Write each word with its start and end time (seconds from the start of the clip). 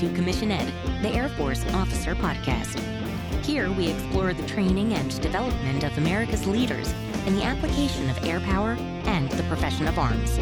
to 0.00 0.12
Commission 0.12 0.50
Ed, 0.50 0.70
the 1.00 1.08
Air 1.08 1.30
Force 1.30 1.64
Officer 1.72 2.14
Podcast. 2.14 2.78
Here 3.42 3.72
we 3.72 3.88
explore 3.88 4.34
the 4.34 4.46
training 4.46 4.92
and 4.92 5.18
development 5.22 5.84
of 5.84 5.96
America's 5.96 6.46
leaders 6.46 6.92
in 7.24 7.34
the 7.34 7.42
application 7.42 8.10
of 8.10 8.22
air 8.22 8.40
power 8.40 8.76
and 9.06 9.30
the 9.30 9.42
profession 9.44 9.88
of 9.88 9.98
arms. 9.98 10.36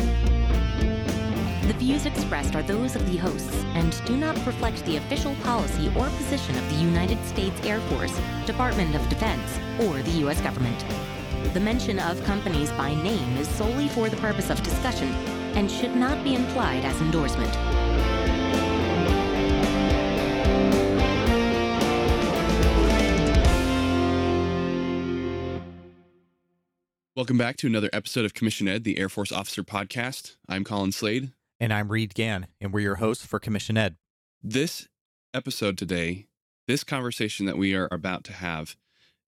The 1.69 1.75
views 1.79 2.05
expressed 2.05 2.57
are 2.57 2.65
those 2.65 2.97
of 2.97 3.09
the 3.09 3.17
hosts 3.17 3.55
and 3.75 4.05
do 4.07 4.17
not 4.17 4.35
reflect 4.45 4.85
the 4.87 4.97
official 4.97 5.37
policy 5.37 5.87
or 5.97 6.09
position 6.09 6.57
of 6.57 6.69
the 6.71 6.83
United 6.83 7.25
States 7.25 7.65
Air 7.65 7.79
Force, 7.83 8.19
Department 8.47 8.97
of 8.97 9.09
Defense, 9.09 9.61
or 9.83 10.03
the 10.03 10.19
U.S. 10.23 10.41
government. 10.41 10.85
The 11.55 11.61
mention 11.61 12.01
of 12.01 12.25
companies 12.25 12.73
by 12.73 12.93
name 13.05 13.37
is 13.37 13.47
solely 13.47 13.87
for 13.87 14.09
the 14.09 14.17
purpose 14.17 14.51
of 14.51 14.61
discussion 14.65 15.13
and 15.55 15.71
should 15.71 15.95
not 15.95 16.25
be 16.25 16.35
implied 16.35 16.85
as 16.85 17.01
endorsement. 17.01 17.55
Welcome 27.17 27.39
back 27.39 27.57
to 27.59 27.69
another 27.69 27.91
episode 27.93 28.25
of 28.25 28.35
Commission 28.35 28.67
Ed, 28.67 28.83
the 28.83 28.99
Air 28.99 29.09
Force 29.09 29.31
Officer 29.31 29.63
Podcast. 29.63 30.35
I'm 30.49 30.65
Colin 30.65 30.91
Slade. 30.91 31.31
And 31.61 31.73
I'm 31.73 31.93
Reed 31.93 32.13
Gann, 32.13 32.49
and 32.61 32.73
we're 32.73 32.81
your 32.81 32.97
hosts 32.97 33.25
for 33.25 33.39
Commission 33.39 33.79
Ed. 33.79 33.95
This 34.43 34.89
episode 35.33 35.79
today, 35.79 36.27
this 36.67 36.83
conversation 36.83 37.47
that 37.47 37.57
we 37.57 37.73
are 37.73 37.87
about 37.93 38.25
to 38.25 38.33
have, 38.33 38.75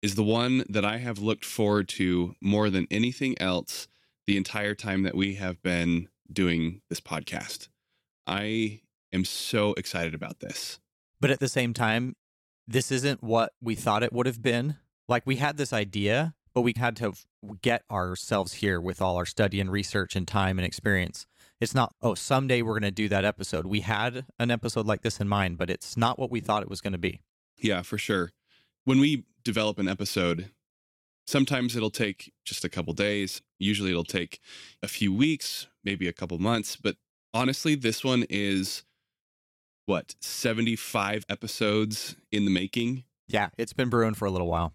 is 0.03 0.17
the 0.17 0.25
one 0.25 0.65
that 0.69 0.85
I 0.85 0.97
have 0.97 1.21
looked 1.21 1.45
forward 1.45 1.87
to 1.91 2.35
more 2.41 2.71
than 2.71 2.89
anything 2.91 3.41
else 3.41 3.87
the 4.27 4.37
entire 4.37 4.75
time 4.75 5.05
that 5.05 5.15
we 5.15 5.37
have 5.37 5.63
been 5.63 6.09
doing 6.33 6.81
this 6.91 7.01
podcast. 7.01 7.69
I 8.27 8.81
am 9.13 9.25
so 9.25 9.75
excited 9.75 10.13
about 10.13 10.41
this. 10.41 10.81
But 11.21 11.31
at 11.31 11.39
the 11.39 11.47
same 11.47 11.73
time, 11.73 12.17
this 12.67 12.91
isn't 12.91 13.23
what 13.23 13.53
we 13.63 13.77
thought 13.77 14.03
it 14.03 14.13
would 14.13 14.27
have 14.27 14.43
been. 14.43 14.75
Like 15.09 15.25
we 15.25 15.37
had 15.37 15.57
this 15.57 15.73
idea, 15.73 16.35
but 16.57 16.63
we 16.63 16.73
had 16.75 16.97
to 16.97 17.13
get 17.61 17.83
ourselves 17.91 18.55
here 18.55 18.81
with 18.81 19.03
all 19.03 19.19
our 19.19 19.27
study 19.27 19.61
and 19.61 19.71
research 19.71 20.17
and 20.17 20.27
time 20.27 20.59
and 20.59 20.65
experience. 20.65 21.27
It's 21.61 21.75
not, 21.75 21.95
oh, 22.01 22.15
someday 22.15 22.63
we're 22.63 22.81
going 22.81 22.83
to 22.85 22.91
do 22.91 23.11
that 23.11 23.27
episode. 23.27 23.67
We 23.67 23.81
had 23.81 24.25
an 24.39 24.51
episode 24.51 24.87
like 24.87 25.03
this 25.03 25.21
in 25.21 25.29
mind, 25.29 25.59
but 25.59 25.69
it's 25.69 25.99
not 25.99 26.19
what 26.19 26.31
we 26.31 26.41
thought 26.41 26.63
it 26.63 26.71
was 26.71 26.81
going 26.81 26.95
to 26.95 26.99
be. 26.99 27.21
Yeah, 27.59 27.83
for 27.83 27.99
sure. 27.99 28.33
When 28.85 29.01
we 29.01 29.25
develop 29.45 29.79
an 29.79 29.87
episode, 29.87 30.51
sometimes 31.27 31.77
it'll 31.77 31.91
take 31.91 32.33
just 32.47 32.65
a 32.65 32.71
couple 32.71 32.95
days. 32.95 33.43
Usually 33.59 33.91
it'll 33.91 34.03
take 34.03 34.41
a 34.83 34.89
few 34.89 35.13
weeks, 35.13 35.67
maybe 35.85 36.09
a 36.09 36.13
couple 36.15 36.39
months. 36.39 36.75
But 36.75 36.97
honestly, 37.35 37.75
this 37.75 38.03
one 38.03 38.25
is 38.31 38.83
what, 39.85 40.15
75 40.23 41.27
episodes 41.29 42.17
in 42.33 42.47
the 42.47 42.51
making? 42.51 43.05
Yeah, 43.29 43.51
it's 43.59 43.75
been 43.75 43.91
brewing 43.91 44.15
for 44.15 44.25
a 44.25 44.31
little 44.31 44.49
while. 44.49 44.73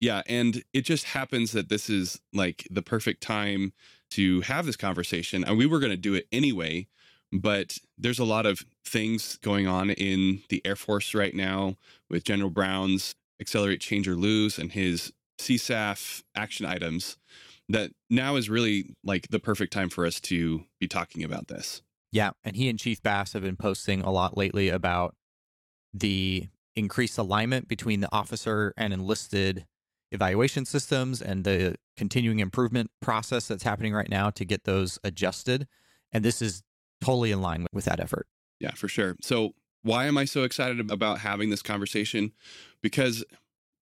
Yeah, 0.00 0.22
and 0.26 0.62
it 0.72 0.82
just 0.82 1.04
happens 1.04 1.52
that 1.52 1.68
this 1.68 1.90
is 1.90 2.20
like 2.32 2.66
the 2.70 2.82
perfect 2.82 3.22
time 3.22 3.72
to 4.12 4.40
have 4.42 4.66
this 4.66 4.76
conversation. 4.76 5.44
And 5.44 5.58
we 5.58 5.66
were 5.66 5.78
going 5.78 5.90
to 5.92 5.96
do 5.96 6.14
it 6.14 6.26
anyway, 6.32 6.88
but 7.32 7.78
there's 7.98 8.18
a 8.18 8.24
lot 8.24 8.46
of 8.46 8.64
things 8.84 9.36
going 9.38 9.66
on 9.66 9.90
in 9.90 10.42
the 10.48 10.62
Air 10.64 10.76
Force 10.76 11.14
right 11.14 11.34
now 11.34 11.76
with 12.08 12.24
General 12.24 12.50
Brown's 12.50 13.14
Accelerate, 13.40 13.80
Change, 13.80 14.08
or 14.08 14.16
Lose 14.16 14.58
and 14.58 14.72
his 14.72 15.12
CSAF 15.38 16.22
action 16.34 16.66
items 16.66 17.16
that 17.68 17.92
now 18.08 18.36
is 18.36 18.50
really 18.50 18.94
like 19.04 19.28
the 19.28 19.38
perfect 19.38 19.72
time 19.72 19.88
for 19.88 20.04
us 20.04 20.20
to 20.20 20.64
be 20.80 20.88
talking 20.88 21.22
about 21.22 21.48
this. 21.48 21.82
Yeah, 22.12 22.30
and 22.42 22.56
he 22.56 22.68
and 22.68 22.78
Chief 22.78 23.02
Bass 23.02 23.34
have 23.34 23.42
been 23.42 23.56
posting 23.56 24.00
a 24.02 24.10
lot 24.10 24.36
lately 24.36 24.68
about 24.68 25.14
the 25.94 26.48
increased 26.74 27.18
alignment 27.18 27.68
between 27.68 28.00
the 28.00 28.12
officer 28.12 28.74
and 28.76 28.92
enlisted 28.92 29.66
evaluation 30.10 30.64
systems 30.64 31.22
and 31.22 31.44
the 31.44 31.76
continuing 31.96 32.40
improvement 32.40 32.90
process 33.00 33.48
that's 33.48 33.62
happening 33.62 33.92
right 33.92 34.08
now 34.08 34.30
to 34.30 34.44
get 34.44 34.64
those 34.64 34.98
adjusted. 35.04 35.66
And 36.12 36.24
this 36.24 36.42
is 36.42 36.62
totally 37.00 37.32
in 37.32 37.40
line 37.40 37.66
with 37.72 37.84
that 37.84 38.00
effort. 38.00 38.26
Yeah, 38.58 38.72
for 38.72 38.88
sure. 38.88 39.16
So, 39.20 39.54
why 39.82 40.04
am 40.04 40.18
I 40.18 40.26
so 40.26 40.42
excited 40.42 40.90
about 40.90 41.20
having 41.20 41.48
this 41.48 41.62
conversation? 41.62 42.32
Because 42.82 43.24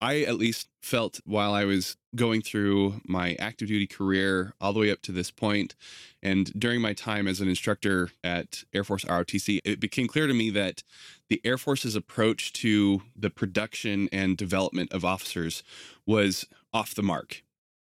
I 0.04 0.24
at 0.24 0.36
least 0.36 0.68
felt 0.82 1.22
while 1.24 1.54
I 1.54 1.64
was 1.64 1.96
going 2.14 2.42
through 2.42 3.00
my 3.08 3.38
active 3.40 3.70
duty 3.70 3.88
career 3.88 4.54
all 4.60 4.74
the 4.74 4.82
way 4.82 4.92
up 4.92 5.02
to 5.04 5.14
this 5.14 5.32
point, 5.32 5.76
and 6.22 6.52
during 6.60 6.82
my 6.82 6.92
time 6.92 7.26
as 7.26 7.40
an 7.40 7.48
instructor 7.48 8.10
at 8.22 8.66
Air 8.74 8.84
Force 8.84 9.06
ROTC, 9.06 9.62
it 9.64 9.80
became 9.80 10.08
clear 10.08 10.28
to 10.28 10.34
me 10.34 10.50
that 10.50 10.84
the 11.30 11.40
Air 11.46 11.58
Force's 11.58 11.96
approach 11.96 12.52
to 12.52 13.04
the 13.16 13.30
production 13.30 14.10
and 14.12 14.36
development 14.36 14.92
of 14.92 15.06
officers 15.06 15.64
was 16.06 16.46
off 16.74 16.94
the 16.94 17.02
mark. 17.02 17.42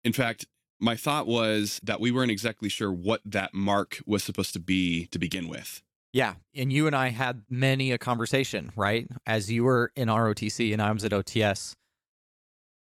In 0.05 0.13
fact, 0.13 0.45
my 0.79 0.95
thought 0.95 1.27
was 1.27 1.81
that 1.83 1.99
we 1.99 2.11
weren't 2.11 2.31
exactly 2.31 2.69
sure 2.69 2.91
what 2.91 3.19
that 3.25 3.53
mark 3.53 3.99
was 4.05 4.23
supposed 4.23 4.53
to 4.53 4.61
be 4.61 5.07
to 5.07 5.19
begin 5.19 5.49
with. 5.49 5.81
Yeah. 6.13 6.35
And 6.55 6.71
you 6.71 6.87
and 6.87 6.95
I 6.95 7.09
had 7.09 7.43
many 7.49 7.91
a 7.91 7.97
conversation, 7.97 8.71
right? 8.77 9.09
As 9.25 9.51
you 9.51 9.65
were 9.65 9.91
in 9.97 10.07
ROTC 10.07 10.71
and 10.71 10.81
I 10.81 10.89
was 10.93 11.03
at 11.03 11.11
OTS 11.11 11.75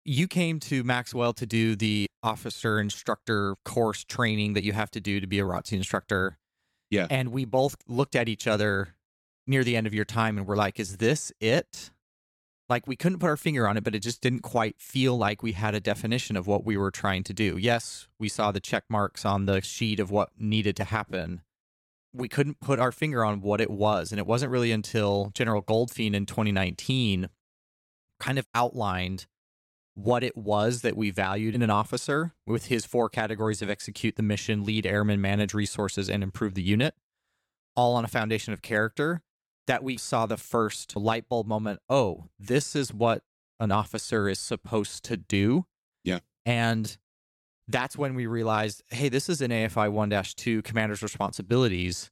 you 0.05 0.29
came 0.29 0.61
to 0.61 0.85
Maxwell 0.85 1.33
to 1.35 1.47
do 1.47 1.77
the 1.77 2.07
officer 2.23 2.79
instructor 2.79 3.57
course 3.65 4.05
training 4.05 4.55
that 4.55 4.65
you 4.65 4.73
have 4.73 4.91
to 4.93 5.01
do 5.01 5.21
to 5.21 5.27
be 5.27 5.39
a 5.39 5.45
ROTC 5.45 5.73
instructor. 5.73 6.39
Yeah. 6.91 7.07
And 7.11 7.33
we 7.33 7.45
both 7.45 7.77
looked 7.89 8.15
at 8.15 8.29
each 8.29 8.47
other 8.47 8.95
near 9.47 9.65
the 9.65 9.77
end 9.77 9.87
of 9.87 9.95
your 9.95 10.05
time 10.05 10.39
and 10.39 10.47
we're 10.47 10.57
like, 10.57 10.79
is 10.79 10.99
this 10.99 11.33
it? 11.41 11.91
Like 12.69 12.87
we 12.87 12.97
couldn't 12.97 13.19
put 13.19 13.29
our 13.29 13.37
finger 13.37 13.69
on 13.69 13.77
it, 13.77 13.85
but 13.85 13.95
it 13.95 14.01
just 14.01 14.23
didn't 14.23 14.41
quite 14.41 14.81
feel 14.81 15.17
like 15.17 15.43
we 15.43 15.53
had 15.53 15.75
a 15.75 15.81
definition 15.81 16.37
of 16.37 16.47
what 16.47 16.65
we 16.65 16.77
were 16.77 16.91
trying 16.91 17.23
to 17.25 17.35
do. 17.35 17.59
Yes, 17.59 18.09
we 18.19 18.29
saw 18.29 18.53
the 18.53 18.61
check 18.61 18.85
marks 18.89 19.25
on 19.25 19.45
the 19.45 19.61
sheet 19.61 20.01
of 20.01 20.11
what 20.11 20.31
needed 20.39 20.77
to 20.77 20.85
happen. 20.85 21.43
We 22.15 22.29
couldn't 22.29 22.61
put 22.61 22.79
our 22.79 22.93
finger 22.93 23.25
on 23.25 23.43
what 23.43 23.61
it 23.61 23.71
was. 23.71 24.13
And 24.13 24.19
it 24.19 24.27
wasn't 24.27 24.53
really 24.53 24.73
until 24.73 25.31
General 25.35 25.63
Goldfein 25.63 26.15
in 26.15 26.25
2019 26.25 27.29
kind 28.21 28.39
of 28.39 28.47
outlined 28.55 29.27
what 29.95 30.25
it 30.25 30.37
was 30.37 30.83
that 30.83 30.97
we 30.97 31.11
valued 31.11 31.55
in 31.55 31.63
an 31.63 31.71
officer 31.71 32.35
with 32.47 32.67
his 32.67 32.85
four 32.85 33.09
categories 33.09 33.63
of 33.63 33.71
execute 33.71 34.17
the 34.17 34.23
mission, 34.23 34.65
lead 34.65 34.87
airmen, 34.87 35.21
manage 35.21 35.55
resources, 35.55 36.11
and 36.11 36.23
improve 36.23 36.55
the 36.55 36.63
unit, 36.63 36.95
all 37.77 37.95
on 37.95 38.05
a 38.05 38.09
foundation 38.09 38.53
of 38.53 38.61
character, 38.61 39.23
that 39.67 39.85
we 39.85 39.97
saw 39.97 40.27
the 40.27 40.37
first 40.37 40.97
light 40.97 41.29
bulb 41.29 41.47
moment. 41.47 41.81
Oh, 41.89 42.29
this 42.39 42.75
is 42.75 42.93
what 42.93 43.23
an 43.61 43.71
officer 43.71 44.29
is 44.29 44.41
supposed 44.41 45.05
to 45.05 45.17
do. 45.17 45.65
Yeah. 46.03 46.19
And 46.45 46.97
that's 47.69 47.97
when 47.97 48.15
we 48.15 48.27
realized, 48.27 48.83
hey, 48.89 49.09
this 49.09 49.29
is 49.29 49.41
an 49.41 49.51
AFI 49.51 49.91
1 49.91 50.23
2 50.37 50.63
commander's 50.63 51.03
responsibilities. 51.03 52.11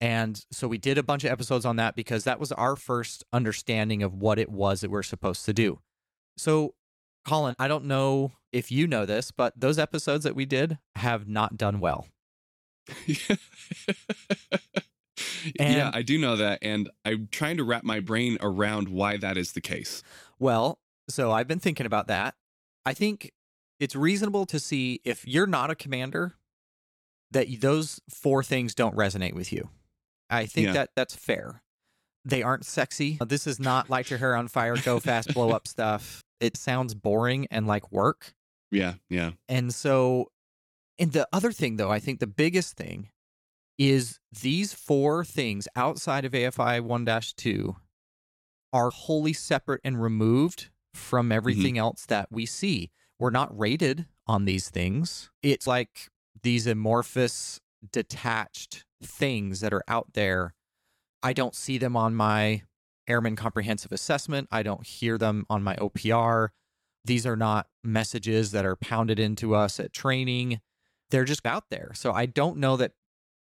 And 0.00 0.44
so 0.50 0.66
we 0.66 0.78
did 0.78 0.98
a 0.98 1.02
bunch 1.04 1.22
of 1.22 1.30
episodes 1.30 1.64
on 1.64 1.76
that 1.76 1.94
because 1.94 2.24
that 2.24 2.40
was 2.40 2.50
our 2.50 2.74
first 2.74 3.24
understanding 3.32 4.02
of 4.02 4.14
what 4.14 4.38
it 4.38 4.50
was 4.50 4.80
that 4.80 4.90
we're 4.90 5.04
supposed 5.04 5.44
to 5.46 5.52
do. 5.52 5.78
So, 6.36 6.74
Colin, 7.26 7.54
I 7.58 7.68
don't 7.68 7.84
know 7.84 8.32
if 8.52 8.70
you 8.70 8.86
know 8.86 9.06
this, 9.06 9.30
but 9.30 9.58
those 9.58 9.78
episodes 9.78 10.24
that 10.24 10.36
we 10.36 10.44
did 10.44 10.78
have 10.96 11.28
not 11.28 11.56
done 11.56 11.80
well. 11.80 12.06
yeah, 15.58 15.90
I 15.92 16.02
do 16.02 16.18
know 16.18 16.36
that. 16.36 16.58
And 16.62 16.90
I'm 17.04 17.28
trying 17.30 17.56
to 17.58 17.64
wrap 17.64 17.84
my 17.84 18.00
brain 18.00 18.38
around 18.40 18.88
why 18.88 19.16
that 19.16 19.36
is 19.36 19.52
the 19.52 19.60
case. 19.60 20.02
Well, 20.38 20.78
so 21.08 21.30
I've 21.30 21.48
been 21.48 21.60
thinking 21.60 21.86
about 21.86 22.08
that. 22.08 22.34
I 22.84 22.94
think 22.94 23.32
it's 23.78 23.96
reasonable 23.96 24.46
to 24.46 24.58
see 24.58 25.00
if 25.04 25.26
you're 25.26 25.46
not 25.46 25.70
a 25.70 25.74
commander 25.74 26.34
that 27.30 27.48
those 27.60 28.00
four 28.10 28.42
things 28.42 28.74
don't 28.74 28.96
resonate 28.96 29.34
with 29.34 29.52
you. 29.52 29.70
I 30.28 30.46
think 30.46 30.68
yeah. 30.68 30.72
that 30.74 30.90
that's 30.96 31.14
fair. 31.14 31.62
They 32.24 32.42
aren't 32.42 32.64
sexy. 32.64 33.18
This 33.26 33.46
is 33.46 33.58
not 33.58 33.90
light 33.90 34.10
your 34.10 34.18
hair 34.18 34.36
on 34.36 34.48
fire, 34.48 34.76
go 34.76 35.00
fast, 35.00 35.34
blow 35.34 35.50
up 35.50 35.66
stuff. 35.68 36.22
It 36.40 36.56
sounds 36.56 36.94
boring 36.94 37.46
and 37.50 37.66
like 37.66 37.90
work. 37.92 38.34
Yeah, 38.70 38.94
yeah. 39.08 39.32
And 39.48 39.72
so, 39.74 40.30
and 40.98 41.12
the 41.12 41.28
other 41.32 41.52
thing, 41.52 41.76
though, 41.76 41.90
I 41.90 41.98
think 41.98 42.20
the 42.20 42.26
biggest 42.26 42.76
thing 42.76 43.08
is 43.78 44.20
these 44.40 44.72
four 44.72 45.24
things 45.24 45.66
outside 45.74 46.24
of 46.24 46.32
AFI 46.32 46.80
1 46.80 47.20
2 47.36 47.76
are 48.72 48.90
wholly 48.90 49.32
separate 49.32 49.80
and 49.84 50.00
removed 50.00 50.70
from 50.94 51.26
mm-hmm. 51.26 51.32
everything 51.32 51.74
mm-hmm. 51.74 51.82
else 51.82 52.06
that 52.06 52.28
we 52.30 52.46
see. 52.46 52.90
We're 53.18 53.30
not 53.30 53.56
rated 53.56 54.06
on 54.26 54.44
these 54.44 54.68
things. 54.68 55.30
It's 55.42 55.66
like 55.66 56.08
these 56.42 56.66
amorphous, 56.66 57.60
detached 57.92 58.84
things 59.02 59.60
that 59.60 59.72
are 59.72 59.84
out 59.88 60.08
there 60.14 60.54
I 61.22 61.32
don't 61.32 61.54
see 61.54 61.78
them 61.78 61.96
on 61.96 62.14
my 62.14 62.62
Airman 63.08 63.36
Comprehensive 63.36 63.92
Assessment. 63.92 64.48
I 64.50 64.62
don't 64.62 64.86
hear 64.86 65.18
them 65.18 65.46
on 65.50 65.62
my 65.62 65.76
OPR. 65.76 66.48
These 67.04 67.26
are 67.26 67.36
not 67.36 67.68
messages 67.82 68.52
that 68.52 68.64
are 68.64 68.76
pounded 68.76 69.18
into 69.18 69.54
us 69.54 69.80
at 69.80 69.92
training. 69.92 70.60
They're 71.10 71.24
just 71.24 71.44
out 71.46 71.64
there. 71.70 71.92
So 71.94 72.12
I 72.12 72.26
don't 72.26 72.58
know 72.58 72.76
that 72.76 72.92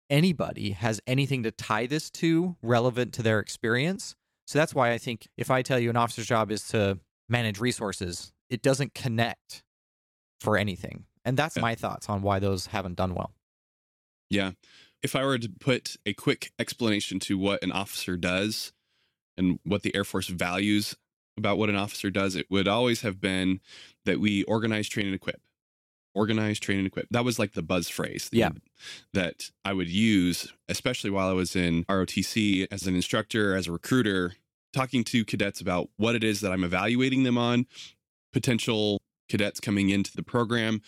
anybody 0.10 0.72
has 0.72 1.00
anything 1.08 1.44
to 1.44 1.52
tie 1.52 1.86
this 1.86 2.10
to 2.12 2.56
relevant 2.62 3.14
to 3.14 3.22
their 3.24 3.40
experience. 3.40 4.16
So 4.48 4.60
that's 4.60 4.74
why 4.76 4.92
I 4.92 4.98
think 4.98 5.28
if 5.38 5.50
I 5.50 5.62
tell 5.62 5.80
you 5.80 5.90
an 5.90 5.96
officer's 5.96 6.28
job 6.28 6.52
is 6.52 6.68
to 6.70 7.00
manage 7.30 7.60
resources, 7.60 8.34
it 8.50 8.62
doesn't 8.62 8.94
connect 8.94 9.64
for 10.42 10.58
anything. 10.58 11.06
And 11.24 11.38
that's 11.38 11.56
Yeah. 11.56 11.62
my 11.62 11.76
thoughts 11.76 12.10
on 12.10 12.22
why 12.22 12.40
those 12.40 12.68
haven't 12.68 12.96
done 12.96 13.16
well. 13.16 13.34
Yeah. 14.30 14.52
If 15.04 15.16
I 15.16 15.26
were 15.26 15.38
to 15.38 15.50
put 15.60 15.98
a 16.06 16.14
quick 16.14 16.52
explanation 16.58 17.20
to 17.22 17.38
what 17.38 17.62
an 17.62 17.72
officer 17.72 18.16
does 18.16 18.72
and 19.38 19.60
what 19.64 19.84
the 19.84 19.94
Air 19.96 20.06
Force 20.06 20.28
values 20.28 20.96
about 21.38 21.58
what 21.58 21.70
an 21.70 21.76
officer 21.76 22.10
does, 22.10 22.36
it 22.36 22.50
would 22.50 22.68
always 22.68 23.02
have 23.02 23.20
been 23.20 23.60
that 24.06 24.20
we 24.20 24.44
organize, 24.44 24.88
train, 24.88 25.08
and 25.08 25.16
equip. 25.16 25.42
Organize, 26.16 26.60
train, 26.60 26.78
and 26.78 26.88
equip. 26.88 27.08
That 27.10 27.26
was 27.26 27.38
like 27.40 27.54
the 27.54 27.64
buzz 27.64 27.90
phrase 27.90 28.30
that, 28.30 28.38
Yeah. 28.38 28.52
that 29.14 29.50
I 29.66 29.74
would 29.74 29.90
use, 29.90 30.54
especially 30.70 31.10
while 31.10 31.28
I 31.28 31.34
was 31.34 31.56
in 31.56 31.84
ROTC 31.86 32.68
as 32.72 32.88
an 32.88 32.96
instructor, 32.96 33.56
as 33.56 33.68
a 33.68 33.72
recruiter, 33.72 34.36
talking 34.74 35.04
to 35.06 35.26
cadets 35.26 35.60
about 35.60 35.90
what 35.98 36.16
it 36.16 36.24
is 36.24 36.40
that 36.42 36.52
I'm 36.52 36.64
evaluating 36.64 37.24
them 37.24 37.38
on, 37.38 37.66
potential 38.32 39.02
cadets 39.28 39.60
coming 39.60 39.90
into 39.90 40.16
the 40.16 40.24
program, 40.24 40.82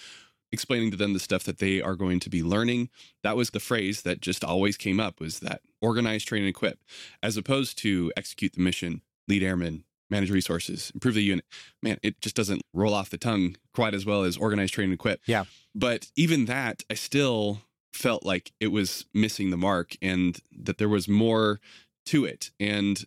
explaining 0.52 0.92
to 0.92 0.98
them 0.98 1.14
the 1.14 1.20
stuff 1.20 1.44
that 1.44 1.60
they 1.60 1.82
are 1.82 1.96
going 1.96 2.20
to 2.22 2.30
be 2.30 2.44
learning. 2.44 2.90
That 3.24 3.36
was 3.36 3.50
the 3.50 3.60
phrase 3.60 4.04
that 4.04 4.22
just 4.22 4.44
always 4.44 4.78
came 4.78 5.00
up 5.00 5.20
was 5.20 5.40
that 5.40 5.62
organize, 5.82 6.24
train, 6.24 6.44
and 6.44 6.50
equip, 6.50 6.80
as 7.22 7.38
opposed 7.38 7.78
to 7.80 8.12
execute 8.16 8.54
the 8.54 8.62
mission, 8.62 9.02
lead 9.28 9.44
airmen, 9.44 9.84
manage 10.10 10.32
resources, 10.32 10.92
improve 10.94 11.16
the 11.16 11.24
unit. 11.24 11.46
Man, 11.82 11.98
it 12.04 12.22
just 12.22 12.36
doesn't 12.36 12.62
roll 12.74 12.94
off 12.94 13.10
the 13.10 13.18
tongue 13.18 13.58
quite 13.74 13.94
as 13.94 14.06
well 14.06 14.24
as 14.24 14.38
organize, 14.38 14.72
train, 14.72 14.86
and 14.86 14.94
equip. 14.94 15.22
Yeah. 15.26 15.46
But 15.74 16.08
even 16.16 16.46
that, 16.46 16.84
I 16.90 16.94
still 16.94 17.62
felt 17.94 18.26
like 18.26 18.52
it 18.60 18.68
was 18.68 19.06
missing 19.14 19.50
the 19.50 19.58
mark 19.58 19.96
and 20.02 20.40
that 20.52 20.78
there 20.78 20.90
was 20.90 21.08
more 21.08 21.60
to 22.08 22.26
it. 22.26 22.52
And 22.60 23.04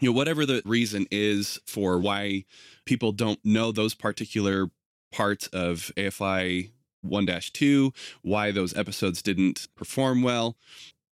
you 0.00 0.10
know, 0.10 0.16
whatever 0.16 0.44
the 0.44 0.60
reason 0.64 1.06
is 1.10 1.58
for 1.66 1.98
why 1.98 2.44
people 2.84 3.12
don't 3.12 3.38
know 3.44 3.72
those 3.72 3.94
particular 3.94 4.70
parts 5.14 5.46
of 5.48 5.92
AFI 5.96 6.70
1 7.02 7.26
2, 7.52 7.92
why 8.22 8.50
those 8.50 8.76
episodes 8.76 9.22
didn't 9.22 9.68
perform 9.76 10.22
well. 10.22 10.56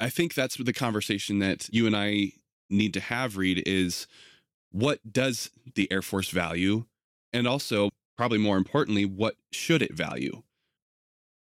I 0.01 0.11
think 0.11 0.35
that's 0.35 0.57
the 0.57 0.73
conversation 0.73 1.39
that 1.39 1.69
you 1.73 1.87
and 1.87 1.97
I 1.97 2.33
need 2.69 2.93
to 2.95 3.01
have, 3.01 3.37
Reed, 3.37 3.63
is 3.67 4.09
what 4.73 4.99
does 5.11 5.51
the 5.77 5.91
Air 5.93 6.03
Force 6.03 6.31
value? 6.31 6.87
And 7.33 7.47
also, 7.47 7.91
probably 8.17 8.39
more 8.39 8.57
importantly, 8.57 9.05
what 9.05 9.37
should 9.53 9.83
it 9.83 9.95
value? 9.95 10.43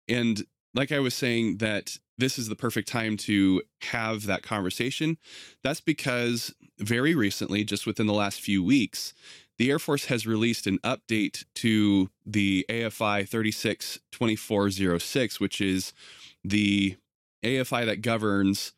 And 0.10 0.44
like 0.74 0.92
I 0.92 1.00
was 1.00 1.14
saying, 1.14 1.58
that 1.58 1.98
this 2.18 2.38
is 2.38 2.50
the 2.50 2.56
perfect 2.56 2.90
time 2.90 3.16
to 3.18 3.62
have 3.84 4.26
that 4.26 4.44
conversation. 4.44 5.18
That's 5.64 5.82
because 5.82 6.54
very 6.78 7.16
recently, 7.16 7.64
just 7.64 7.86
within 7.86 8.08
the 8.08 8.14
last 8.14 8.42
few 8.42 8.64
weeks, 8.64 9.14
the 9.58 9.70
Air 9.70 9.80
Force 9.80 10.06
has 10.06 10.26
released 10.26 10.66
an 10.68 10.80
update 10.80 11.44
to 11.56 12.10
the 12.26 12.66
AFI 12.70 13.28
362406, 13.28 15.40
which 15.40 15.62
is 15.62 15.94
the 16.44 16.98
AFI 17.44 17.86
that 17.86 18.02
governs 18.02 18.74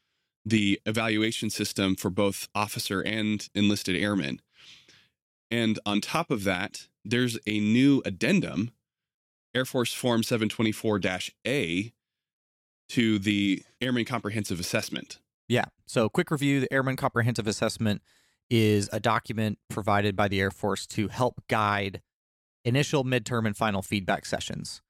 the 0.45 0.80
evaluation 0.86 1.50
system 1.50 1.95
for 1.95 2.10
both 2.10 2.50
officer 2.54 3.00
and 3.01 3.48
enlisted 3.56 3.95
airmen. 3.95 4.42
And 5.50 5.80
on 5.86 6.01
top 6.01 6.30
of 6.30 6.44
that, 6.44 6.88
there's 7.04 7.39
a 7.48 7.60
new 7.60 8.01
addendum, 8.06 8.71
Air 9.54 9.66
Force 9.66 9.94
Form 9.94 10.24
724 10.24 11.00
A, 11.48 11.94
to 12.89 13.19
the 13.19 13.63
Airman 13.81 14.06
Comprehensive 14.06 14.60
Assessment. 14.60 15.19
Yeah. 15.48 15.66
So, 15.86 16.10
quick 16.10 16.31
review 16.31 16.60
the 16.60 16.71
Airman 16.74 16.95
Comprehensive 16.95 17.48
Assessment 17.48 18.01
is 18.50 18.89
a 18.94 19.00
document 19.00 19.57
provided 19.69 20.15
by 20.15 20.27
the 20.27 20.39
Air 20.39 20.51
Force 20.51 20.86
to 20.88 21.07
help 21.07 21.42
guide 21.47 22.01
initial, 22.63 23.03
midterm, 23.03 23.45
and 23.45 23.56
final 23.56 23.81
feedback 23.81 24.25
sessions. 24.25 24.81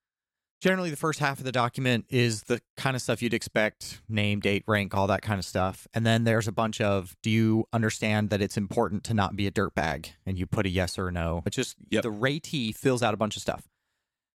Generally, 0.61 0.89
the 0.89 0.95
first 0.97 1.19
half 1.19 1.37
of 1.37 1.43
the 1.43 1.51
document 1.51 2.05
is 2.09 2.43
the 2.43 2.61
kind 2.77 2.95
of 2.95 3.01
stuff 3.01 3.21
you'd 3.21 3.33
expect 3.33 4.01
name, 4.07 4.39
date, 4.39 4.63
rank, 4.67 4.95
all 4.95 5.05
that 5.07 5.21
kind 5.21 5.37
of 5.37 5.45
stuff. 5.45 5.87
And 5.93 6.05
then 6.05 6.23
there's 6.23 6.47
a 6.47 6.51
bunch 6.51 6.79
of 6.81 7.15
do 7.21 7.29
you 7.29 7.65
understand 7.73 8.29
that 8.29 8.41
it's 8.41 8.57
important 8.57 9.03
to 9.05 9.13
not 9.13 9.35
be 9.35 9.45
a 9.47 9.51
dirtbag? 9.51 10.07
And 10.25 10.39
you 10.39 10.47
put 10.47 10.65
a 10.65 10.69
yes 10.69 10.97
or 10.97 11.09
a 11.09 11.11
no. 11.11 11.41
But 11.43 11.53
just 11.53 11.75
Yep. 11.91 12.03
the 12.03 12.11
ratee 12.11 12.73
fills 12.75 13.03
out 13.03 13.13
a 13.13 13.17
bunch 13.17 13.35
of 13.35 13.41
stuff. 13.41 13.67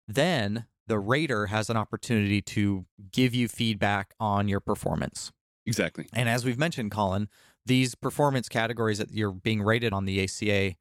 Then 0.06 0.66
the 0.86 0.98
rater 0.98 1.46
has 1.46 1.70
an 1.70 1.76
opportunity 1.76 2.42
to 2.42 2.84
give 3.12 3.34
you 3.34 3.46
feedback 3.48 4.14
on 4.18 4.48
your 4.48 4.60
performance. 4.60 5.30
Exactly. 5.66 6.08
And 6.12 6.28
as 6.28 6.44
we've 6.44 6.58
mentioned, 6.58 6.90
Colin, 6.90 7.28
these 7.68 7.94
performance 7.94 8.48
categories 8.48 8.98
that 8.98 9.12
you're 9.12 9.30
being 9.30 9.62
rated 9.62 9.92
on 9.92 10.04
the 10.06 10.22
ACA, 10.24 10.74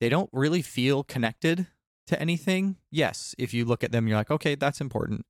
they 0.00 0.08
don't 0.08 0.30
really 0.32 0.62
feel 0.62 1.02
connected 1.02 1.66
to 2.06 2.20
anything. 2.20 2.76
Yes, 2.90 3.34
if 3.38 3.52
you 3.52 3.64
look 3.64 3.82
at 3.82 3.90
them, 3.90 4.06
you're 4.06 4.16
like, 4.16 4.30
okay, 4.30 4.54
that's 4.54 4.80
important. 4.80 5.26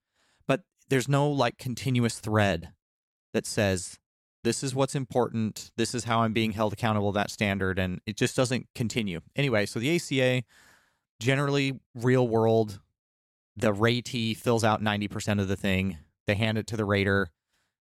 But 0.46 0.62
there's 0.88 1.08
no 1.08 1.30
like 1.30 1.58
continuous 1.58 2.18
thread 2.18 2.72
that 3.32 3.46
says, 3.46 3.98
this 4.44 4.62
is 4.62 4.74
what's 4.74 4.94
important. 4.94 5.70
This 5.76 5.94
is 5.94 6.04
how 6.04 6.20
I'm 6.20 6.32
being 6.32 6.52
held 6.52 6.72
accountable 6.72 7.12
that 7.12 7.30
standard. 7.30 7.78
And 7.78 8.00
it 8.06 8.16
just 8.16 8.36
doesn't 8.36 8.66
continue. 8.74 9.20
Anyway, 9.34 9.66
so 9.66 9.78
the 9.80 9.96
ACA, 9.96 10.44
generally 11.20 11.80
real 11.94 12.28
world, 12.28 12.80
the 13.56 13.72
ratee 13.72 14.36
fills 14.36 14.64
out 14.64 14.82
90% 14.82 15.40
of 15.40 15.48
the 15.48 15.56
thing. 15.56 15.98
They 16.26 16.34
hand 16.34 16.58
it 16.58 16.66
to 16.68 16.76
the 16.76 16.84
rater. 16.84 17.30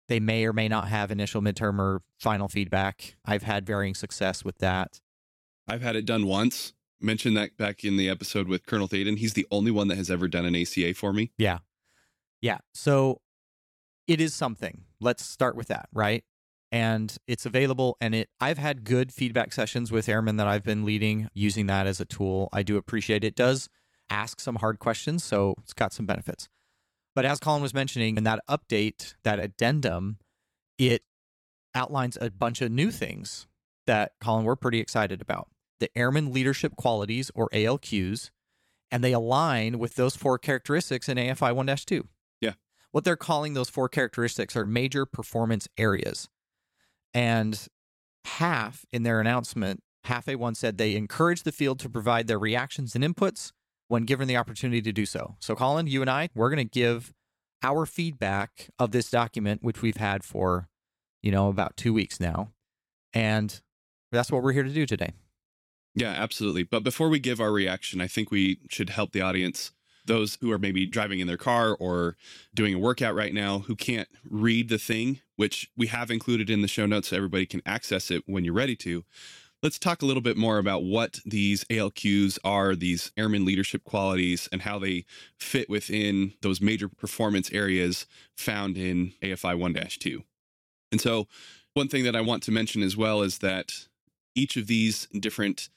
They 0.08 0.20
may 0.20 0.44
or 0.46 0.52
may 0.52 0.69
not 0.69 0.88
have 0.88 1.10
initial, 1.10 1.43
midterm, 1.43 1.78
or 1.78 2.02
final 2.19 2.49
feedback. 2.49 3.16
I've 3.25 3.43
had 3.43 3.66
varying 3.66 3.94
success 3.94 4.44
with 4.44 4.58
that. 4.58 5.00
I've 5.69 5.82
had 5.82 5.96
it 5.96 6.06
done 6.06 6.26
once. 6.26 6.72
Mentioned 7.00 7.37
that 7.37 7.56
back 7.56 7.84
in 7.84 7.96
the 7.96 8.08
episode 8.08 8.49
with 8.49 8.66
Colonel 8.66 8.88
Thaden. 8.88 9.19
He's 9.19 9.34
the 9.34 9.46
only 9.50 9.70
one 9.70 9.88
that 9.88 9.96
has 9.96 10.10
ever 10.10 10.26
done 10.26 10.44
an 10.44 10.56
ACA 10.56 10.94
for 10.94 11.12
me. 11.12 11.31
Yeah. 11.38 11.58
Yeah. 12.40 12.58
So 12.75 13.20
it 14.08 14.20
is 14.20 14.34
something. 14.34 14.84
Let's 15.00 15.25
start 15.25 15.55
with 15.55 15.69
that, 15.69 15.88
right? 15.93 16.25
And 16.72 17.16
it's 17.26 17.46
available 17.46 17.96
and 18.00 18.14
it 18.14 18.28
I've 18.40 18.58
had 18.58 18.84
good 18.84 19.12
feedback 19.12 19.52
sessions 19.52 19.93
with 19.93 20.08
airmen 20.08 20.37
that 20.37 20.49
I've 20.49 20.64
been 20.64 20.84
leading 20.84 21.28
using 21.34 21.66
that 21.66 21.87
as 21.87 22.00
a 22.00 22.05
tool. 22.05 22.49
I 22.52 22.62
do 22.62 22.76
appreciate 22.76 23.22
it. 23.25 23.28
it 23.28 23.37
does 23.37 23.69
ask 24.10 24.40
some 24.40 24.56
hard 24.56 24.78
questions, 24.78 25.22
so 25.22 25.55
it's 25.62 25.72
got 25.72 25.93
some 25.93 26.06
benefits. 26.06 26.49
But 27.19 27.25
as 27.25 27.41
Colin 27.41 27.62
was 27.62 27.75
mentioning, 27.75 28.17
in 28.17 28.23
that 28.23 28.44
update, 28.49 29.15
that 29.25 29.41
addendum, 29.41 30.19
it 30.79 31.03
outlines 31.75 32.17
a 32.20 32.31
bunch 32.31 32.63
of 32.63 32.70
new 32.70 32.93
things 32.93 33.48
that 33.89 34.13
Colin 34.20 34.44
we're 34.44 34.55
pretty 34.55 34.79
excited 34.79 35.20
about. 35.20 35.48
The 35.81 35.91
airman 35.98 36.32
leadership 36.32 36.77
qualities 36.77 37.32
or 37.34 37.48
ALQs, 37.48 38.31
and 38.93 39.03
they 39.03 39.13
align 39.13 39.81
with 39.81 39.96
those 39.96 40.15
four 40.15 40.39
characteristics 40.39 41.08
in 41.08 41.19
AFI 41.19 41.53
1 41.53 41.67
2. 41.67 42.06
Yeah. 42.41 42.53
What 42.93 43.03
they're 43.03 43.17
calling 43.17 43.55
those 43.55 43.69
four 43.69 43.89
characteristics 43.89 44.55
are 44.55 44.65
major 44.65 45.05
performance 45.05 45.67
areas. 45.77 46.29
And 47.13 47.67
HAF 48.27 48.87
in 48.93 49.03
their 49.03 49.20
announcement, 49.20 49.82
HAF 50.05 50.27
A1 50.27 50.56
said 50.56 50.79
they 50.79 50.94
encourage 50.94 51.43
the 51.43 51.51
field 51.51 51.81
to 51.81 51.89
provide 51.89 52.29
their 52.29 52.39
reactions 52.39 52.94
and 52.94 53.03
inputs 53.03 53.51
when 53.89 54.05
given 54.05 54.29
the 54.29 54.37
opportunity 54.37 54.81
to 54.83 54.93
do 54.93 55.07
so. 55.07 55.37
So, 55.41 55.55
Colin, 55.55 55.87
you 55.87 56.01
and 56.01 56.11
I, 56.11 56.29
we're 56.35 56.51
going 56.51 56.59
to 56.59 56.65
give 56.65 57.13
our 57.63 57.87
feedback 57.87 58.71
of 58.79 58.93
this 58.93 59.11
document, 59.11 59.63
which 59.63 59.83
we've 59.83 59.97
had 59.97 60.23
for, 60.23 60.69
you 61.23 61.33
know, 61.33 61.49
about 61.49 61.77
two 61.77 61.93
weeks 61.93 62.21
now. 62.21 62.53
And 63.13 63.61
that's 64.13 64.31
what 64.31 64.43
we're 64.43 64.53
here 64.53 64.63
to 64.63 64.73
do 64.73 64.87
today. 64.87 65.13
Yeah, 65.95 66.11
absolutely. 66.11 66.63
But 66.63 66.85
before 66.85 67.09
we 67.09 67.19
give 67.19 67.41
our 67.41 67.51
reaction, 67.51 68.01
I 68.01 68.07
think 68.07 68.31
we 68.31 68.61
should 68.71 68.91
help 68.91 69.13
the 69.13 69.23
audience, 69.23 69.73
those 70.05 70.39
who 70.41 70.53
are 70.53 70.59
maybe 70.59 70.87
driving 70.87 71.19
in 71.19 71.27
their 71.27 71.37
car 71.37 71.75
or 71.75 72.17
doing 72.55 72.75
a 72.75 72.79
workout 72.79 73.15
right 73.15 73.35
now 73.35 73.61
who 73.61 73.75
can't 73.75 74.09
read 74.29 74.69
the 74.69 74.79
thing, 74.79 75.21
which 75.37 75.71
we 75.77 75.89
have 75.89 76.11
included 76.11 76.51
in 76.51 76.63
the 76.63 76.69
show 76.69 76.87
notes 76.87 77.09
so 77.09 77.17
everybody 77.17 77.47
can 77.47 77.63
access 77.67 78.11
it 78.11 78.23
when 78.27 78.45
you're 78.45 78.55
ready 78.55 78.77
to. 78.77 79.05
Let's 79.60 79.79
talk 79.81 80.03
a 80.03 80.06
little 80.06 80.22
bit 80.22 80.36
more 80.36 80.58
about 80.58 80.84
what 80.84 81.19
these 81.27 81.65
ALQs 81.65 82.38
are, 82.44 82.77
these 82.77 83.10
airman 83.17 83.44
leadership 83.44 83.82
qualities, 83.82 84.48
and 84.53 84.62
how 84.62 84.79
they 84.79 85.05
fit 85.36 85.69
within 85.69 86.34
those 86.43 86.60
major 86.60 86.88
performance 86.88 87.50
areas 87.53 88.06
found 88.36 88.79
in 88.79 89.15
AFI 89.20 89.58
1 89.58 89.74
2. 89.74 90.22
And 90.93 91.00
so, 91.00 91.27
one 91.74 91.88
thing 91.88 92.05
that 92.05 92.15
I 92.15 92.20
want 92.20 92.44
to 92.44 92.53
mention 92.53 92.84
as 92.84 92.96
well 92.96 93.22
is 93.22 93.38
that 93.38 93.72
each 94.36 94.56
of 94.56 94.69
these 94.69 95.06
different 95.06 95.70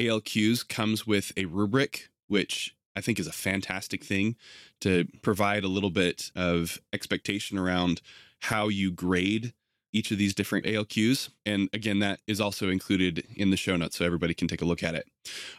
ALQs 0.00 0.66
comes 0.66 1.06
with 1.06 1.32
a 1.36 1.44
rubric, 1.44 2.08
which 2.26 2.74
I 2.96 3.00
think 3.00 3.20
is 3.20 3.28
a 3.28 3.32
fantastic 3.32 4.02
thing 4.02 4.34
to 4.80 5.06
provide 5.22 5.62
a 5.62 5.68
little 5.68 5.90
bit 5.90 6.32
of 6.34 6.80
expectation 6.92 7.56
around 7.56 8.02
how 8.40 8.66
you 8.66 8.90
grade 8.90 9.52
each 9.96 10.10
of 10.10 10.18
these 10.18 10.34
different 10.34 10.66
ALQs. 10.66 11.30
And 11.46 11.70
again, 11.72 12.00
that 12.00 12.20
is 12.26 12.40
also 12.40 12.68
included 12.68 13.24
in 13.34 13.50
the 13.50 13.56
show 13.56 13.76
notes 13.76 13.96
so 13.96 14.04
everybody 14.04 14.34
can 14.34 14.46
take 14.46 14.60
a 14.60 14.66
look 14.66 14.82
at 14.82 14.94
it. 14.94 15.08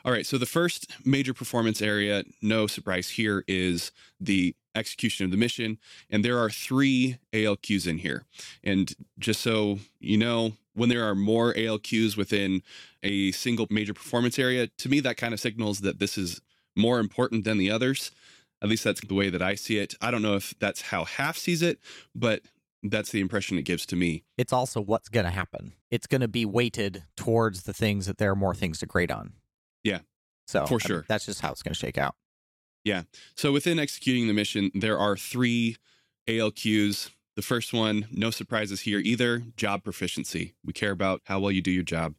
All 0.06 0.12
right. 0.12 0.26
So 0.26 0.38
the 0.38 0.46
first 0.46 0.92
major 1.04 1.34
performance 1.34 1.82
area, 1.82 2.24
no 2.42 2.68
surprise 2.68 3.10
here, 3.10 3.44
is 3.48 3.92
the 4.20 4.56
execution 4.76 5.26
of 5.26 5.32
the 5.32 5.38
mission. 5.38 5.80
And 6.10 6.24
there 6.24 6.38
are 6.38 6.52
three 6.52 7.18
ALQs 7.34 7.88
in 7.88 7.98
here. 7.98 8.26
And 8.64 8.94
just 9.18 9.42
so 9.42 9.80
you 10.00 10.18
know, 10.18 10.54
when 10.76 10.90
there 10.90 11.04
are 11.04 11.16
more 11.16 11.54
ALQs 11.56 12.16
within 12.16 12.62
a 13.02 13.32
single 13.32 13.66
major 13.72 13.96
performance 13.96 14.38
area, 14.38 14.68
to 14.68 14.90
me, 14.90 15.00
that 15.00 15.18
kind 15.18 15.34
of 15.34 15.40
signals 15.40 15.80
that 15.80 15.98
this 15.98 16.16
is 16.16 16.42
more 16.76 17.00
important 17.00 17.44
than 17.44 17.58
the 17.58 17.72
others. 17.72 18.12
At 18.62 18.70
least 18.70 18.84
that's 18.84 19.02
the 19.02 19.16
way 19.16 19.30
that 19.30 19.42
I 19.42 19.56
see 19.56 19.80
it. 19.80 19.96
I 20.00 20.12
don't 20.12 20.22
know 20.22 20.36
if 20.36 20.54
that's 20.60 20.82
how 20.82 21.06
HAF 21.06 21.38
sees 21.38 21.64
it, 21.64 21.80
but 22.14 22.42
that's 22.92 23.12
the 23.12 23.20
impression 23.20 23.58
it 23.58 23.64
gives 23.64 23.86
to 23.88 23.96
me. 23.96 24.24
It's 24.38 24.54
also 24.54 24.82
what's 24.82 25.10
going 25.10 25.26
to 25.26 25.32
happen. 25.32 25.74
It's 25.92 26.08
going 26.08 26.22
to 26.22 26.28
be 26.28 26.46
weighted 26.46 27.04
towards 27.16 27.64
the 27.64 27.74
things 27.74 28.06
that 28.06 28.18
there 28.18 28.32
are 28.32 28.36
more 28.36 28.56
things 28.56 28.80
to 28.80 28.86
grade 28.86 29.12
on. 29.12 29.34
Yeah. 29.84 30.00
So 30.48 30.66
For 30.66 30.74
I 30.74 30.76
mean, 30.76 30.80
sure. 30.80 31.06
that's 31.08 31.26
just 31.26 31.42
how 31.42 31.52
it's 31.52 31.64
going 31.64 31.74
to 31.74 31.80
shake 31.80 31.98
out. 31.98 32.16
Yeah. 32.84 33.04
So 33.36 33.52
within 33.52 33.80
executing 33.80 34.28
the 34.28 34.34
mission, 34.34 34.72
there 34.74 34.98
are 34.98 35.18
three 35.18 35.78
ALQs. 36.28 37.10
The 37.36 37.42
first 37.42 37.74
one, 37.74 38.08
no 38.12 38.32
surprises 38.32 38.82
here 38.82 39.00
either, 39.00 39.44
job 39.58 39.84
proficiency. 39.84 40.54
We 40.66 40.74
care 40.74 40.92
about 40.92 41.22
how 41.26 41.40
well 41.40 41.52
you 41.52 41.62
do 41.62 41.72
your 41.72 41.84
job. 41.84 42.16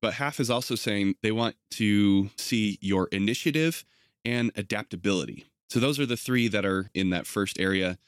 But 0.00 0.14
HAF 0.14 0.40
is 0.40 0.48
also 0.48 0.76
saying 0.76 1.16
they 1.22 1.32
want 1.32 1.56
to 1.72 2.30
see 2.36 2.78
your 2.80 3.08
initiative 3.08 3.84
and 4.24 4.50
adaptability. 4.56 5.46
So 5.68 5.78
those 5.78 5.98
are 6.00 6.06
the 6.06 6.16
three 6.16 6.48
that 6.48 6.64
are 6.64 6.90
in 6.94 7.10
that 7.10 7.26
first 7.26 7.60
area. 7.60 7.98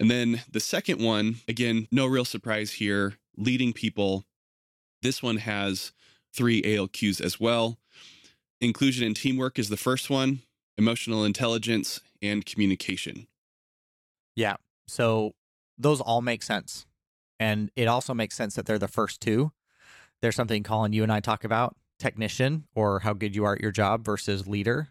And 0.00 0.10
then 0.10 0.42
the 0.50 0.60
second 0.60 1.00
one, 1.00 1.36
again, 1.46 1.86
no 1.92 2.06
real 2.06 2.24
surprise 2.24 2.72
here, 2.72 3.18
leading 3.36 3.72
people. 3.72 4.24
This 5.02 5.22
one 5.22 5.36
has 5.36 5.92
three 6.34 6.62
ALQs 6.62 7.20
as 7.20 7.38
well. 7.38 7.78
Inclusion 8.60 9.06
and 9.06 9.14
teamwork 9.14 9.58
is 9.58 9.68
the 9.68 9.76
first 9.76 10.10
one 10.10 10.40
emotional 10.80 11.24
intelligence, 11.24 12.00
and 12.22 12.44
communication. 12.44 13.26
Yeah. 14.34 14.56
So 14.88 15.34
those 15.78 16.00
all 16.00 16.22
make 16.22 16.42
sense. 16.42 16.86
And 17.38 17.70
it 17.76 17.86
also 17.86 18.14
makes 18.14 18.34
sense 18.34 18.54
that 18.54 18.66
they're 18.66 18.78
the 18.78 18.88
first 18.88 19.20
two. 19.20 19.52
There's 20.20 20.36
something 20.36 20.62
Colin, 20.62 20.92
you 20.92 21.02
and 21.02 21.12
I 21.12 21.20
talk 21.20 21.44
about 21.44 21.76
technician 21.98 22.64
or 22.74 23.00
how 23.00 23.12
good 23.12 23.36
you 23.36 23.44
are 23.44 23.54
at 23.54 23.60
your 23.60 23.70
job 23.70 24.04
versus 24.04 24.48
leader. 24.48 24.88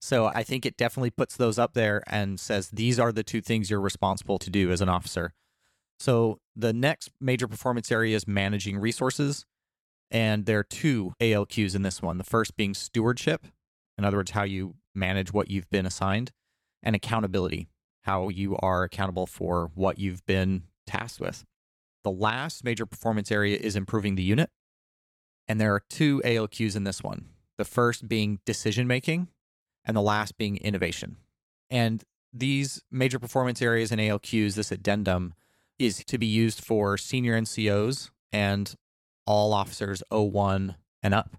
So 0.00 0.26
I 0.26 0.42
think 0.42 0.66
it 0.66 0.76
definitely 0.76 1.10
puts 1.10 1.36
those 1.36 1.58
up 1.58 1.74
there 1.74 2.02
and 2.06 2.38
says 2.38 2.68
these 2.68 2.98
are 3.00 3.12
the 3.12 3.24
two 3.24 3.40
things 3.40 3.70
you're 3.70 3.80
responsible 3.80 4.38
to 4.38 4.50
do 4.50 4.70
as 4.70 4.80
an 4.80 4.88
officer. 4.88 5.32
So 5.98 6.38
the 6.54 6.72
next 6.72 7.10
major 7.20 7.48
performance 7.48 7.90
area 7.90 8.16
is 8.16 8.26
managing 8.26 8.78
resources. 8.78 9.46
And 10.10 10.46
there 10.46 10.60
are 10.60 10.64
two 10.64 11.12
ALQs 11.20 11.74
in 11.74 11.82
this 11.82 12.00
one. 12.00 12.18
The 12.18 12.24
first 12.24 12.56
being 12.56 12.74
stewardship, 12.74 13.46
in 13.98 14.04
other 14.04 14.18
words, 14.18 14.32
how 14.32 14.44
you 14.44 14.76
manage 14.94 15.32
what 15.32 15.50
you've 15.50 15.68
been 15.70 15.86
assigned, 15.86 16.30
and 16.82 16.94
accountability, 16.94 17.68
how 18.02 18.28
you 18.28 18.56
are 18.58 18.84
accountable 18.84 19.26
for 19.26 19.70
what 19.74 19.98
you've 19.98 20.24
been 20.26 20.62
tasked 20.86 21.20
with. 21.20 21.44
The 22.04 22.10
last 22.12 22.62
major 22.62 22.86
performance 22.86 23.32
area 23.32 23.58
is 23.58 23.74
improving 23.74 24.14
the 24.14 24.22
unit. 24.22 24.50
And 25.48 25.60
there 25.60 25.74
are 25.74 25.82
two 25.90 26.22
ALQs 26.24 26.76
in 26.76 26.84
this 26.84 27.02
one. 27.02 27.26
The 27.58 27.64
first 27.64 28.06
being 28.06 28.38
decision 28.46 28.86
making, 28.86 29.28
and 29.86 29.96
the 29.96 30.02
last 30.02 30.36
being 30.36 30.56
innovation. 30.58 31.16
And 31.70 32.04
these 32.32 32.82
major 32.90 33.18
performance 33.18 33.62
areas 33.62 33.90
and 33.90 34.00
ALQs, 34.00 34.54
this 34.54 34.72
addendum, 34.72 35.34
is 35.78 36.04
to 36.04 36.18
be 36.18 36.26
used 36.26 36.62
for 36.62 36.96
senior 36.98 37.38
NCOs 37.40 38.10
and 38.32 38.74
all 39.26 39.52
officers 39.52 40.02
01 40.10 40.76
and 41.02 41.14
up. 41.14 41.36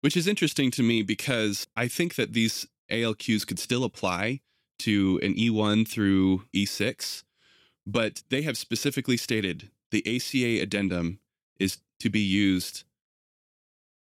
Which 0.00 0.16
is 0.16 0.26
interesting 0.26 0.70
to 0.72 0.82
me 0.82 1.02
because 1.02 1.66
I 1.76 1.88
think 1.88 2.16
that 2.16 2.32
these 2.32 2.66
ALQs 2.90 3.46
could 3.46 3.58
still 3.58 3.84
apply 3.84 4.40
to 4.80 5.18
an 5.22 5.34
E1 5.34 5.88
through 5.88 6.44
E6, 6.54 7.22
but 7.86 8.22
they 8.28 8.42
have 8.42 8.58
specifically 8.58 9.16
stated 9.16 9.70
the 9.90 10.04
ACA 10.06 10.62
addendum 10.62 11.20
is 11.58 11.78
to 12.00 12.10
be 12.10 12.20
used 12.20 12.84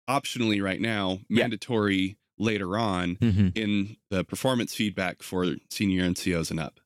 optionally 0.09 0.61
right 0.61 0.81
now, 0.81 1.19
mandatory 1.29 2.17
later 2.41 2.77
on 2.77 3.15
mm-hmm. 3.17 3.49
in 3.55 3.95
the 4.09 4.23
performance 4.23 4.73
feedback 4.73 5.23
for 5.23 5.55
senior 5.69 6.03
NCOs 6.03 6.51
and 6.51 6.59
up. 6.59 6.79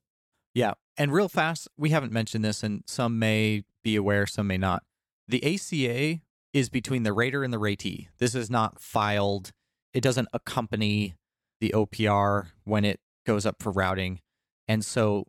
Yeah. 0.54 0.74
And 0.98 1.12
real 1.12 1.30
fast, 1.30 1.68
we 1.78 1.90
haven't 1.90 2.12
mentioned 2.12 2.46
this, 2.46 2.64
and 2.64 2.84
some 2.88 3.20
may 3.20 3.64
be 3.84 3.96
aware, 3.96 4.26
some 4.26 4.48
may 4.48 4.58
not. 4.58 4.84
The 5.28 5.44
ACA 5.44 6.22
is 6.54 6.70
between 6.70 7.04
the 7.04 7.14
rater 7.14 7.44
and 7.44 7.54
the 7.54 7.60
ratee. 7.60 8.08
This 8.20 8.36
is 8.36 8.50
not 8.50 8.80
filed, 8.80 9.52
it 9.94 10.02
doesn't 10.02 10.30
accompany 10.34 11.16
the 11.60 11.72
OPR 11.76 12.48
when 12.64 12.86
it 12.86 13.00
goes 13.26 13.46
up 13.46 13.62
for 13.62 13.72
routing. 13.72 14.20
And 14.68 14.84
so 14.84 15.26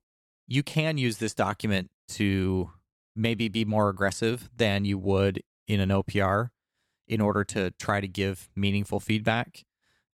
you 0.47 0.63
can 0.63 0.99
use 0.99 1.19
this 1.19 1.35
document 1.35 1.91
to 2.09 2.71
maybe 3.15 3.49
be 3.49 3.65
more 3.65 3.89
aggressive 3.89 4.49
than 4.57 4.85
you 4.85 4.99
would 4.99 5.43
in 5.67 5.81
an 5.81 5.89
OPR 5.89 6.51
in 7.09 7.21
order 7.21 7.45
to 7.45 7.71
try 7.73 8.01
to 8.01 8.09
give 8.09 8.49
meaningful 8.55 9.01
feedback. 9.01 9.65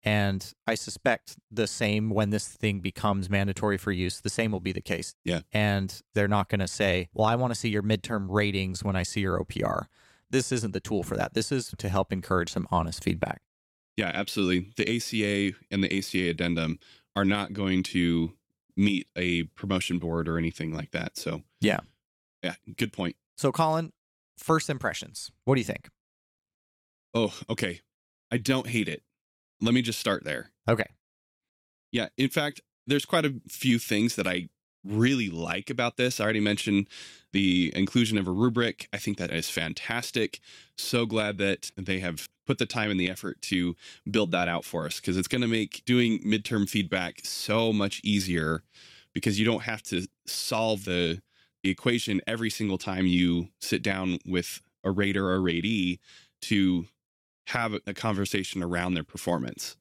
And 0.04 0.52
I 0.66 0.74
suspect 0.74 1.36
the 1.50 1.66
same 1.66 2.10
when 2.10 2.30
this 2.30 2.46
thing 2.48 2.80
becomes 2.80 3.28
mandatory 3.28 3.78
for 3.78 3.90
use, 3.90 4.20
the 4.20 4.30
same 4.30 4.52
will 4.52 4.60
be 4.60 4.72
the 4.72 4.80
case. 4.80 5.14
Yeah. 5.24 5.40
And 5.52 6.00
they're 6.14 6.28
not 6.28 6.48
going 6.48 6.60
to 6.60 6.68
say, 6.68 7.08
well, 7.12 7.26
I 7.26 7.34
want 7.34 7.52
to 7.52 7.58
see 7.58 7.68
your 7.68 7.82
midterm 7.82 8.26
ratings 8.28 8.84
when 8.84 8.96
I 8.96 9.02
see 9.02 9.20
your 9.20 9.38
OPR. 9.40 9.86
This 10.30 10.52
isn't 10.52 10.72
the 10.72 10.80
tool 10.80 11.02
for 11.02 11.16
that. 11.16 11.34
This 11.34 11.50
is 11.50 11.74
to 11.76 11.88
help 11.88 12.12
encourage 12.12 12.52
some 12.52 12.68
honest 12.70 13.02
feedback. 13.02 13.42
Yeah, 13.96 14.12
absolutely. 14.14 14.70
The 14.76 14.96
ACA 14.96 15.56
and 15.70 15.82
the 15.82 15.98
ACA 15.98 16.30
addendum 16.30 16.78
are 17.16 17.24
not 17.24 17.52
going 17.52 17.82
to 17.84 18.32
meet 18.76 19.08
a 19.16 19.44
promotion 19.44 19.98
board 19.98 20.28
or 20.28 20.38
anything 20.38 20.72
like 20.72 20.92
that. 20.92 21.16
So, 21.16 21.42
Yeah. 21.60 21.80
Yeah, 22.44 22.54
good 22.76 22.92
point. 22.92 23.16
So, 23.36 23.50
Colin, 23.50 23.92
first 24.36 24.70
impressions. 24.70 25.32
What 25.44 25.56
do 25.56 25.60
you 25.60 25.64
think? 25.64 25.88
Oh, 27.12 27.34
okay. 27.50 27.80
I 28.30 28.36
don't 28.36 28.68
hate 28.68 28.86
it. 28.88 29.02
Let 29.60 29.74
me 29.74 29.82
just 29.82 29.98
start 29.98 30.24
there. 30.24 30.50
Okay. 30.68 30.86
Yeah, 31.90 32.08
in 32.16 32.28
fact, 32.28 32.60
there's 32.86 33.04
quite 33.04 33.24
a 33.24 33.34
few 33.48 33.78
things 33.78 34.16
that 34.16 34.26
I 34.26 34.48
really 34.84 35.28
like 35.28 35.70
about 35.70 35.96
this. 35.96 36.20
I 36.20 36.24
already 36.24 36.40
mentioned 36.40 36.88
the 37.32 37.72
inclusion 37.74 38.16
of 38.16 38.26
a 38.26 38.32
rubric. 38.32 38.88
I 38.92 38.98
think 38.98 39.18
that 39.18 39.30
is 39.30 39.50
fantastic. 39.50 40.40
So 40.76 41.04
glad 41.06 41.38
that 41.38 41.70
they 41.76 42.00
have 42.00 42.28
put 42.46 42.58
the 42.58 42.66
time 42.66 42.90
and 42.90 42.98
the 42.98 43.10
effort 43.10 43.42
to 43.42 43.76
build 44.10 44.30
that 44.32 44.48
out 44.48 44.64
for 44.64 44.86
us 44.86 45.00
because 45.00 45.16
it's 45.16 45.28
going 45.28 45.42
to 45.42 45.48
make 45.48 45.82
doing 45.84 46.20
midterm 46.20 46.68
feedback 46.68 47.20
so 47.24 47.72
much 47.72 48.00
easier 48.02 48.62
because 49.12 49.38
you 49.38 49.44
don't 49.44 49.62
have 49.62 49.82
to 49.82 50.06
solve 50.26 50.84
the, 50.84 51.20
the 51.62 51.70
equation 51.70 52.20
every 52.26 52.50
single 52.50 52.78
time 52.78 53.06
you 53.06 53.48
sit 53.60 53.82
down 53.82 54.18
with 54.24 54.62
a 54.84 54.90
rater 54.90 55.28
or 55.28 55.36
a 55.36 55.40
ratee 55.40 55.98
to 56.40 56.86
have 57.48 57.74
a 57.86 57.94
conversation 57.94 58.62
around 58.62 58.94
their 58.94 59.04
performance. 59.04 59.76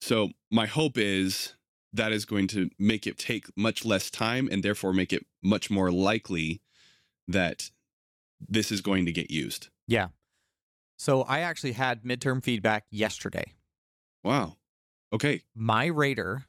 So 0.00 0.30
my 0.50 0.66
hope 0.66 0.98
is 0.98 1.54
that 1.92 2.12
is 2.12 2.24
going 2.24 2.48
to 2.48 2.70
make 2.78 3.06
it 3.06 3.18
take 3.18 3.46
much 3.56 3.84
less 3.84 4.10
time 4.10 4.48
and 4.50 4.62
therefore 4.62 4.92
make 4.92 5.12
it 5.12 5.24
much 5.42 5.70
more 5.70 5.90
likely 5.90 6.60
that 7.28 7.70
this 8.40 8.70
is 8.70 8.80
going 8.80 9.06
to 9.06 9.12
get 9.12 9.30
used. 9.30 9.68
Yeah. 9.86 10.08
So, 10.96 11.22
I 11.22 11.40
actually 11.40 11.72
had 11.72 12.02
midterm 12.02 12.42
feedback 12.42 12.84
yesterday. 12.90 13.54
Wow. 14.24 14.56
Okay. 15.12 15.42
my 15.54 15.86
rater, 15.86 16.46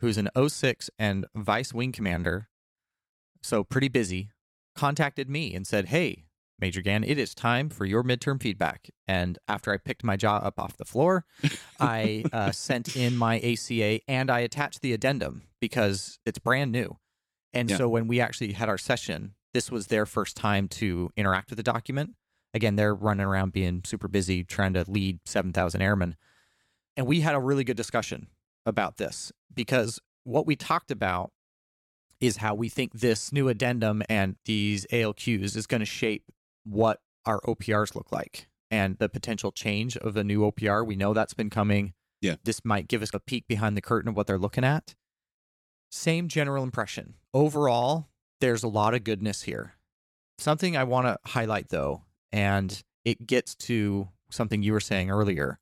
who's 0.00 0.16
an 0.16 0.30
06 0.48 0.90
and 0.98 1.26
vice 1.34 1.74
wing 1.74 1.92
commander, 1.92 2.48
so 3.42 3.62
pretty 3.62 3.88
busy, 3.88 4.30
contacted 4.74 5.28
me 5.28 5.54
and 5.54 5.66
said, 5.66 5.86
Hey, 5.86 6.24
Major 6.60 6.82
Gann, 6.82 7.04
it 7.04 7.18
is 7.18 7.34
time 7.34 7.68
for 7.70 7.84
your 7.84 8.02
midterm 8.02 8.40
feedback. 8.40 8.90
And 9.08 9.38
after 9.48 9.72
I 9.72 9.76
picked 9.76 10.04
my 10.04 10.16
jaw 10.16 10.36
up 10.36 10.58
off 10.58 10.76
the 10.76 10.84
floor, 10.84 11.24
I 11.80 12.24
uh, 12.32 12.52
sent 12.52 12.88
in 12.96 13.16
my 13.16 13.38
ACA 13.40 14.00
and 14.08 14.30
I 14.30 14.40
attached 14.40 14.82
the 14.82 14.92
addendum 14.92 15.42
because 15.60 16.18
it's 16.26 16.38
brand 16.38 16.72
new. 16.72 16.98
And 17.52 17.68
Yeah. 17.70 17.78
so 17.78 17.88
when 17.88 18.06
we 18.06 18.20
actually 18.20 18.52
had 18.52 18.68
our 18.68 18.78
session, 18.78 19.34
this 19.52 19.70
was 19.70 19.88
their 19.88 20.06
first 20.06 20.36
time 20.36 20.68
to 20.68 21.10
interact 21.16 21.50
with 21.50 21.56
the 21.56 21.62
document. 21.62 22.14
Again, 22.54 22.76
they're 22.76 22.94
running 22.94 23.26
around 23.26 23.52
being 23.52 23.82
super 23.84 24.08
busy 24.08 24.44
trying 24.44 24.72
to 24.74 24.84
lead 24.88 25.20
7,000 25.24 25.82
airmen. 25.82 26.16
And 26.96 27.06
we 27.06 27.20
had 27.20 27.34
a 27.34 27.40
really 27.40 27.64
good 27.64 27.76
discussion 27.76 28.28
about 28.66 28.96
this 28.96 29.32
because 29.54 29.98
what 30.24 30.46
we 30.46 30.54
talked 30.56 30.90
about 30.90 31.32
is 32.20 32.36
how 32.38 32.54
we 32.54 32.68
think 32.68 32.92
this 32.92 33.32
new 33.32 33.48
addendum 33.48 34.02
and 34.08 34.36
these 34.44 34.86
ALQs 34.92 35.56
is 35.56 35.66
going 35.66 35.80
to 35.80 35.86
shape 35.86 36.24
what 36.64 37.00
our 37.26 37.40
OPRs 37.42 37.94
look 37.94 38.12
like 38.12 38.48
and 38.70 38.98
the 38.98 39.08
potential 39.08 39.52
change 39.52 39.96
of 39.96 40.16
a 40.16 40.24
new 40.24 40.40
OPR. 40.42 40.86
We 40.86 40.96
know 40.96 41.12
that's 41.12 41.34
been 41.34 41.50
coming. 41.50 41.94
Yeah. 42.20 42.36
This 42.44 42.64
might 42.64 42.88
give 42.88 43.02
us 43.02 43.10
a 43.14 43.20
peek 43.20 43.46
behind 43.48 43.76
the 43.76 43.80
curtain 43.82 44.08
of 44.08 44.16
what 44.16 44.26
they're 44.26 44.38
looking 44.38 44.64
at. 44.64 44.94
Same 45.90 46.28
general 46.28 46.62
impression. 46.62 47.14
Overall, 47.34 48.08
there's 48.40 48.62
a 48.62 48.68
lot 48.68 48.94
of 48.94 49.04
goodness 49.04 49.42
here. 49.42 49.74
Something 50.38 50.76
I 50.76 50.84
want 50.84 51.06
to 51.06 51.18
highlight 51.30 51.68
though, 51.68 52.04
and 52.32 52.82
it 53.04 53.26
gets 53.26 53.54
to 53.56 54.08
something 54.30 54.62
you 54.62 54.72
were 54.72 54.80
saying 54.80 55.10
earlier. 55.10 55.58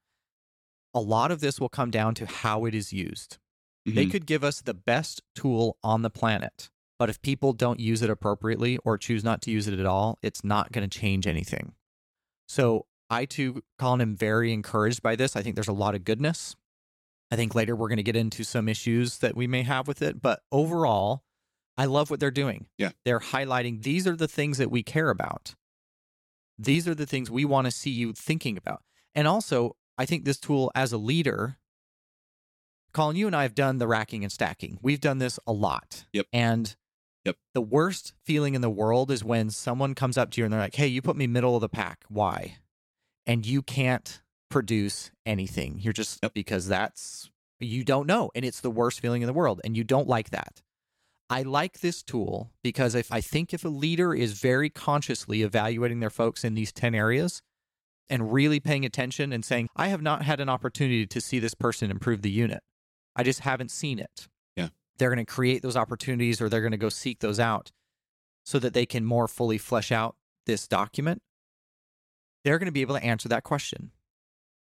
A 0.94 1.00
lot 1.00 1.30
of 1.30 1.40
this 1.40 1.58
will 1.60 1.68
come 1.68 1.90
down 1.90 2.14
to 2.16 2.26
how 2.26 2.64
it 2.64 2.74
is 2.74 2.92
used. 2.92 3.38
They 3.86 4.06
Mhm. 4.06 4.10
could 4.10 4.26
give 4.26 4.44
us 4.44 4.60
the 4.60 4.74
best 4.74 5.22
tool 5.34 5.78
on 5.82 6.02
the 6.02 6.10
planet, 6.10 6.70
but 6.98 7.08
if 7.08 7.22
people 7.22 7.52
don't 7.52 7.80
use 7.80 8.02
it 8.02 8.10
appropriately 8.10 8.78
or 8.84 8.98
choose 8.98 9.22
not 9.22 9.40
to 9.42 9.50
use 9.50 9.68
it 9.68 9.78
at 9.78 9.86
all, 9.86 10.18
it's 10.22 10.42
not 10.44 10.72
going 10.72 10.88
to 10.88 10.98
change 10.98 11.26
anything. 11.26 11.74
So 12.48 12.86
I 13.10 13.24
too, 13.24 13.62
Colin, 13.78 14.00
am 14.00 14.16
very 14.16 14.52
encouraged 14.52 15.02
by 15.02 15.16
this. 15.16 15.36
I 15.36 15.42
think 15.42 15.54
there's 15.54 15.68
a 15.68 15.72
lot 15.72 15.94
of 15.94 16.04
goodness. 16.04 16.56
I 17.30 17.36
think 17.36 17.54
later 17.54 17.76
we're 17.76 17.88
going 17.88 17.98
to 17.98 18.02
get 18.02 18.16
into 18.16 18.42
some 18.42 18.68
issues 18.68 19.18
that 19.18 19.36
we 19.36 19.46
may 19.46 19.62
have 19.62 19.86
with 19.86 20.02
it, 20.02 20.20
but 20.20 20.40
overall, 20.50 21.22
I 21.76 21.84
love 21.84 22.10
what 22.10 22.20
they're 22.20 22.30
doing. 22.30 22.66
Yeah. 22.78 22.90
They're 23.04 23.20
highlighting 23.20 23.82
these 23.82 24.06
are 24.06 24.16
the 24.16 24.28
things 24.28 24.58
that 24.58 24.70
we 24.70 24.82
care 24.82 25.10
about. 25.10 25.54
These 26.58 26.88
are 26.88 26.94
the 26.94 27.06
things 27.06 27.30
we 27.30 27.44
want 27.44 27.66
to 27.66 27.70
see 27.70 27.90
you 27.90 28.12
thinking 28.12 28.56
about. 28.56 28.82
And 29.14 29.28
also, 29.28 29.76
I 29.96 30.06
think 30.06 30.24
this 30.24 30.38
tool 30.38 30.72
as 30.74 30.92
a 30.92 30.98
leader, 30.98 31.58
Colin, 32.92 33.16
you 33.16 33.26
and 33.26 33.36
I 33.36 33.42
have 33.42 33.54
done 33.54 33.78
the 33.78 33.86
racking 33.86 34.24
and 34.24 34.32
stacking. 34.32 34.78
We've 34.82 35.00
done 35.00 35.18
this 35.18 35.38
a 35.46 35.52
lot. 35.52 36.06
Yep. 36.12 36.26
And 36.32 36.76
Yep. 37.28 37.36
the 37.54 37.60
worst 37.60 38.12
feeling 38.24 38.54
in 38.54 38.60
the 38.60 38.70
world 38.70 39.10
is 39.10 39.22
when 39.22 39.50
someone 39.50 39.94
comes 39.94 40.16
up 40.18 40.30
to 40.32 40.40
you 40.40 40.44
and 40.44 40.52
they're 40.52 40.60
like, 40.60 40.74
hey, 40.74 40.86
you 40.86 41.02
put 41.02 41.16
me 41.16 41.26
middle 41.26 41.54
of 41.54 41.60
the 41.60 41.68
pack. 41.68 42.04
Why? 42.08 42.56
And 43.26 43.44
you 43.46 43.62
can't 43.62 44.20
produce 44.50 45.10
anything. 45.26 45.78
You're 45.80 45.92
just 45.92 46.18
Yep. 46.22 46.34
because 46.34 46.66
that's 46.68 47.30
you 47.60 47.84
don't 47.84 48.06
know. 48.06 48.30
And 48.34 48.44
it's 48.44 48.60
the 48.60 48.70
worst 48.70 49.00
feeling 49.00 49.22
in 49.22 49.26
the 49.26 49.32
world. 49.32 49.60
And 49.64 49.76
you 49.76 49.84
don't 49.84 50.08
like 50.08 50.30
that. 50.30 50.62
I 51.30 51.42
like 51.42 51.80
this 51.80 52.02
tool 52.02 52.50
because 52.62 52.94
if 52.94 53.12
I 53.12 53.20
think 53.20 53.52
if 53.52 53.64
a 53.64 53.68
leader 53.68 54.14
is 54.14 54.40
very 54.40 54.70
consciously 54.70 55.42
evaluating 55.42 56.00
their 56.00 56.08
folks 56.10 56.44
in 56.44 56.54
these 56.54 56.72
10 56.72 56.94
areas 56.94 57.42
and 58.08 58.32
really 58.32 58.60
paying 58.60 58.86
attention 58.86 59.32
and 59.32 59.44
saying, 59.44 59.68
I 59.76 59.88
have 59.88 60.00
not 60.00 60.22
had 60.22 60.40
an 60.40 60.48
opportunity 60.48 61.06
to 61.06 61.20
see 61.20 61.38
this 61.38 61.54
person 61.54 61.90
improve 61.90 62.22
the 62.22 62.30
unit. 62.30 62.62
I 63.14 63.24
just 63.24 63.40
haven't 63.40 63.70
seen 63.70 63.98
it. 63.98 64.28
They're 64.98 65.10
going 65.10 65.24
to 65.24 65.32
create 65.32 65.62
those 65.62 65.76
opportunities 65.76 66.40
or 66.40 66.48
they're 66.48 66.60
going 66.60 66.72
to 66.72 66.76
go 66.76 66.88
seek 66.88 67.20
those 67.20 67.40
out 67.40 67.72
so 68.44 68.58
that 68.58 68.74
they 68.74 68.86
can 68.86 69.04
more 69.04 69.28
fully 69.28 69.58
flesh 69.58 69.92
out 69.92 70.16
this 70.46 70.66
document. 70.66 71.22
They're 72.44 72.58
going 72.58 72.66
to 72.66 72.72
be 72.72 72.80
able 72.80 72.96
to 72.96 73.04
answer 73.04 73.28
that 73.28 73.44
question. 73.44 73.90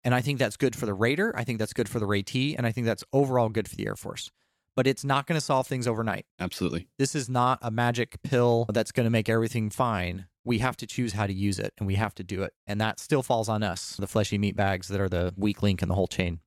And 0.05 0.15
I 0.15 0.21
think 0.21 0.39
that's 0.39 0.57
good 0.57 0.75
for 0.75 0.87
the 0.87 0.95
Rater. 0.95 1.33
I 1.37 1.45
think 1.45 1.59
that's 1.59 1.73
good 1.73 1.89
for 1.89 1.99
the 1.99 2.07
Ratee. 2.07 2.55
And 2.57 2.67
I 2.67 2.73
think 2.73 2.87
that's 2.87 3.05
overall 3.13 3.49
good 3.49 3.69
for 3.69 3.77
the 3.77 3.87
Air 3.87 3.97
Force. 3.97 4.31
But 4.75 4.87
it's 4.87 5.05
not 5.05 5.27
going 5.27 5.39
to 5.39 5.45
solve 5.45 5.67
things 5.67 5.87
overnight. 5.87 6.27
Absolutely. 6.41 6.89
This 6.99 7.15
is 7.15 7.29
not 7.29 7.59
a 7.63 7.71
magic 7.71 8.23
pill 8.23 8.67
that's 8.73 8.91
going 8.91 9.05
to 9.05 9.11
make 9.11 9.29
everything 9.29 9.71
fine. 9.71 10.27
We 10.45 10.59
have 10.59 10.77
to 10.79 10.87
choose 10.87 11.13
how 11.13 11.27
to 11.27 11.33
use 11.33 11.59
it 11.59 11.73
and 11.79 11.87
we 11.87 11.95
have 11.97 12.15
to 12.17 12.25
do 12.25 12.43
it. 12.43 12.53
And 12.67 12.81
that 12.81 12.99
still 12.99 13.23
falls 13.23 13.49
on 13.49 13.63
us, 13.63 13.97
the 13.97 14.07
fleshy 14.07 14.39
meat 14.39 14.57
bags 14.57 14.89
that 14.89 15.01
are 15.01 15.09
the 15.09 15.35
weak 15.37 15.63
link 15.63 15.83
in 15.83 15.89
the 15.89 15.95
whole 15.95 16.09
chain. 16.09 16.41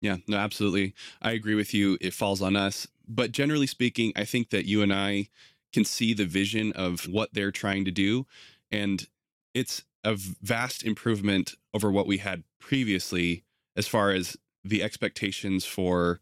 Yeah, 0.00 0.16
no, 0.28 0.36
absolutely. 0.36 0.94
I 1.22 1.32
agree 1.32 1.54
with 1.54 1.72
you. 1.72 1.96
It 2.00 2.12
falls 2.12 2.42
on 2.42 2.56
us. 2.56 2.86
But 3.06 3.32
generally 3.32 3.66
speaking, 3.66 4.12
I 4.16 4.24
think 4.24 4.50
that 4.50 4.66
you 4.66 4.82
and 4.82 4.92
I 4.92 5.28
can 5.72 5.84
see 5.84 6.14
the 6.14 6.24
vision 6.24 6.72
of 6.72 7.08
what 7.08 7.34
they're 7.34 7.50
trying 7.50 7.84
to 7.84 7.90
do. 7.90 8.26
And 8.70 9.06
it's 9.54 9.82
a 10.04 10.14
vast 10.14 10.84
improvement 10.84 11.54
over 11.72 11.90
what 11.90 12.06
we 12.06 12.18
had 12.18 12.44
previously 12.60 13.44
as 13.76 13.88
far 13.88 14.10
as 14.10 14.36
the 14.62 14.82
expectations 14.82 15.64
for 15.64 16.20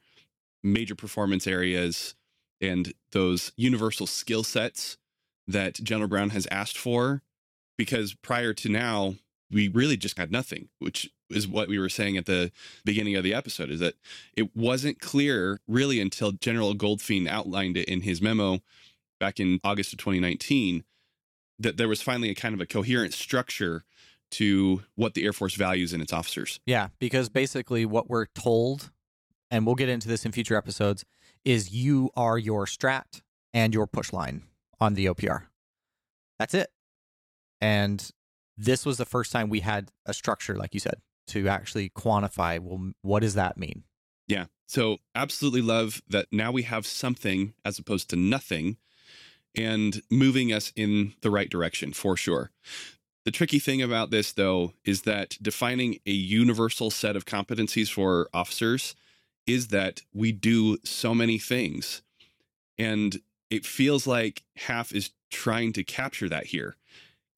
major 0.62 0.94
performance 0.94 1.46
areas 1.46 2.14
and 2.60 2.92
those 3.10 3.52
universal 3.56 4.06
skill 4.06 4.42
sets 4.42 4.96
that 5.46 5.74
General 5.82 6.08
Brown 6.08 6.30
has 6.30 6.46
asked 6.50 6.78
for. 6.78 7.22
Because 7.76 8.14
prior 8.14 8.52
to 8.54 8.68
now, 8.68 9.16
we 9.52 9.68
really 9.68 9.96
just 9.96 10.18
had 10.18 10.32
nothing, 10.32 10.68
which 10.78 11.10
is 11.30 11.46
what 11.46 11.68
we 11.68 11.78
were 11.78 11.88
saying 11.88 12.16
at 12.16 12.26
the 12.26 12.50
beginning 12.84 13.16
of 13.16 13.24
the 13.24 13.34
episode 13.34 13.70
is 13.70 13.80
that 13.80 13.94
it 14.36 14.56
wasn't 14.56 15.00
clear 15.00 15.60
really 15.68 16.00
until 16.00 16.32
General 16.32 16.74
Goldfein 16.74 17.28
outlined 17.28 17.76
it 17.76 17.88
in 17.88 18.02
his 18.02 18.20
memo 18.20 18.60
back 19.20 19.38
in 19.38 19.60
August 19.62 19.92
of 19.92 19.98
2019 19.98 20.84
that 21.58 21.76
there 21.76 21.88
was 21.88 22.02
finally 22.02 22.30
a 22.30 22.34
kind 22.34 22.54
of 22.54 22.60
a 22.60 22.66
coherent 22.66 23.12
structure 23.12 23.84
to 24.32 24.82
what 24.96 25.14
the 25.14 25.24
Air 25.24 25.32
Force 25.32 25.54
values 25.54 25.92
in 25.92 26.00
its 26.00 26.12
officers. 26.12 26.58
Yeah, 26.66 26.88
because 26.98 27.28
basically 27.28 27.84
what 27.84 28.08
we're 28.08 28.26
told, 28.34 28.90
and 29.50 29.66
we'll 29.66 29.74
get 29.74 29.88
into 29.88 30.08
this 30.08 30.24
in 30.24 30.32
future 30.32 30.56
episodes, 30.56 31.04
is 31.44 31.72
you 31.72 32.10
are 32.16 32.38
your 32.38 32.66
strat 32.66 33.20
and 33.52 33.74
your 33.74 33.86
push 33.86 34.12
line 34.12 34.44
on 34.80 34.94
the 34.94 35.06
OPR. 35.06 35.44
That's 36.38 36.54
it. 36.54 36.70
And 37.60 38.10
this 38.56 38.84
was 38.84 38.98
the 38.98 39.04
first 39.04 39.32
time 39.32 39.48
we 39.48 39.60
had 39.60 39.90
a 40.06 40.14
structure, 40.14 40.56
like 40.56 40.74
you 40.74 40.80
said, 40.80 41.00
to 41.28 41.48
actually 41.48 41.90
quantify 41.90 42.58
well, 42.58 42.92
what 43.02 43.20
does 43.20 43.34
that 43.34 43.56
mean? 43.56 43.84
Yeah. 44.28 44.46
So 44.66 44.98
absolutely 45.14 45.62
love 45.62 46.02
that 46.08 46.26
now 46.32 46.50
we 46.52 46.62
have 46.62 46.86
something 46.86 47.54
as 47.64 47.78
opposed 47.78 48.08
to 48.10 48.16
nothing 48.16 48.76
and 49.54 50.00
moving 50.10 50.52
us 50.52 50.72
in 50.74 51.14
the 51.20 51.30
right 51.30 51.50
direction 51.50 51.92
for 51.92 52.16
sure. 52.16 52.50
The 53.24 53.30
tricky 53.30 53.58
thing 53.58 53.82
about 53.82 54.10
this, 54.10 54.32
though, 54.32 54.72
is 54.84 55.02
that 55.02 55.36
defining 55.40 55.98
a 56.06 56.10
universal 56.10 56.90
set 56.90 57.14
of 57.14 57.24
competencies 57.24 57.92
for 57.92 58.28
officers 58.34 58.96
is 59.46 59.68
that 59.68 60.02
we 60.12 60.32
do 60.32 60.78
so 60.84 61.14
many 61.14 61.38
things. 61.38 62.02
And 62.78 63.20
it 63.50 63.66
feels 63.66 64.06
like 64.06 64.42
HAF 64.56 64.92
is 64.92 65.10
trying 65.30 65.72
to 65.74 65.84
capture 65.84 66.28
that 66.28 66.46
here. 66.46 66.76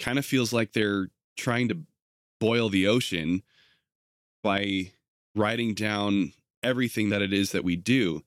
Kind 0.00 0.18
of 0.18 0.26
feels 0.26 0.52
like 0.52 0.72
they're 0.72 1.08
trying 1.36 1.68
to 1.68 1.78
boil 2.40 2.68
the 2.68 2.86
ocean 2.86 3.42
by 4.42 4.92
writing 5.34 5.74
down 5.74 6.32
everything 6.62 7.10
that 7.10 7.22
it 7.22 7.32
is 7.32 7.52
that 7.52 7.64
we 7.64 7.76
do. 7.76 8.22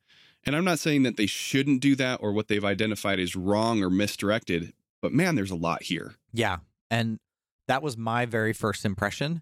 And 0.45 0.55
I'm 0.55 0.65
not 0.65 0.79
saying 0.79 1.03
that 1.03 1.17
they 1.17 1.25
shouldn't 1.25 1.81
do 1.81 1.95
that 1.95 2.19
or 2.21 2.31
what 2.31 2.47
they've 2.47 2.63
identified 2.63 3.19
is 3.19 3.35
wrong 3.35 3.83
or 3.83 3.89
misdirected, 3.89 4.73
but 5.01 5.11
man, 5.11 5.35
there's 5.35 5.51
a 5.51 5.55
lot 5.55 5.83
here. 5.83 6.15
Yeah. 6.31 6.57
And 6.89 7.19
that 7.67 7.83
was 7.83 7.97
my 7.97 8.25
very 8.25 8.53
first 8.53 8.85
impression 8.85 9.41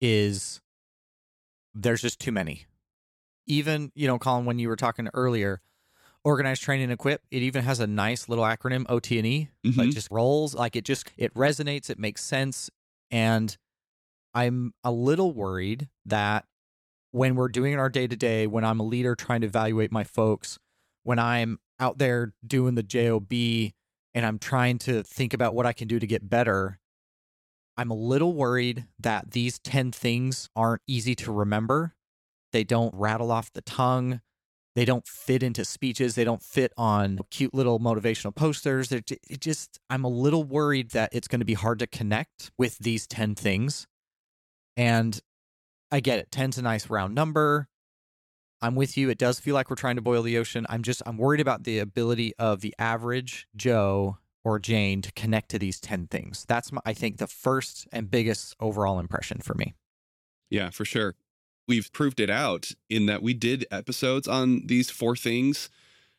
is 0.00 0.60
there's 1.74 2.02
just 2.02 2.20
too 2.20 2.32
many. 2.32 2.66
Even, 3.46 3.90
you 3.94 4.06
know, 4.06 4.18
Colin, 4.18 4.44
when 4.44 4.58
you 4.58 4.68
were 4.68 4.76
talking 4.76 5.08
earlier, 5.14 5.60
organized 6.26 6.62
training 6.62 6.84
and 6.84 6.92
equip, 6.92 7.22
it 7.30 7.42
even 7.42 7.62
has 7.64 7.80
a 7.80 7.86
nice 7.86 8.28
little 8.28 8.44
acronym 8.44 8.84
OT&E 8.88 9.48
like 9.64 9.88
Mhm. 9.88 9.94
just 9.94 10.10
rolls 10.10 10.54
like 10.54 10.76
it 10.76 10.84
just 10.84 11.08
it 11.16 11.32
resonates, 11.34 11.88
it 11.88 11.98
makes 11.98 12.22
sense 12.24 12.68
and 13.10 13.56
I'm 14.34 14.74
a 14.84 14.92
little 14.92 15.32
worried 15.32 15.88
that 16.04 16.44
when 17.12 17.36
we're 17.36 17.48
doing 17.48 17.78
our 17.78 17.88
day 17.88 18.06
to 18.06 18.16
day, 18.16 18.46
when 18.46 18.64
I'm 18.64 18.80
a 18.80 18.82
leader 18.82 19.14
trying 19.14 19.40
to 19.42 19.46
evaluate 19.46 19.90
my 19.90 20.04
folks, 20.04 20.58
when 21.04 21.18
I'm 21.18 21.58
out 21.80 21.96
there 21.98 22.34
doing 22.46 22.74
the 22.74 22.82
JOB 22.82 23.72
and 24.12 24.26
I'm 24.26 24.38
trying 24.38 24.78
to 24.80 25.02
think 25.02 25.32
about 25.32 25.54
what 25.54 25.64
I 25.64 25.72
can 25.72 25.88
do 25.88 25.98
to 25.98 26.06
get 26.06 26.28
better, 26.28 26.78
I'm 27.78 27.90
a 27.90 27.94
little 27.94 28.34
worried 28.34 28.86
that 28.98 29.30
these 29.30 29.58
10 29.60 29.92
things 29.92 30.50
aren't 30.56 30.82
easy 30.86 31.14
to 31.16 31.32
remember. 31.32 31.94
They 32.52 32.64
don't 32.64 32.94
rattle 32.94 33.30
off 33.30 33.52
the 33.52 33.62
tongue. 33.62 34.20
They 34.76 34.84
don't 34.84 35.08
fit 35.08 35.42
into 35.42 35.64
speeches. 35.64 36.14
They 36.14 36.24
don't 36.24 36.42
fit 36.42 36.70
on 36.76 37.20
cute 37.30 37.54
little 37.54 37.80
motivational 37.80 38.34
posters. 38.34 38.90
They're 38.90 39.00
It 39.08 39.40
just, 39.40 39.80
I'm 39.88 40.04
a 40.04 40.08
little 40.08 40.44
worried 40.44 40.90
that 40.90 41.08
it's 41.14 41.28
going 41.28 41.40
to 41.40 41.46
be 41.46 41.54
hard 41.54 41.78
to 41.78 41.86
connect 41.86 42.50
with 42.58 42.76
these 42.78 43.06
10 43.06 43.36
things. 43.36 43.86
And 44.76 45.18
I 45.90 46.00
get 46.00 46.18
it. 46.18 46.30
10's 46.30 46.58
a 46.58 46.62
nice 46.62 46.90
round 46.90 47.14
number. 47.14 47.68
I'm 48.60 48.74
with 48.74 48.98
you. 48.98 49.08
It 49.08 49.16
does 49.16 49.40
feel 49.40 49.54
like 49.54 49.70
we're 49.70 49.76
trying 49.76 49.96
to 49.96 50.02
boil 50.02 50.22
the 50.22 50.36
ocean. 50.36 50.66
I'm 50.68 50.82
just, 50.82 51.02
I'm 51.06 51.16
worried 51.16 51.40
about 51.40 51.64
the 51.64 51.78
ability 51.78 52.34
of 52.38 52.60
the 52.60 52.74
average 52.78 53.48
Joe 53.56 54.18
or 54.44 54.58
Jane 54.58 55.00
to 55.00 55.12
connect 55.12 55.52
to 55.52 55.58
these 55.58 55.80
10 55.80 56.08
things. 56.08 56.44
That's, 56.46 56.70
my, 56.70 56.82
I 56.84 56.92
think, 56.92 57.16
the 57.16 57.26
first 57.26 57.88
and 57.92 58.10
biggest 58.10 58.54
overall 58.60 58.98
impression 58.98 59.40
for 59.40 59.54
me. 59.54 59.74
Yeah, 60.50 60.68
for 60.68 60.84
sure. 60.84 61.14
We've 61.68 61.92
proved 61.92 62.20
it 62.20 62.30
out 62.30 62.72
in 62.88 63.06
that 63.06 63.22
we 63.22 63.34
did 63.34 63.66
episodes 63.70 64.28
on 64.28 64.66
these 64.66 64.90
four 64.90 65.16
things. 65.16 65.68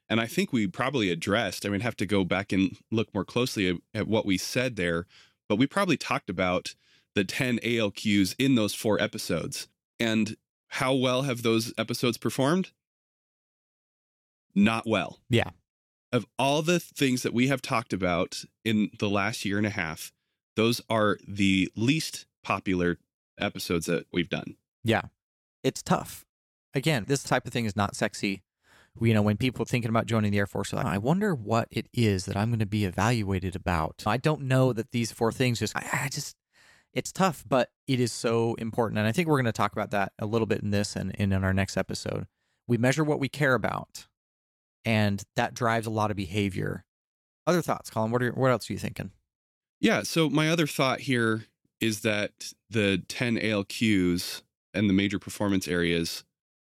And 0.09 0.19
I 0.21 0.25
think 0.25 0.51
we 0.51 0.67
probably 0.67 1.09
addressed, 1.09 1.65
I 1.65 1.69
mean, 1.69 1.81
have 1.81 1.97
to 1.97 2.05
go 2.05 2.23
back 2.23 2.51
and 2.51 2.77
look 2.91 3.13
more 3.13 3.25
closely 3.25 3.69
at, 3.69 3.75
at 3.93 4.07
what 4.07 4.25
we 4.25 4.37
said 4.37 4.75
there, 4.75 5.05
but 5.49 5.57
we 5.57 5.67
probably 5.67 5.97
talked 5.97 6.29
about 6.29 6.75
the 7.15 7.23
10 7.23 7.59
ALQs 7.59 8.35
in 8.37 8.55
those 8.55 8.73
four 8.73 9.01
episodes. 9.01 9.67
And 9.99 10.37
how 10.69 10.93
well 10.93 11.23
have 11.23 11.43
those 11.43 11.73
episodes 11.77 12.17
performed? 12.17 12.71
Not 14.53 14.87
well. 14.87 15.19
Yeah. 15.29 15.51
Of 16.11 16.25
all 16.37 16.61
the 16.61 16.79
things 16.79 17.23
that 17.23 17.33
we 17.33 17.47
have 17.47 17.61
talked 17.61 17.93
about 17.93 18.43
in 18.63 18.91
the 18.99 19.09
last 19.09 19.45
year 19.45 19.57
and 19.57 19.67
a 19.67 19.71
half, 19.71 20.11
those 20.55 20.81
are 20.89 21.17
the 21.27 21.71
least 21.75 22.25
popular 22.43 22.97
episodes 23.39 23.85
that 23.87 24.07
we've 24.11 24.29
done. 24.29 24.55
Yeah. 24.83 25.03
It's 25.67 25.83
tough. 25.83 26.25
Again, 26.73 27.03
this 27.09 27.23
type 27.23 27.45
of 27.45 27.51
thing 27.51 27.65
is 27.65 27.75
not 27.75 27.93
sexy. 27.93 28.41
You 29.01 29.13
know, 29.13 29.21
when 29.21 29.35
people 29.35 29.63
are 29.63 29.65
thinking 29.65 29.89
about 29.89 30.05
joining 30.05 30.31
the 30.31 30.37
Air 30.37 30.47
Force, 30.47 30.71
like, 30.71 30.85
I 30.85 30.97
wonder 30.97 31.35
what 31.35 31.67
it 31.69 31.89
is 31.93 32.23
that 32.23 32.37
I'm 32.37 32.51
going 32.51 32.59
to 32.59 32.65
be 32.65 32.85
evaluated 32.85 33.53
about. 33.53 34.03
I 34.05 34.15
don't 34.15 34.43
know 34.43 34.71
that 34.71 34.91
these 34.91 35.11
four 35.11 35.33
things 35.33 35.59
just, 35.59 35.75
I, 35.75 36.05
I 36.05 36.07
just, 36.07 36.37
it's 36.93 37.11
tough, 37.11 37.43
but 37.45 37.69
it 37.85 37.99
is 37.99 38.13
so 38.13 38.55
important. 38.55 38.97
And 38.97 39.05
I 39.09 39.11
think 39.11 39.27
we're 39.27 39.35
going 39.35 39.43
to 39.45 39.51
talk 39.51 39.73
about 39.73 39.91
that 39.91 40.13
a 40.19 40.25
little 40.25 40.47
bit 40.47 40.61
in 40.61 40.71
this 40.71 40.95
and, 40.95 41.13
and 41.19 41.33
in 41.33 41.43
our 41.43 41.53
next 41.53 41.75
episode. 41.75 42.27
We 42.65 42.77
measure 42.77 43.03
what 43.03 43.19
we 43.19 43.27
care 43.27 43.53
about, 43.53 44.07
and 44.85 45.21
that 45.35 45.53
drives 45.53 45.85
a 45.85 45.91
lot 45.91 46.11
of 46.11 46.17
behavior. 46.17 46.85
Other 47.45 47.61
thoughts, 47.61 47.89
Colin? 47.89 48.11
What 48.11 48.23
are 48.23 48.31
what 48.31 48.51
else 48.51 48.69
are 48.69 48.73
you 48.73 48.79
thinking? 48.79 49.11
Yeah. 49.81 50.03
So 50.03 50.29
my 50.29 50.49
other 50.49 50.67
thought 50.67 51.01
here 51.01 51.45
is 51.79 52.01
that 52.01 52.53
the 52.69 53.03
10 53.07 53.35
ALQs 53.35 54.41
and 54.73 54.89
the 54.89 54.93
major 54.93 55.19
performance 55.19 55.67
areas 55.67 56.23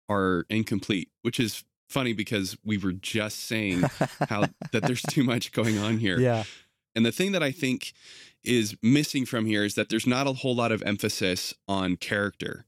are 0.09 0.45
incomplete, 0.49 1.09
which 1.23 1.39
is 1.39 1.65
funny 1.89 2.13
because 2.13 2.57
we 2.65 2.79
were 2.79 2.93
just 2.93 3.41
saying 3.41 3.83
how 4.29 4.47
that 4.73 4.83
there's 4.83 5.03
too 5.03 5.25
much 5.25 5.53
going 5.53 5.79
on 5.79 5.99
here. 5.99 6.19
Yeah. 6.19 6.45
And 6.95 7.05
the 7.05 7.13
thing 7.13 7.33
that 7.33 7.43
I 7.43 7.51
think 7.51 7.93
is 8.43 8.77
missing 8.83 9.27
from 9.27 9.47
here 9.47 9.65
is 9.65 9.75
that 9.75 9.89
there's 9.89 10.07
not 10.07 10.27
a 10.27 10.33
whole 10.33 10.55
lot 10.55 10.73
of 10.73 10.83
emphasis 10.83 11.55
on 11.69 11.97
character. 11.97 12.65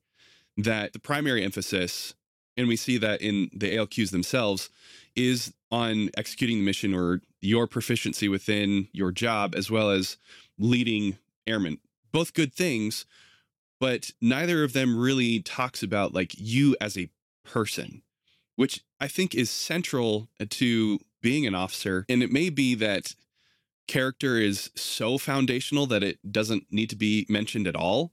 That 0.57 0.93
the 0.93 0.99
primary 0.99 1.43
emphasis, 1.43 2.15
and 2.57 2.69
we 2.69 2.77
see 2.77 2.99
that 2.99 3.23
in 3.23 3.51
the 3.55 3.75
ALQs 3.77 4.11
themselves, 4.11 4.69
is 5.17 5.55
on 5.71 6.11
executing 6.17 6.59
the 6.59 6.65
mission 6.65 6.95
or 6.95 7.23
your 7.41 7.67
proficiency 7.67 8.29
within 8.29 8.89
your 8.93 9.13
job, 9.13 9.55
as 9.57 9.71
well 9.71 9.91
as 9.91 10.19
leading 10.59 11.17
airmen. 11.47 11.79
Both 12.13 12.35
good 12.35 12.53
things, 12.53 13.07
but 13.83 14.13
neither 14.21 14.63
of 14.63 14.75
them 14.75 14.97
really 14.97 15.41
talks 15.41 15.83
about 15.83 16.15
like 16.15 16.35
you 16.39 16.77
as 16.81 16.97
a 16.97 17.11
person, 17.45 18.03
which 18.55 18.85
I 19.01 19.09
think 19.09 19.35
is 19.35 19.51
central 19.51 20.29
uh, 20.39 20.45
to 20.51 21.01
being 21.21 21.49
an 21.49 21.57
officer. 21.57 22.07
And 22.09 22.23
it 22.23 22.31
may 22.31 22.49
be 22.49 22.77
that 22.77 23.17
character 23.89 24.37
is 24.37 24.71
so 24.77 25.19
foundational 25.19 25.87
that 25.87 26.05
it 26.05 26.21
doesn't 26.31 26.69
need 26.71 26.91
to 26.91 26.97
be 26.97 27.27
mentioned 27.29 27.67
at 27.67 27.75
all. 27.75 28.13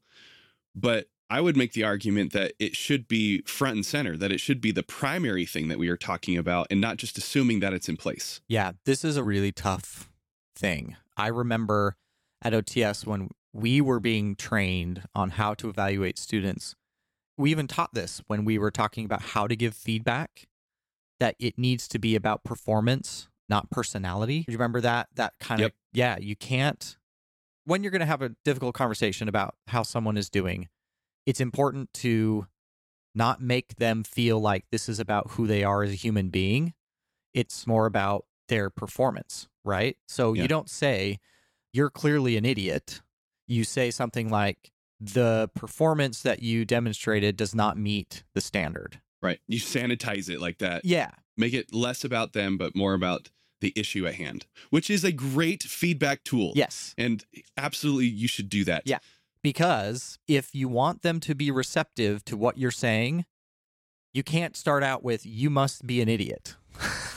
But 0.74 1.06
I 1.30 1.40
would 1.40 1.56
make 1.56 1.74
the 1.74 1.84
argument 1.84 2.34
that 2.34 2.54
it 2.58 2.76
should 2.76 3.08
be 3.08 3.44
front 3.44 3.76
and 3.76 3.86
center, 3.86 4.18
that 4.18 4.32
it 4.32 4.40
should 4.40 4.62
be 4.62 4.72
the 4.72 4.82
primary 4.82 5.46
thing 5.46 5.68
that 5.68 5.78
we 5.78 5.90
are 5.90 5.98
talking 5.98 6.36
about 6.36 6.66
and 6.72 6.82
not 6.82 6.98
just 6.98 7.16
assuming 7.16 7.60
that 7.60 7.74
it's 7.76 7.88
in 7.88 7.96
place. 7.96 8.42
Yeah, 8.48 8.72
this 8.86 9.06
is 9.06 9.18
a 9.18 9.24
really 9.24 9.52
tough 9.52 10.10
thing. 10.56 10.96
I 11.16 11.28
remember 11.28 11.96
at 12.42 12.54
OTS 12.54 13.06
when 13.06 13.30
we 13.54 13.82
were 13.82 14.00
being 14.00 14.36
trained 14.36 15.04
on 15.16 15.32
how 15.32 15.54
to 15.56 15.70
evaluate 15.70 16.18
students. 16.18 16.76
We 17.38 17.52
even 17.52 17.68
taught 17.68 17.94
this 17.94 18.22
when 18.28 18.46
we 18.46 18.58
were 18.58 18.72
talking 18.72 19.06
about 19.06 19.22
how 19.22 19.48
to 19.48 19.56
give 19.56 19.74
feedback 19.74 20.48
that 21.20 21.36
it 21.40 21.58
needs 21.58 21.88
to 21.90 22.00
be 22.00 22.16
about 22.16 22.44
performance, 22.44 23.28
not 23.48 23.70
personality. 23.70 24.44
Do 24.44 24.52
you 24.52 24.58
remember 24.58 24.82
that? 24.82 25.08
That 25.16 25.34
kind 25.40 25.62
Yep. 25.62 25.72
of, 25.72 25.76
yeah, 25.94 26.18
you 26.20 26.36
can't, 26.36 26.98
when 27.66 27.84
you're 27.84 27.92
going 27.92 28.00
to 28.02 28.06
have 28.06 28.22
a 28.22 28.36
difficult 28.46 28.76
conversation 28.76 29.28
about 29.28 29.56
how 29.68 29.84
someone 29.84 30.18
is 30.18 30.30
doing, 30.30 30.70
it's 31.26 31.40
important 31.42 31.94
to 31.96 32.48
not 33.16 33.42
make 33.42 33.76
them 33.76 34.04
feel 34.04 34.40
like 34.40 34.66
this 34.72 34.88
is 34.88 35.00
about 35.00 35.32
who 35.32 35.48
they 35.48 35.64
are 35.64 35.84
as 35.84 35.92
a 35.92 35.96
human 35.96 36.30
being. 36.30 36.74
It's 37.34 37.66
more 37.66 37.86
about 37.86 38.26
their 38.48 38.70
performance, 38.70 39.48
right? 39.64 39.98
So 40.08 40.34
Yeah. 40.34 40.44
you 40.44 40.48
don't 40.48 40.70
say, 40.70 41.20
you're 41.74 41.90
clearly 41.90 42.38
an 42.38 42.46
idiot. 42.46 43.02
You 43.50 43.66
say 43.66 43.92
something 43.92 44.30
like, 44.30 44.72
the 45.02 45.50
performance 45.56 46.22
that 46.24 46.44
you 46.44 46.66
demonstrated 46.66 47.38
does 47.38 47.56
not 47.56 47.78
meet 47.78 48.24
the 48.34 48.42
standard. 48.42 49.00
Right. 49.22 49.40
You 49.48 49.60
sanitize 49.60 50.30
it 50.30 50.42
like 50.42 50.58
that. 50.58 50.84
Yeah. 50.84 51.12
Make 51.38 51.54
it 51.54 51.74
less 51.74 52.04
about 52.04 52.34
them, 52.34 52.58
but 52.58 52.76
more 52.76 52.94
about 52.94 53.30
the 53.62 53.72
issue 53.78 54.06
at 54.06 54.16
hand, 54.16 54.46
which 54.70 54.90
is 54.90 55.06
a 55.06 55.14
great 55.14 55.64
feedback 55.64 56.26
tool. 56.26 56.52
Yes. 56.54 56.94
And 56.98 57.24
absolutely, 57.56 58.08
you 58.08 58.28
should 58.28 58.50
do 58.50 58.66
that. 58.66 58.84
Yeah. 58.86 59.00
Because 59.42 60.20
if 60.28 60.54
you 60.54 60.68
want 60.68 61.02
them 61.02 61.22
to 61.22 61.34
be 61.34 61.50
receptive 61.50 62.26
to 62.26 62.36
what 62.36 62.58
you're 62.58 62.70
saying, 62.70 63.26
you 64.14 64.22
can't 64.22 64.58
start 64.58 64.84
out 64.84 65.02
with 65.02 65.26
you 65.26 65.50
must 65.50 65.88
be 65.88 66.02
an 66.02 66.10
idiot. 66.10 66.56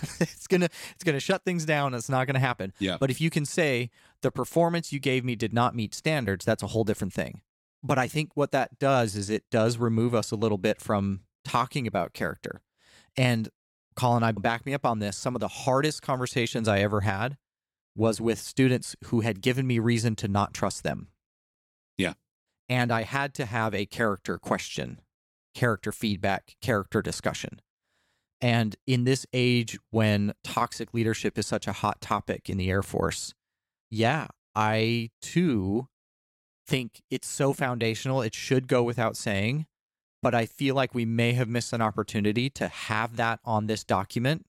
it's 0.20 0.46
going 0.46 0.60
to 0.60 0.68
it's 0.94 1.04
going 1.04 1.14
to 1.14 1.20
shut 1.20 1.44
things 1.44 1.64
down. 1.64 1.94
It's 1.94 2.08
not 2.08 2.26
going 2.26 2.34
to 2.34 2.40
happen. 2.40 2.72
Yeah. 2.78 2.96
But 2.98 3.10
if 3.10 3.20
you 3.20 3.30
can 3.30 3.44
say 3.44 3.90
the 4.22 4.30
performance 4.30 4.92
you 4.92 4.98
gave 4.98 5.24
me 5.24 5.36
did 5.36 5.52
not 5.52 5.74
meet 5.74 5.94
standards, 5.94 6.44
that's 6.44 6.62
a 6.62 6.68
whole 6.68 6.84
different 6.84 7.12
thing. 7.12 7.40
But 7.82 7.98
I 7.98 8.08
think 8.08 8.30
what 8.34 8.52
that 8.52 8.78
does 8.78 9.16
is 9.16 9.28
it 9.28 9.44
does 9.50 9.78
remove 9.78 10.14
us 10.14 10.30
a 10.30 10.36
little 10.36 10.58
bit 10.58 10.80
from 10.80 11.20
talking 11.44 11.86
about 11.86 12.12
character. 12.12 12.60
And 13.16 13.48
Colin, 13.96 14.22
I 14.22 14.32
back 14.32 14.64
me 14.64 14.74
up 14.74 14.86
on 14.86 15.00
this. 15.00 15.16
Some 15.16 15.34
of 15.34 15.40
the 15.40 15.48
hardest 15.48 16.02
conversations 16.02 16.68
I 16.68 16.78
ever 16.80 17.02
had 17.02 17.36
was 17.94 18.20
with 18.20 18.38
students 18.38 18.96
who 19.06 19.20
had 19.20 19.42
given 19.42 19.66
me 19.66 19.78
reason 19.78 20.16
to 20.16 20.28
not 20.28 20.54
trust 20.54 20.82
them. 20.82 21.08
Yeah. 21.98 22.14
And 22.68 22.90
I 22.90 23.02
had 23.02 23.34
to 23.34 23.44
have 23.44 23.74
a 23.74 23.84
character 23.84 24.38
question, 24.38 25.00
character 25.54 25.92
feedback, 25.92 26.56
character 26.62 27.02
discussion. 27.02 27.60
And 28.42 28.74
in 28.88 29.04
this 29.04 29.24
age 29.32 29.78
when 29.90 30.34
toxic 30.42 30.92
leadership 30.92 31.38
is 31.38 31.46
such 31.46 31.68
a 31.68 31.72
hot 31.72 32.00
topic 32.00 32.50
in 32.50 32.58
the 32.58 32.68
Air 32.68 32.82
Force, 32.82 33.32
yeah, 33.88 34.26
I 34.54 35.10
too 35.22 35.86
think 36.66 37.02
it's 37.08 37.28
so 37.28 37.52
foundational. 37.52 38.20
It 38.20 38.34
should 38.34 38.66
go 38.66 38.82
without 38.82 39.16
saying. 39.16 39.66
But 40.22 40.34
I 40.34 40.46
feel 40.46 40.74
like 40.74 40.94
we 40.94 41.04
may 41.04 41.32
have 41.32 41.48
missed 41.48 41.72
an 41.72 41.82
opportunity 41.82 42.48
to 42.50 42.68
have 42.68 43.16
that 43.16 43.40
on 43.44 43.66
this 43.66 43.82
document 43.82 44.46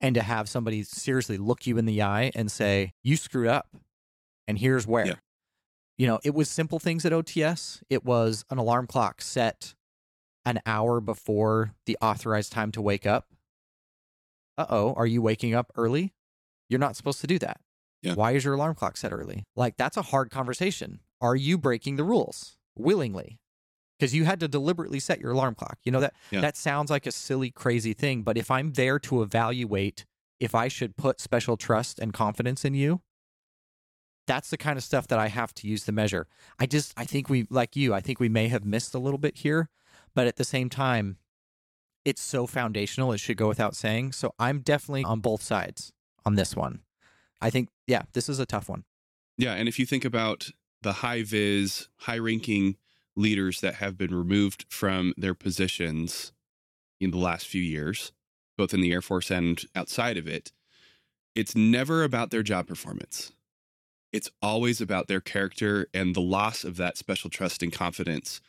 and 0.00 0.14
to 0.14 0.22
have 0.22 0.48
somebody 0.48 0.82
seriously 0.82 1.36
look 1.36 1.66
you 1.66 1.78
in 1.78 1.84
the 1.84 2.00
eye 2.02 2.30
and 2.34 2.50
say, 2.50 2.92
you 3.02 3.16
screwed 3.16 3.48
up. 3.48 3.68
And 4.46 4.58
here's 4.58 4.86
where. 4.86 5.06
Yeah. 5.06 5.14
You 5.98 6.06
know, 6.06 6.20
it 6.24 6.34
was 6.34 6.48
simple 6.48 6.78
things 6.78 7.04
at 7.04 7.12
OTS. 7.12 7.82
It 7.90 8.04
was 8.04 8.44
an 8.50 8.58
alarm 8.58 8.86
clock 8.86 9.20
set 9.20 9.74
an 10.44 10.60
hour 10.66 11.00
before 11.00 11.74
the 11.86 11.96
authorized 12.00 12.52
time 12.52 12.72
to 12.72 12.82
wake 12.82 13.06
up. 13.06 13.26
Uh 14.58 14.66
oh, 14.70 14.94
are 14.94 15.06
you 15.06 15.22
waking 15.22 15.54
up 15.54 15.70
early? 15.76 16.12
You're 16.68 16.80
not 16.80 16.96
supposed 16.96 17.20
to 17.22 17.26
do 17.26 17.38
that. 17.40 17.60
Yeah. 18.02 18.14
Why 18.14 18.32
is 18.32 18.44
your 18.44 18.54
alarm 18.54 18.74
clock 18.74 18.96
set 18.96 19.12
early? 19.12 19.44
Like, 19.56 19.76
that's 19.76 19.96
a 19.96 20.02
hard 20.02 20.30
conversation. 20.30 21.00
Are 21.20 21.36
you 21.36 21.58
breaking 21.58 21.96
the 21.96 22.04
rules 22.04 22.56
willingly? 22.76 23.38
Because 23.98 24.14
you 24.14 24.24
had 24.24 24.40
to 24.40 24.48
deliberately 24.48 24.98
set 25.00 25.20
your 25.20 25.32
alarm 25.32 25.54
clock. 25.54 25.78
You 25.84 25.92
know, 25.92 26.00
that, 26.00 26.14
Yeah. 26.30 26.40
that 26.40 26.56
sounds 26.56 26.90
like 26.90 27.06
a 27.06 27.12
silly, 27.12 27.50
crazy 27.50 27.92
thing. 27.92 28.22
But 28.22 28.38
if 28.38 28.50
I'm 28.50 28.72
there 28.72 28.98
to 29.00 29.22
evaluate 29.22 30.06
if 30.38 30.54
I 30.54 30.68
should 30.68 30.96
put 30.96 31.20
special 31.20 31.58
trust 31.58 31.98
and 31.98 32.14
confidence 32.14 32.64
in 32.64 32.72
you, 32.72 33.02
that's 34.26 34.48
the 34.48 34.56
kind 34.56 34.78
of 34.78 34.84
stuff 34.84 35.06
that 35.08 35.18
I 35.18 35.28
have 35.28 35.52
to 35.56 35.68
use 35.68 35.84
to 35.84 35.92
measure. 35.92 36.26
I 36.58 36.64
just, 36.64 36.94
I 36.96 37.04
think 37.04 37.28
we, 37.28 37.46
like 37.50 37.76
you, 37.76 37.92
I 37.92 38.00
think 38.00 38.20
we 38.20 38.30
may 38.30 38.48
have 38.48 38.64
missed 38.64 38.94
a 38.94 38.98
little 38.98 39.18
bit 39.18 39.38
here. 39.38 39.68
But 40.14 40.26
at 40.26 40.36
the 40.36 40.44
same 40.44 40.68
time, 40.68 41.18
it's 42.04 42.22
so 42.22 42.46
foundational, 42.46 43.12
it 43.12 43.18
should 43.18 43.36
go 43.36 43.48
without 43.48 43.76
saying. 43.76 44.12
So 44.12 44.34
I'm 44.38 44.60
definitely 44.60 45.04
on 45.04 45.20
both 45.20 45.42
sides 45.42 45.92
on 46.24 46.34
this 46.34 46.56
one. 46.56 46.80
I 47.40 47.50
think, 47.50 47.68
yeah, 47.86 48.02
this 48.12 48.28
is 48.28 48.38
a 48.38 48.46
tough 48.46 48.68
one. 48.68 48.84
Yeah. 49.36 49.54
And 49.54 49.68
if 49.68 49.78
you 49.78 49.86
think 49.86 50.04
about 50.04 50.50
the 50.82 50.92
high 50.94 51.22
vis, 51.22 51.88
high 51.96 52.18
ranking 52.18 52.76
leaders 53.16 53.60
that 53.60 53.74
have 53.74 53.98
been 53.98 54.14
removed 54.14 54.66
from 54.68 55.14
their 55.16 55.34
positions 55.34 56.32
in 57.00 57.10
the 57.10 57.18
last 57.18 57.46
few 57.46 57.62
years, 57.62 58.12
both 58.56 58.74
in 58.74 58.80
the 58.80 58.92
Air 58.92 59.02
Force 59.02 59.30
and 59.30 59.62
outside 59.74 60.16
of 60.16 60.26
it, 60.26 60.52
it's 61.34 61.54
never 61.54 62.02
about 62.02 62.30
their 62.30 62.42
job 62.42 62.66
performance. 62.66 63.32
It's 64.12 64.30
always 64.42 64.80
about 64.80 65.06
their 65.06 65.20
character 65.20 65.86
and 65.94 66.14
the 66.14 66.20
loss 66.20 66.64
of 66.64 66.76
that 66.76 66.98
special 66.98 67.30
trust 67.30 67.62
and 67.62 67.72
confidence 67.72 68.40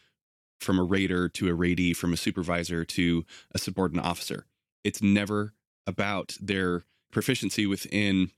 from 0.61 0.79
a 0.79 0.83
rater 0.83 1.27
to 1.27 1.49
a 1.49 1.57
ratee, 1.57 1.95
from 1.95 2.13
a 2.13 2.17
supervisor 2.17 2.85
to 2.85 3.25
a 3.53 3.57
subordinate 3.57 4.05
officer. 4.05 4.45
It's 4.83 5.01
never 5.01 5.53
about 5.87 6.37
their 6.39 6.83
proficiency 7.11 7.65
within 7.65 8.31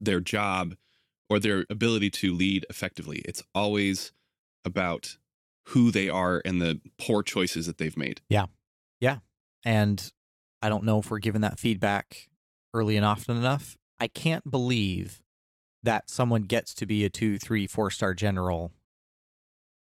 their 0.00 0.20
job 0.20 0.74
or 1.28 1.38
their 1.38 1.66
ability 1.68 2.10
to 2.10 2.32
lead 2.32 2.66
effectively. 2.70 3.22
It's 3.24 3.42
always 3.54 4.12
about 4.64 5.16
who 5.68 5.90
they 5.90 6.08
are 6.08 6.40
and 6.44 6.60
the 6.60 6.80
poor 6.98 7.22
choices 7.22 7.66
that 7.66 7.78
they've 7.78 7.96
made. 7.96 8.22
Yeah. 8.28 8.46
Yeah. 9.00 9.18
And 9.64 10.10
I 10.62 10.68
don't 10.68 10.84
know 10.84 10.98
if 10.98 11.10
we're 11.10 11.18
given 11.18 11.42
that 11.42 11.58
feedback 11.58 12.28
early 12.72 12.96
and 12.96 13.04
often 13.04 13.36
enough. 13.36 13.76
I 14.00 14.08
can't 14.08 14.50
believe 14.50 15.22
that 15.82 16.08
someone 16.08 16.42
gets 16.42 16.74
to 16.74 16.86
be 16.86 17.04
a 17.04 17.10
two, 17.10 17.38
three, 17.38 17.66
four 17.66 17.90
star 17.90 18.14
general 18.14 18.72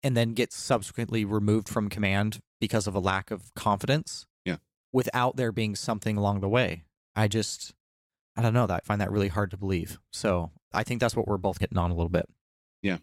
and 0.03 0.17
then 0.17 0.33
gets 0.33 0.55
subsequently 0.55 1.23
removed 1.25 1.69
from 1.69 1.89
command 1.89 2.39
because 2.59 2.87
of 2.87 2.95
a 2.95 2.99
lack 2.99 3.31
of 3.31 3.53
confidence. 3.55 4.25
Yeah. 4.45 4.57
Without 4.91 5.37
there 5.37 5.51
being 5.51 5.75
something 5.75 6.17
along 6.17 6.41
the 6.41 6.49
way. 6.49 6.83
I 7.15 7.27
just, 7.27 7.73
I 8.35 8.41
don't 8.41 8.53
know 8.53 8.67
that. 8.67 8.81
I 8.83 8.87
find 8.87 8.99
that 9.01 9.11
really 9.11 9.29
hard 9.29 9.51
to 9.51 9.57
believe. 9.57 9.99
So 10.11 10.51
I 10.73 10.83
think 10.83 10.99
that's 10.99 11.15
what 11.15 11.27
we're 11.27 11.37
both 11.37 11.59
getting 11.59 11.77
on 11.77 11.91
a 11.91 11.95
little 11.95 12.09
bit. 12.09 12.25
Yeah. 12.81 12.97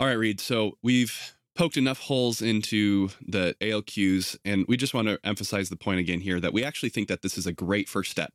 All 0.00 0.06
right, 0.06 0.14
Reed. 0.14 0.40
So 0.40 0.78
we've 0.82 1.36
poked 1.54 1.76
enough 1.76 2.00
holes 2.00 2.40
into 2.40 3.10
the 3.26 3.54
ALQs, 3.60 4.38
and 4.44 4.64
we 4.68 4.76
just 4.76 4.94
want 4.94 5.08
to 5.08 5.18
emphasize 5.22 5.68
the 5.68 5.76
point 5.76 6.00
again 6.00 6.20
here 6.20 6.40
that 6.40 6.52
we 6.52 6.64
actually 6.64 6.88
think 6.88 7.08
that 7.08 7.22
this 7.22 7.36
is 7.36 7.46
a 7.46 7.52
great 7.52 7.88
first 7.88 8.10
step. 8.10 8.32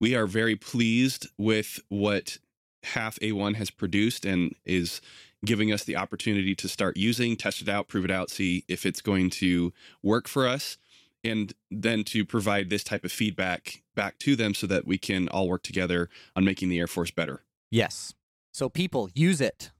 We 0.00 0.14
are 0.14 0.26
very 0.26 0.56
pleased 0.56 1.28
with 1.36 1.80
what 1.88 2.38
HAF 2.84 3.18
A1 3.20 3.56
has 3.56 3.70
produced 3.70 4.24
and 4.24 4.54
is 4.64 5.00
giving 5.44 5.72
us 5.72 5.84
the 5.84 5.96
opportunity 5.96 6.54
to 6.54 6.68
start 6.68 6.96
using, 6.96 7.36
test 7.36 7.62
it 7.62 7.68
out, 7.68 7.88
prove 7.88 8.04
it 8.04 8.10
out, 8.10 8.30
see 8.30 8.64
if 8.68 8.84
it's 8.84 9.00
going 9.00 9.30
to 9.30 9.72
work 10.02 10.28
for 10.28 10.46
us. 10.46 10.78
and 11.24 11.52
then 11.68 12.04
to 12.04 12.24
provide 12.24 12.70
this 12.70 12.84
type 12.84 13.04
of 13.04 13.10
feedback 13.10 13.82
back 13.96 14.16
to 14.20 14.36
them 14.36 14.54
so 14.54 14.68
that 14.68 14.86
we 14.86 14.96
can 14.96 15.28
all 15.28 15.48
work 15.48 15.64
together 15.64 16.08
on 16.36 16.44
making 16.44 16.68
the 16.68 16.78
Air 16.78 16.86
Force 16.86 17.10
better. 17.10 17.42
Yes. 17.72 18.14
So 18.52 18.68
people 18.68 19.10
use 19.14 19.40
it. 19.40 19.72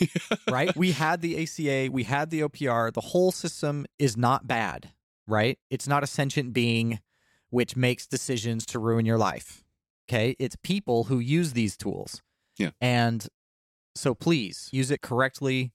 right? 0.50 0.74
We 0.74 0.92
had 0.92 1.20
the 1.20 1.42
ACA, 1.42 1.92
we 1.92 2.04
had 2.04 2.30
the 2.30 2.40
OPR. 2.40 2.92
The 2.92 3.00
whole 3.00 3.30
system 3.30 3.86
is 3.98 4.16
not 4.16 4.46
bad, 4.46 4.90
right? 5.26 5.58
It's 5.70 5.86
not 5.86 6.02
a 6.02 6.06
sentient 6.06 6.54
being 6.54 6.98
which 7.50 7.76
makes 7.76 8.06
decisions 8.06 8.66
to 8.66 8.78
ruin 8.78 9.06
your 9.06 9.18
life. 9.18 9.64
Okay? 10.08 10.34
It's 10.38 10.56
people 10.62 11.04
who 11.04 11.18
use 11.18 11.52
these 11.52 11.76
tools. 11.76 12.22
Yeah. 12.58 12.70
And 12.80 13.26
so 13.96 14.14
please 14.14 14.68
use 14.72 14.90
it 14.90 15.02
correctly. 15.02 15.72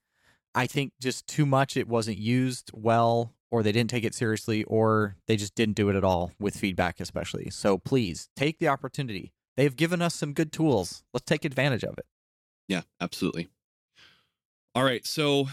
I 0.53 0.67
think 0.67 0.93
just 1.01 1.27
too 1.27 1.45
much 1.45 1.77
it 1.77 1.87
wasn't 1.87 2.17
used 2.17 2.71
well 2.73 3.33
or 3.51 3.63
they 3.63 3.71
didn't 3.71 3.89
take 3.89 4.03
it 4.03 4.15
seriously 4.15 4.63
or 4.65 5.15
they 5.27 5.37
just 5.37 5.55
didn't 5.55 5.75
do 5.75 5.89
it 5.89 5.95
at 5.95 6.03
all 6.03 6.31
with 6.39 6.55
feedback 6.55 6.99
especially. 6.99 7.49
So 7.49 7.77
please 7.77 8.29
take 8.35 8.59
the 8.59 8.67
opportunity. 8.67 9.33
They've 9.57 9.75
given 9.75 10.01
us 10.01 10.15
some 10.15 10.33
good 10.33 10.51
tools. 10.51 11.03
Let's 11.13 11.25
take 11.25 11.45
advantage 11.45 11.83
of 11.83 11.97
it. 11.97 12.05
Yeah, 12.67 12.81
absolutely. 12.99 13.49
All 14.73 14.83
right. 14.83 15.05
So, 15.05 15.49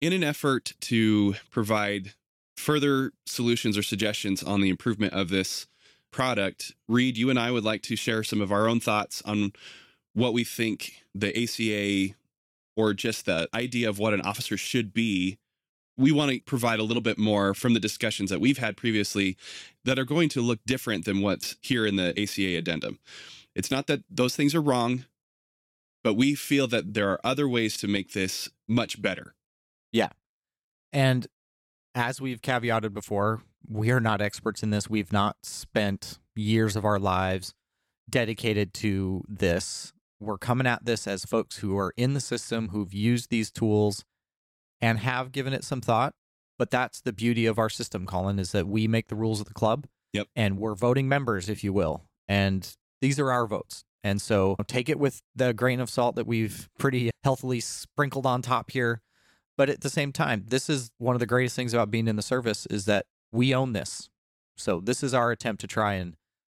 in 0.00 0.12
an 0.12 0.22
effort 0.22 0.72
to 0.82 1.34
provide 1.50 2.14
further 2.56 3.12
solutions 3.26 3.76
or 3.76 3.82
suggestions 3.82 4.42
on 4.42 4.60
the 4.60 4.68
improvement 4.68 5.12
of 5.12 5.28
this 5.28 5.66
product, 6.12 6.72
Reed, 6.88 7.18
you 7.18 7.28
and 7.30 7.38
I 7.38 7.50
would 7.50 7.64
like 7.64 7.82
to 7.82 7.96
share 7.96 8.22
some 8.22 8.40
of 8.40 8.52
our 8.52 8.68
own 8.68 8.80
thoughts 8.80 9.20
on 9.24 9.52
what 10.14 10.32
we 10.32 10.44
think 10.44 10.99
the 11.14 11.30
ACA 11.42 12.14
or 12.76 12.94
just 12.94 13.26
the 13.26 13.48
idea 13.54 13.88
of 13.88 13.98
what 13.98 14.14
an 14.14 14.20
officer 14.22 14.56
should 14.56 14.92
be. 14.92 15.38
We 15.96 16.12
want 16.12 16.30
to 16.30 16.40
provide 16.40 16.78
a 16.78 16.84
little 16.84 17.02
bit 17.02 17.18
more 17.18 17.52
from 17.52 17.74
the 17.74 17.80
discussions 17.80 18.30
that 18.30 18.40
we've 18.40 18.58
had 18.58 18.76
previously 18.76 19.36
that 19.84 19.98
are 19.98 20.04
going 20.04 20.28
to 20.30 20.40
look 20.40 20.60
different 20.66 21.04
than 21.04 21.20
what's 21.20 21.56
here 21.60 21.84
in 21.84 21.96
the 21.96 22.18
ACA 22.20 22.56
addendum. 22.56 22.98
It's 23.54 23.70
not 23.70 23.86
that 23.88 24.02
those 24.08 24.34
things 24.34 24.54
are 24.54 24.62
wrong, 24.62 25.04
but 26.02 26.14
we 26.14 26.34
feel 26.34 26.66
that 26.68 26.94
there 26.94 27.10
are 27.10 27.20
other 27.22 27.48
ways 27.48 27.76
to 27.78 27.88
make 27.88 28.12
this 28.12 28.48
much 28.66 29.02
better. 29.02 29.34
Yeah. 29.92 30.10
And 30.92 31.26
as 31.94 32.20
we've 32.20 32.40
caveated 32.40 32.94
before, 32.94 33.42
we 33.68 33.90
are 33.90 34.00
not 34.00 34.22
experts 34.22 34.62
in 34.62 34.70
this. 34.70 34.88
We've 34.88 35.12
not 35.12 35.36
spent 35.42 36.18
years 36.34 36.76
of 36.76 36.84
our 36.84 36.98
lives 36.98 37.54
dedicated 38.08 38.72
to 38.74 39.22
this. 39.28 39.92
We're 40.20 40.38
coming 40.38 40.66
at 40.66 40.84
this 40.84 41.06
as 41.06 41.24
folks 41.24 41.58
who 41.58 41.76
are 41.78 41.92
in 41.96 42.14
the 42.14 42.20
system, 42.20 42.68
who've 42.68 42.92
used 42.92 43.30
these 43.30 43.50
tools 43.50 44.04
and 44.80 44.98
have 44.98 45.32
given 45.32 45.52
it 45.52 45.64
some 45.64 45.80
thought. 45.80 46.12
But 46.58 46.70
that's 46.70 47.00
the 47.00 47.12
beauty 47.12 47.46
of 47.46 47.58
our 47.58 47.70
system, 47.70 48.04
Colin, 48.04 48.38
is 48.38 48.52
that 48.52 48.68
we 48.68 48.86
make 48.86 49.08
the 49.08 49.14
rules 49.14 49.40
of 49.40 49.46
the 49.46 49.54
club. 49.54 49.86
Yep. 50.12 50.26
And 50.36 50.58
we're 50.58 50.74
voting 50.74 51.08
members, 51.08 51.48
if 51.48 51.64
you 51.64 51.72
will. 51.72 52.04
And 52.28 52.70
these 53.00 53.18
are 53.18 53.32
our 53.32 53.46
votes. 53.46 53.82
And 54.04 54.20
so 54.20 54.56
take 54.66 54.88
it 54.88 54.98
with 54.98 55.22
the 55.34 55.54
grain 55.54 55.80
of 55.80 55.88
salt 55.88 56.16
that 56.16 56.26
we've 56.26 56.68
pretty 56.78 57.10
healthily 57.24 57.60
sprinkled 57.60 58.26
on 58.26 58.42
top 58.42 58.70
here. 58.70 59.00
But 59.56 59.70
at 59.70 59.80
the 59.80 59.90
same 59.90 60.12
time, 60.12 60.44
this 60.48 60.68
is 60.68 60.90
one 60.98 61.16
of 61.16 61.20
the 61.20 61.26
greatest 61.26 61.56
things 61.56 61.72
about 61.74 61.90
being 61.90 62.08
in 62.08 62.16
the 62.16 62.22
service 62.22 62.66
is 62.66 62.84
that 62.86 63.06
we 63.32 63.54
own 63.54 63.72
this. 63.72 64.08
So 64.56 64.80
this 64.80 65.02
is 65.02 65.14
our 65.14 65.30
attempt 65.30 65.60
to 65.62 65.66
try 65.66 65.94
and 65.94 66.14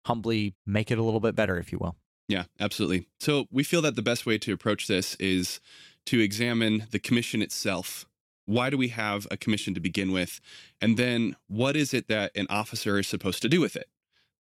humbly 0.06 0.56
make 0.66 0.90
it 0.90 0.98
a 0.98 1.04
little 1.04 1.20
bit 1.20 1.36
better, 1.36 1.58
if 1.58 1.72
you 1.72 1.78
will. 1.80 1.96
Yeah, 2.32 2.46
absolutely. 2.62 3.08
So 3.20 3.48
we 3.52 3.64
feel 3.64 3.82
that 3.82 3.98
the 3.98 4.02
best 4.02 4.26
way 4.26 4.38
to 4.38 4.54
approach 4.54 4.88
this 4.88 5.16
is 5.16 5.60
to 6.06 6.22
examine 6.22 6.88
the 6.92 6.98
commission 6.98 7.42
itself. 7.42 8.06
Why 8.46 8.70
do 8.70 8.78
we 8.78 8.88
have 8.88 9.28
a 9.30 9.36
commission 9.36 9.74
to 9.74 9.82
begin 9.82 10.14
with? 10.14 10.40
And 10.80 10.96
then 10.96 11.36
what 11.50 11.76
is 11.76 11.94
it 11.94 12.08
that 12.08 12.32
an 12.38 12.48
officer 12.50 12.98
is 12.98 13.08
supposed 13.08 13.42
to 13.42 13.50
do 13.50 13.60
with 13.60 13.76
it? 13.76 13.90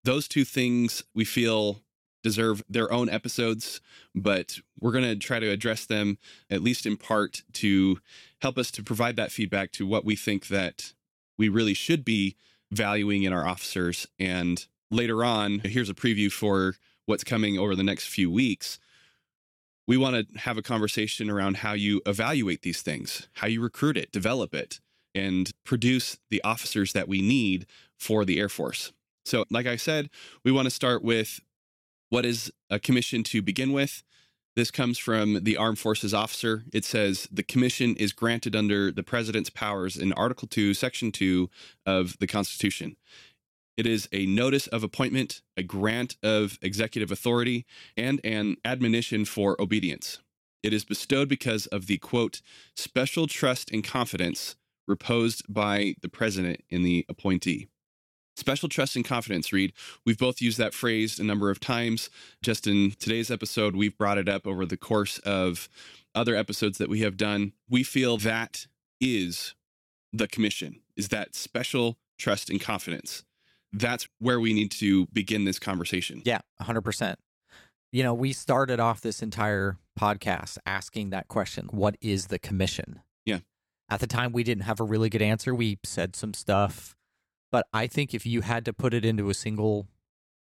Those 0.06 0.30
two 0.30 0.46
things 0.46 1.04
we 1.14 1.26
feel 1.26 1.82
deserve 2.24 2.64
their 2.70 2.90
own 2.94 3.10
episodes, 3.10 3.82
but 4.16 4.60
we're 4.80 4.94
going 4.94 5.04
to 5.04 5.18
try 5.18 5.42
to 5.42 5.50
address 5.50 5.86
them 5.86 6.18
at 6.50 6.64
least 6.64 6.86
in 6.86 6.96
part 6.96 7.44
to 7.54 8.00
help 8.42 8.58
us 8.58 8.72
to 8.72 8.84
provide 8.84 9.18
that 9.18 9.34
feedback 9.34 9.74
to 9.74 9.86
what 9.86 10.06
we 10.06 10.16
think 10.16 10.48
that 10.48 10.94
we 11.38 11.50
really 11.50 11.74
should 11.74 12.06
be 12.06 12.38
valuing 12.72 13.24
in 13.24 13.34
our 13.34 13.46
officers. 13.46 14.08
And 14.18 14.66
later 14.90 15.26
on, 15.26 15.60
here's 15.66 15.90
a 15.90 15.94
preview 15.94 16.32
for 16.32 16.76
what's 17.06 17.24
coming 17.24 17.58
over 17.58 17.76
the 17.76 17.84
next 17.84 18.08
few 18.08 18.30
weeks. 18.32 18.80
We 19.88 19.98
want 19.98 20.16
to 20.16 20.40
have 20.40 20.58
a 20.58 20.62
conversation 20.62 21.30
around 21.30 21.58
how 21.58 21.74
you 21.74 22.02
evaluate 22.06 22.62
these 22.62 22.82
things, 22.82 23.28
how 23.34 23.48
you 23.48 23.62
recruit 23.62 23.98
it, 23.98 24.12
develop 24.12 24.54
it, 24.54 24.80
and 25.14 25.52
produce 25.66 26.18
the 26.30 26.42
officers 26.44 26.94
that 26.94 27.08
we 27.08 27.22
need 27.22 27.66
for 27.98 28.24
the 28.24 28.40
Air 28.40 28.50
Force. 28.50 28.94
So, 29.26 29.46
like 29.50 29.66
I 29.66 29.76
said, 29.76 30.10
we 30.44 30.52
want 30.52 30.66
to 30.66 30.72
start 30.72 31.04
with 31.04 31.42
what 32.10 32.26
is 32.26 32.52
a 32.70 32.80
commission 32.80 33.24
to 33.24 33.42
begin 33.42 33.74
with? 33.74 34.04
This 34.56 34.70
comes 34.70 34.98
from 34.98 35.44
the 35.44 35.56
Armed 35.56 35.80
Forces 35.80 36.14
officer. 36.14 36.66
It 36.74 36.84
says 36.84 37.28
the 37.32 37.44
commission 37.44 37.96
is 37.96 38.12
granted 38.12 38.54
under 38.54 38.92
the 38.92 39.04
president's 39.04 39.50
powers 39.50 39.96
in 39.96 40.12
Article 40.14 40.48
2, 40.48 40.74
Section 40.74 41.14
2 41.14 41.50
of 41.86 42.18
the 42.20 42.28
Constitution. 42.28 42.98
It 43.78 43.88
is 43.88 44.08
a 44.12 44.26
notice 44.26 44.68
of 44.68 44.84
appointment, 44.84 45.42
a 45.58 45.64
grant 45.64 46.18
of 46.22 46.60
executive 46.62 47.12
authority, 47.12 47.66
and 47.96 48.20
an 48.24 48.58
admonition 48.66 49.26
for 49.26 49.60
obedience. 49.62 50.20
It 50.62 50.74
is 50.74 50.86
bestowed 50.86 51.30
because 51.30 51.66
of 51.68 51.88
the 51.88 51.98
quote, 51.98 52.42
special 52.76 53.28
trust 53.28 53.72
and 53.72 53.84
confidence 53.84 54.56
reposed 54.88 55.52
by 55.52 55.96
the 56.02 56.10
president 56.10 56.64
in 56.70 56.84
the 56.84 57.06
appointee. 57.10 57.68
Special 58.36 58.70
trust 58.70 58.96
and 58.96 59.06
confidence, 59.06 59.52
Reed. 59.52 59.74
We've 60.06 60.18
both 60.18 60.42
used 60.42 60.58
that 60.58 60.74
phrase 60.74 61.20
a 61.20 61.24
number 61.24 61.50
of 61.50 61.60
times. 61.60 62.10
Just 62.42 62.66
in 62.66 62.92
today's 62.92 63.30
episode, 63.30 63.76
we've 63.76 63.98
brought 63.98 64.18
it 64.18 64.30
up 64.30 64.48
over 64.48 64.66
the 64.66 64.78
course 64.78 65.20
of 65.20 65.70
other 66.16 66.36
episodes 66.36 66.78
that 66.78 66.90
we 66.90 67.02
have 67.02 67.18
done. 67.18 67.54
We 67.70 67.84
feel 67.84 68.18
that 68.18 68.68
is 69.00 69.54
the 70.14 70.28
commission, 70.28 70.82
is 70.96 71.10
that 71.10 71.36
special 71.36 71.98
trust 72.18 72.50
and 72.50 72.60
confidence. 72.60 73.24
That's 73.74 74.08
where 74.20 74.40
we 74.40 74.54
need 74.54 74.72
to 74.72 75.08
begin 75.08 75.46
this 75.46 75.60
conversation. 75.60 76.22
Yeah, 76.26 76.40
100%. 76.62 77.16
You 77.92 78.04
know, 78.04 78.14
we 78.14 78.34
started 78.34 78.80
off 78.80 79.02
this 79.02 79.22
entire 79.22 79.78
podcast 80.00 80.58
asking 80.66 81.10
that 81.10 81.28
question 81.28 81.68
What 81.72 81.96
is 82.02 82.28
the 82.28 82.40
commission? 82.40 83.02
Yeah. 83.26 83.40
At 83.90 84.00
the 84.00 84.08
time, 84.08 84.32
we 84.32 84.44
didn't 84.44 84.64
have 84.64 84.80
a 84.80 84.86
really 84.86 85.10
good 85.10 85.22
answer. 85.22 85.54
We 85.54 85.80
said 85.84 86.16
some 86.16 86.34
stuff 86.34 86.96
but 87.52 87.68
I 87.74 87.88
think 87.88 88.14
if 88.14 88.26
you 88.26 88.42
had 88.42 88.66
to 88.66 88.74
put 88.74 88.94
it 88.94 89.04
into 89.06 89.30
a 89.30 89.34
single 89.34 89.88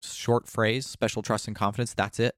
short 0.02 0.46
phrase, 0.46 0.86
special 0.86 1.22
trust 1.22 1.48
and 1.48 1.56
confidence, 1.56 1.94
that's 1.94 2.20
it. 2.20 2.34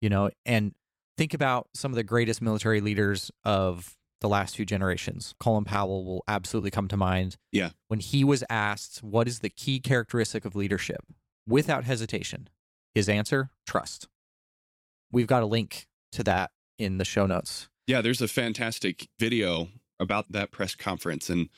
You 0.00 0.08
know, 0.08 0.30
and 0.44 0.74
think 1.16 1.34
about 1.34 1.68
some 1.74 1.92
of 1.92 1.96
the 1.96 2.02
greatest 2.02 2.42
military 2.42 2.80
leaders 2.80 3.30
of 3.44 3.96
the 4.20 4.28
last 4.28 4.56
few 4.56 4.64
generations. 4.64 5.34
Colin 5.40 5.64
Powell 5.64 6.04
will 6.04 6.24
absolutely 6.28 6.70
come 6.70 6.88
to 6.88 6.96
mind. 6.96 7.36
Yeah. 7.52 7.70
When 7.88 8.00
he 8.00 8.24
was 8.24 8.44
asked, 8.50 9.02
what 9.02 9.26
is 9.26 9.40
the 9.40 9.48
key 9.48 9.80
characteristic 9.80 10.44
of 10.44 10.54
leadership? 10.54 11.04
Without 11.46 11.84
hesitation, 11.84 12.48
his 12.94 13.08
answer, 13.08 13.50
trust. 13.66 14.08
We've 15.10 15.26
got 15.26 15.42
a 15.42 15.46
link 15.46 15.86
to 16.12 16.22
that 16.24 16.50
in 16.78 16.98
the 16.98 17.04
show 17.04 17.26
notes. 17.26 17.68
Yeah, 17.86 18.00
there's 18.00 18.20
a 18.22 18.28
fantastic 18.28 19.08
video 19.18 19.68
about 19.98 20.30
that 20.32 20.52
press 20.52 20.74
conference. 20.74 21.28
And 21.28 21.48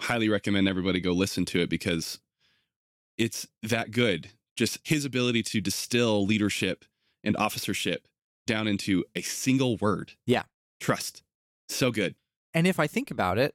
highly 0.00 0.28
recommend 0.28 0.68
everybody 0.68 1.00
go 1.00 1.12
listen 1.12 1.44
to 1.46 1.60
it 1.60 1.70
because 1.70 2.20
it's 3.18 3.46
that 3.62 3.90
good. 3.90 4.30
Just 4.56 4.78
his 4.84 5.04
ability 5.04 5.42
to 5.44 5.60
distill 5.60 6.24
leadership 6.24 6.84
and 7.22 7.36
officership 7.36 8.06
down 8.46 8.68
into 8.68 9.04
a 9.14 9.22
single 9.22 9.76
word. 9.76 10.12
Yeah. 10.26 10.44
Trust. 10.80 11.22
So 11.68 11.90
good. 11.90 12.14
And 12.52 12.66
if 12.66 12.78
I 12.78 12.86
think 12.86 13.10
about 13.10 13.38
it, 13.38 13.54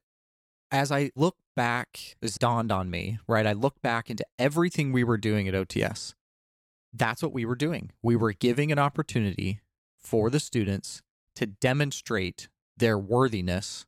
as 0.71 0.91
I 0.91 1.11
look 1.15 1.37
back, 1.55 2.15
this 2.21 2.37
dawned 2.37 2.71
on 2.71 2.89
me, 2.89 3.19
right? 3.27 3.47
I 3.47 3.53
look 3.53 3.81
back 3.81 4.09
into 4.09 4.25
everything 4.37 4.91
we 4.91 5.03
were 5.03 5.17
doing 5.17 5.47
at 5.47 5.53
OTS. 5.53 6.13
That's 6.93 7.21
what 7.21 7.33
we 7.33 7.45
were 7.45 7.55
doing. 7.55 7.91
We 8.01 8.15
were 8.15 8.33
giving 8.33 8.71
an 8.71 8.79
opportunity 8.79 9.61
for 9.99 10.29
the 10.29 10.39
students 10.39 11.01
to 11.35 11.45
demonstrate 11.45 12.49
their 12.77 12.97
worthiness 12.97 13.85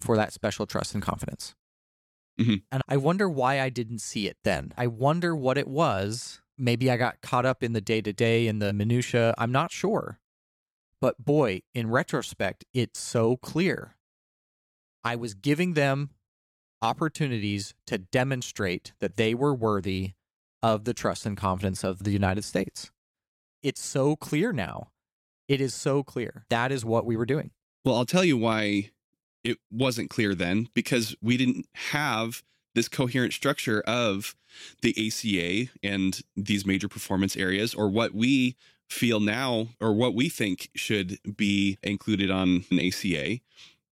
for 0.00 0.16
that 0.16 0.32
special 0.32 0.66
trust 0.66 0.94
and 0.94 1.02
confidence. 1.02 1.54
Mm-hmm. 2.40 2.56
And 2.70 2.82
I 2.88 2.96
wonder 2.98 3.28
why 3.28 3.60
I 3.60 3.70
didn't 3.70 4.00
see 4.00 4.26
it 4.26 4.36
then. 4.44 4.72
I 4.76 4.86
wonder 4.86 5.34
what 5.34 5.56
it 5.58 5.68
was. 5.68 6.40
Maybe 6.58 6.90
I 6.90 6.96
got 6.96 7.22
caught 7.22 7.46
up 7.46 7.62
in 7.62 7.72
the 7.72 7.80
day 7.80 8.00
to 8.02 8.12
day 8.12 8.46
and 8.46 8.60
the 8.60 8.72
minutia. 8.72 9.34
I'm 9.38 9.52
not 9.52 9.72
sure. 9.72 10.18
But 11.00 11.24
boy, 11.24 11.62
in 11.74 11.90
retrospect, 11.90 12.64
it's 12.72 12.98
so 12.98 13.36
clear. 13.36 13.96
I 15.04 15.16
was 15.16 15.34
giving 15.34 15.74
them 15.74 16.10
opportunities 16.82 17.74
to 17.86 17.98
demonstrate 17.98 18.92
that 19.00 19.16
they 19.16 19.34
were 19.34 19.54
worthy 19.54 20.12
of 20.62 20.84
the 20.84 20.94
trust 20.94 21.26
and 21.26 21.36
confidence 21.36 21.84
of 21.84 22.02
the 22.02 22.10
United 22.10 22.44
States. 22.44 22.90
It's 23.62 23.80
so 23.80 24.16
clear 24.16 24.52
now. 24.52 24.88
It 25.48 25.60
is 25.60 25.74
so 25.74 26.02
clear. 26.02 26.44
That 26.50 26.72
is 26.72 26.84
what 26.84 27.06
we 27.06 27.16
were 27.16 27.26
doing. 27.26 27.50
Well, 27.84 27.94
I'll 27.94 28.06
tell 28.06 28.24
you 28.24 28.36
why 28.36 28.90
it 29.44 29.58
wasn't 29.70 30.10
clear 30.10 30.34
then 30.34 30.68
because 30.74 31.14
we 31.22 31.36
didn't 31.36 31.66
have 31.74 32.42
this 32.74 32.88
coherent 32.88 33.32
structure 33.32 33.80
of 33.82 34.34
the 34.82 34.94
ACA 35.06 35.70
and 35.82 36.20
these 36.36 36.66
major 36.66 36.88
performance 36.88 37.36
areas, 37.36 37.74
or 37.74 37.88
what 37.88 38.12
we 38.12 38.56
feel 38.88 39.20
now, 39.20 39.68
or 39.80 39.92
what 39.92 40.14
we 40.14 40.28
think 40.28 40.70
should 40.74 41.18
be 41.36 41.78
included 41.82 42.30
on 42.30 42.64
an 42.70 42.80
ACA. 42.80 43.40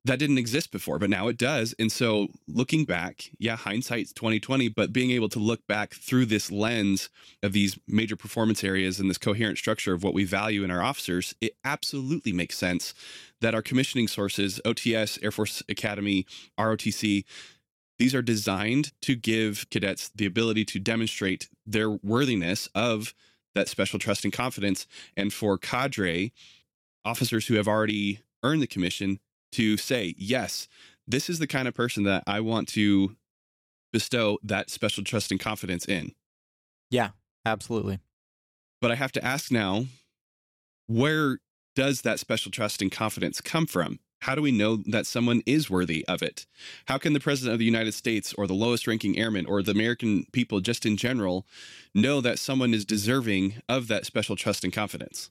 That 0.07 0.19
didn't 0.19 0.37
exist 0.37 0.71
before, 0.71 0.99
but 0.99 1.09
now 1.09 1.29
it 1.29 1.39
does. 1.39 1.75
And 1.79 1.91
so 1.91 2.29
looking 2.47 2.85
back, 2.85 3.31
yeah, 3.39 3.57
hindsight's 3.57 4.13
2020, 4.13 4.69
but 4.69 4.93
being 4.93 5.11
able 5.11 5.31
to 5.31 5.39
look 5.39 5.67
back 5.67 5.95
through 5.95 6.27
this 6.27 6.53
lens 6.53 7.09
of 7.43 7.55
these 7.55 7.79
major 7.89 8.15
performance 8.15 8.63
areas 8.63 9.01
and 9.01 9.09
this 9.09 9.17
coherent 9.17 9.57
structure 9.57 9.95
of 9.95 10.05
what 10.05 10.13
we 10.13 10.25
value 10.25 10.63
in 10.63 10.71
our 10.71 10.83
officers, 10.83 11.35
it 11.41 11.57
absolutely 11.65 12.35
makes 12.35 12.59
sense 12.59 12.93
that 13.41 13.55
our 13.55 13.63
commissioning 13.63 14.07
sources, 14.07 14.61
OTS, 14.67 15.19
Air 15.23 15.31
Force 15.31 15.63
Academy, 15.71 16.27
ROTC, 16.59 17.25
these 17.99 18.15
are 18.15 18.23
designed 18.23 18.93
to 19.03 19.15
give 19.15 19.67
cadets 19.71 20.11
the 20.15 20.27
ability 20.27 20.65
to 20.67 20.79
demonstrate 20.79 21.49
their 21.65 21.91
worthiness 21.91 22.69
of 22.75 23.15
that 23.55 23.69
special 23.69 23.99
trust 23.99 24.25
and 24.25 24.33
confidence. 24.33 24.87
And 25.17 25.33
for 25.33 25.59
cadre, 25.59 26.33
officers 27.05 27.47
who 27.47 27.55
have 27.55 27.69
already 27.69 28.21
earned 28.43 28.63
the 28.63 28.67
commission 28.67 29.21
to 29.53 29.77
say, 29.77 30.15
yes, 30.19 30.69
this 31.07 31.29
is 31.29 31.39
the 31.39 31.47
kind 31.47 31.69
of 31.69 31.75
person 31.75 32.05
that 32.05 32.25
I 32.27 32.41
want 32.41 32.69
to 32.69 33.17
bestow 33.93 34.39
that 34.43 34.71
special 34.71 35.05
trust 35.05 35.31
and 35.31 35.39
confidence 35.39 35.87
in. 35.87 36.13
Yeah, 36.91 37.11
absolutely. 37.47 38.01
But 38.81 38.91
I 38.91 38.97
have 38.97 39.13
to 39.13 39.25
ask 39.25 39.51
now, 39.53 39.87
where 40.87 41.39
does 41.77 42.03
that 42.03 42.19
special 42.19 42.51
trust 42.51 42.83
and 42.83 42.91
confidence 42.91 43.41
come 43.41 43.67
from? 43.67 44.01
How 44.25 44.35
do 44.35 44.41
we 44.41 44.53
know 44.53 44.77
that 44.87 45.05
someone 45.05 45.43
is 45.45 45.69
worthy 45.69 46.03
of 46.09 46.23
it? 46.23 46.47
How 46.87 46.97
can 46.97 47.13
the 47.13 47.21
president 47.21 47.53
of 47.53 47.59
the 47.59 47.67
United 47.67 47.93
States 47.93 48.33
or 48.33 48.47
the 48.47 48.55
lowest 48.55 48.87
ranking 48.87 49.19
airman 49.19 49.45
or 49.45 49.63
the 49.63 49.73
American 49.73 50.25
people 50.33 50.61
just 50.61 50.87
in 50.87 50.97
general 50.97 51.47
know 51.95 52.23
that 52.23 52.39
someone 52.39 52.73
is 52.73 52.87
deserving 52.87 53.57
of 53.69 53.87
that 53.89 54.07
special 54.07 54.35
trust 54.35 54.65
and 54.65 54.73
confidence? 54.73 55.31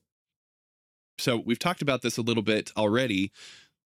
So, 1.18 1.42
we've 1.44 1.58
talked 1.58 1.82
about 1.82 2.04
this 2.04 2.20
a 2.20 2.22
little 2.22 2.44
bit 2.44 2.72
already. 2.78 3.32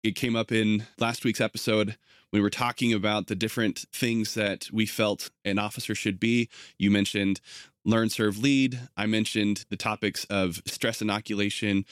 It 0.01 0.15
came 0.15 0.35
up 0.35 0.51
in 0.51 0.87
last 0.97 1.23
week's 1.23 1.41
episode. 1.41 1.97
We 2.33 2.41
were 2.41 2.49
talking 2.49 2.91
about 2.91 3.27
the 3.27 3.35
different 3.35 3.85
things 3.93 4.33
that 4.33 4.69
we 4.73 4.87
felt 4.87 5.29
an 5.43 5.59
officer 5.59 5.93
should 5.93 6.19
be. 6.19 6.49
You 6.79 6.89
mentioned 6.89 7.41
learn, 7.85 8.09
serve, 8.09 8.39
lead. 8.39 8.79
I 8.97 9.05
mentioned 9.05 9.65
the 9.69 9.77
topics 9.77 10.25
of 10.25 10.63
stress 10.65 10.99
inoculation, 10.99 11.85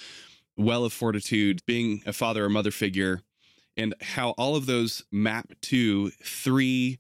well 0.58 0.86
of 0.86 0.94
fortitude, 0.94 1.62
being 1.66 2.04
a 2.06 2.14
father 2.14 2.46
or 2.46 2.50
mother 2.50 2.72
figure, 2.72 3.22
and 3.76 3.94
how 4.02 4.32
all 4.32 4.56
of 4.56 4.66
those 4.66 5.04
map 5.12 5.54
to 5.62 6.12
three 6.24 7.00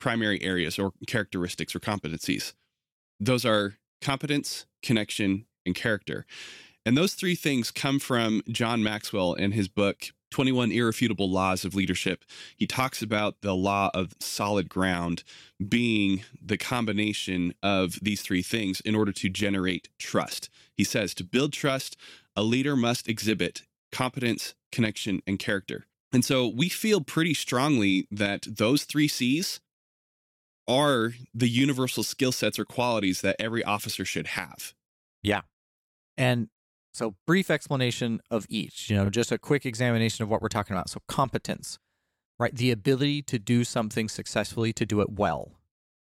primary 0.00 0.42
areas 0.42 0.78
or 0.78 0.92
characteristics 1.06 1.74
or 1.74 1.80
competencies. 1.80 2.52
Those 3.20 3.44
are 3.44 3.78
competence, 4.00 4.66
connection, 4.82 5.46
and 5.64 5.74
character. 5.74 6.26
And 6.84 6.96
those 6.96 7.14
three 7.14 7.36
things 7.36 7.70
come 7.70 8.00
from 8.00 8.42
John 8.48 8.82
Maxwell 8.82 9.34
in 9.34 9.52
his 9.52 9.68
book, 9.68 10.06
21 10.32 10.72
Irrefutable 10.72 11.30
Laws 11.30 11.64
of 11.64 11.74
Leadership. 11.74 12.24
He 12.56 12.66
talks 12.66 13.02
about 13.02 13.42
the 13.42 13.54
law 13.54 13.90
of 13.94 14.14
solid 14.18 14.68
ground 14.68 15.22
being 15.68 16.24
the 16.44 16.58
combination 16.58 17.54
of 17.62 18.00
these 18.02 18.22
three 18.22 18.42
things 18.42 18.80
in 18.80 18.96
order 18.96 19.12
to 19.12 19.28
generate 19.28 19.88
trust. 19.98 20.48
He 20.74 20.84
says 20.84 21.14
to 21.14 21.24
build 21.24 21.52
trust, 21.52 21.96
a 22.36 22.42
leader 22.42 22.76
must 22.76 23.08
exhibit 23.08 23.62
competence, 23.90 24.54
connection, 24.70 25.20
and 25.26 25.38
character. 25.38 25.86
And 26.12 26.24
so 26.24 26.46
we 26.46 26.68
feel 26.68 27.00
pretty 27.00 27.34
strongly 27.34 28.06
that 28.10 28.46
those 28.48 28.84
three 28.84 29.08
C's 29.08 29.60
are 30.68 31.12
the 31.34 31.48
universal 31.48 32.02
skill 32.02 32.32
sets 32.32 32.58
or 32.58 32.64
qualities 32.64 33.20
that 33.20 33.36
every 33.38 33.64
officer 33.64 34.04
should 34.04 34.28
have. 34.28 34.74
Yeah. 35.22 35.42
And 36.16 36.48
so, 36.92 37.14
brief 37.26 37.50
explanation 37.50 38.20
of 38.30 38.46
each, 38.50 38.90
you 38.90 38.96
know, 38.96 39.08
just 39.08 39.32
a 39.32 39.38
quick 39.38 39.64
examination 39.64 40.22
of 40.22 40.28
what 40.28 40.42
we're 40.42 40.48
talking 40.48 40.76
about. 40.76 40.90
So, 40.90 41.00
competence, 41.08 41.78
right? 42.38 42.54
The 42.54 42.70
ability 42.70 43.22
to 43.22 43.38
do 43.38 43.64
something 43.64 44.08
successfully, 44.08 44.72
to 44.74 44.84
do 44.84 45.00
it 45.00 45.10
well. 45.10 45.52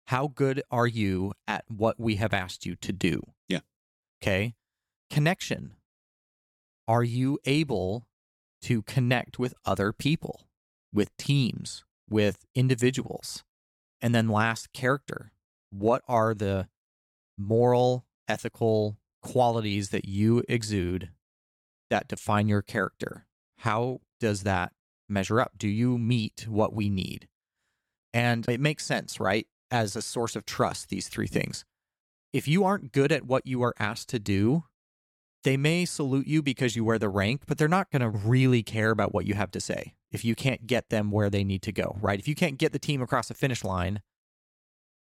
How 0.08 0.28
good 0.28 0.62
are 0.70 0.88
you 0.88 1.32
at 1.48 1.64
what 1.70 2.00
we 2.00 2.18
have 2.18 2.34
asked 2.34 2.66
you 2.66 2.76
to 2.76 2.92
do? 2.92 3.22
Yeah. 3.48 3.62
Okay. 4.22 4.56
Connection. 5.10 5.72
Are 6.88 7.04
you 7.04 7.40
able 7.46 8.08
to 8.64 8.82
connect 8.82 9.40
with 9.40 9.54
other 9.66 9.92
people, 9.94 10.48
with 10.94 11.16
teams, 11.18 11.84
with 12.10 12.46
individuals? 12.56 13.44
And 14.02 14.14
then 14.14 14.28
last, 14.28 14.74
character. 14.74 15.32
What 15.70 16.04
are 16.08 16.34
the 16.34 16.68
moral, 17.38 18.06
ethical, 18.28 18.98
qualities 19.22 19.90
that 19.90 20.06
you 20.06 20.44
exude 20.48 21.10
that 21.90 22.08
define 22.08 22.48
your 22.48 22.62
character. 22.62 23.26
How 23.60 24.02
does 24.20 24.44
that 24.44 24.74
measure 25.10 25.40
up? 25.40 25.54
Do 25.58 25.68
you 25.68 25.98
meet 25.98 26.46
what 26.48 26.74
we 26.74 26.90
need? 26.90 27.28
And 28.14 28.48
it 28.48 28.60
makes 28.60 28.86
sense, 28.86 29.20
right? 29.20 29.48
As 29.72 29.96
a 29.96 30.02
source 30.02 30.36
of 30.36 30.46
trust, 30.46 30.90
these 30.90 31.08
three 31.08 31.28
things. 31.28 31.66
If 32.32 32.48
you 32.48 32.64
aren't 32.64 32.92
good 32.92 33.12
at 33.12 33.26
what 33.26 33.48
you 33.48 33.62
are 33.64 33.74
asked 33.80 34.10
to 34.10 34.20
do, 34.20 34.66
they 35.44 35.58
may 35.58 35.86
salute 35.86 36.28
you 36.28 36.42
because 36.42 36.76
you 36.76 36.84
wear 36.84 37.00
the 37.00 37.10
rank, 37.10 37.44
but 37.48 37.58
they're 37.58 37.68
not 37.68 37.92
going 37.92 38.02
to 38.02 38.10
really 38.10 38.64
care 38.64 38.92
about 38.92 39.14
what 39.14 39.26
you 39.26 39.34
have 39.34 39.52
to 39.52 39.62
say 39.62 39.96
if 40.12 40.24
you 40.24 40.36
can't 40.36 40.68
get 40.68 40.90
them 40.90 41.12
where 41.12 41.30
they 41.30 41.44
need 41.44 41.62
to 41.64 41.72
go, 41.72 41.98
right? 42.00 42.20
If 42.20 42.28
you 42.28 42.36
can't 42.36 42.58
get 42.58 42.72
the 42.72 42.80
team 42.80 43.02
across 43.02 43.28
the 43.28 43.34
finish 43.34 43.64
line, 43.64 44.02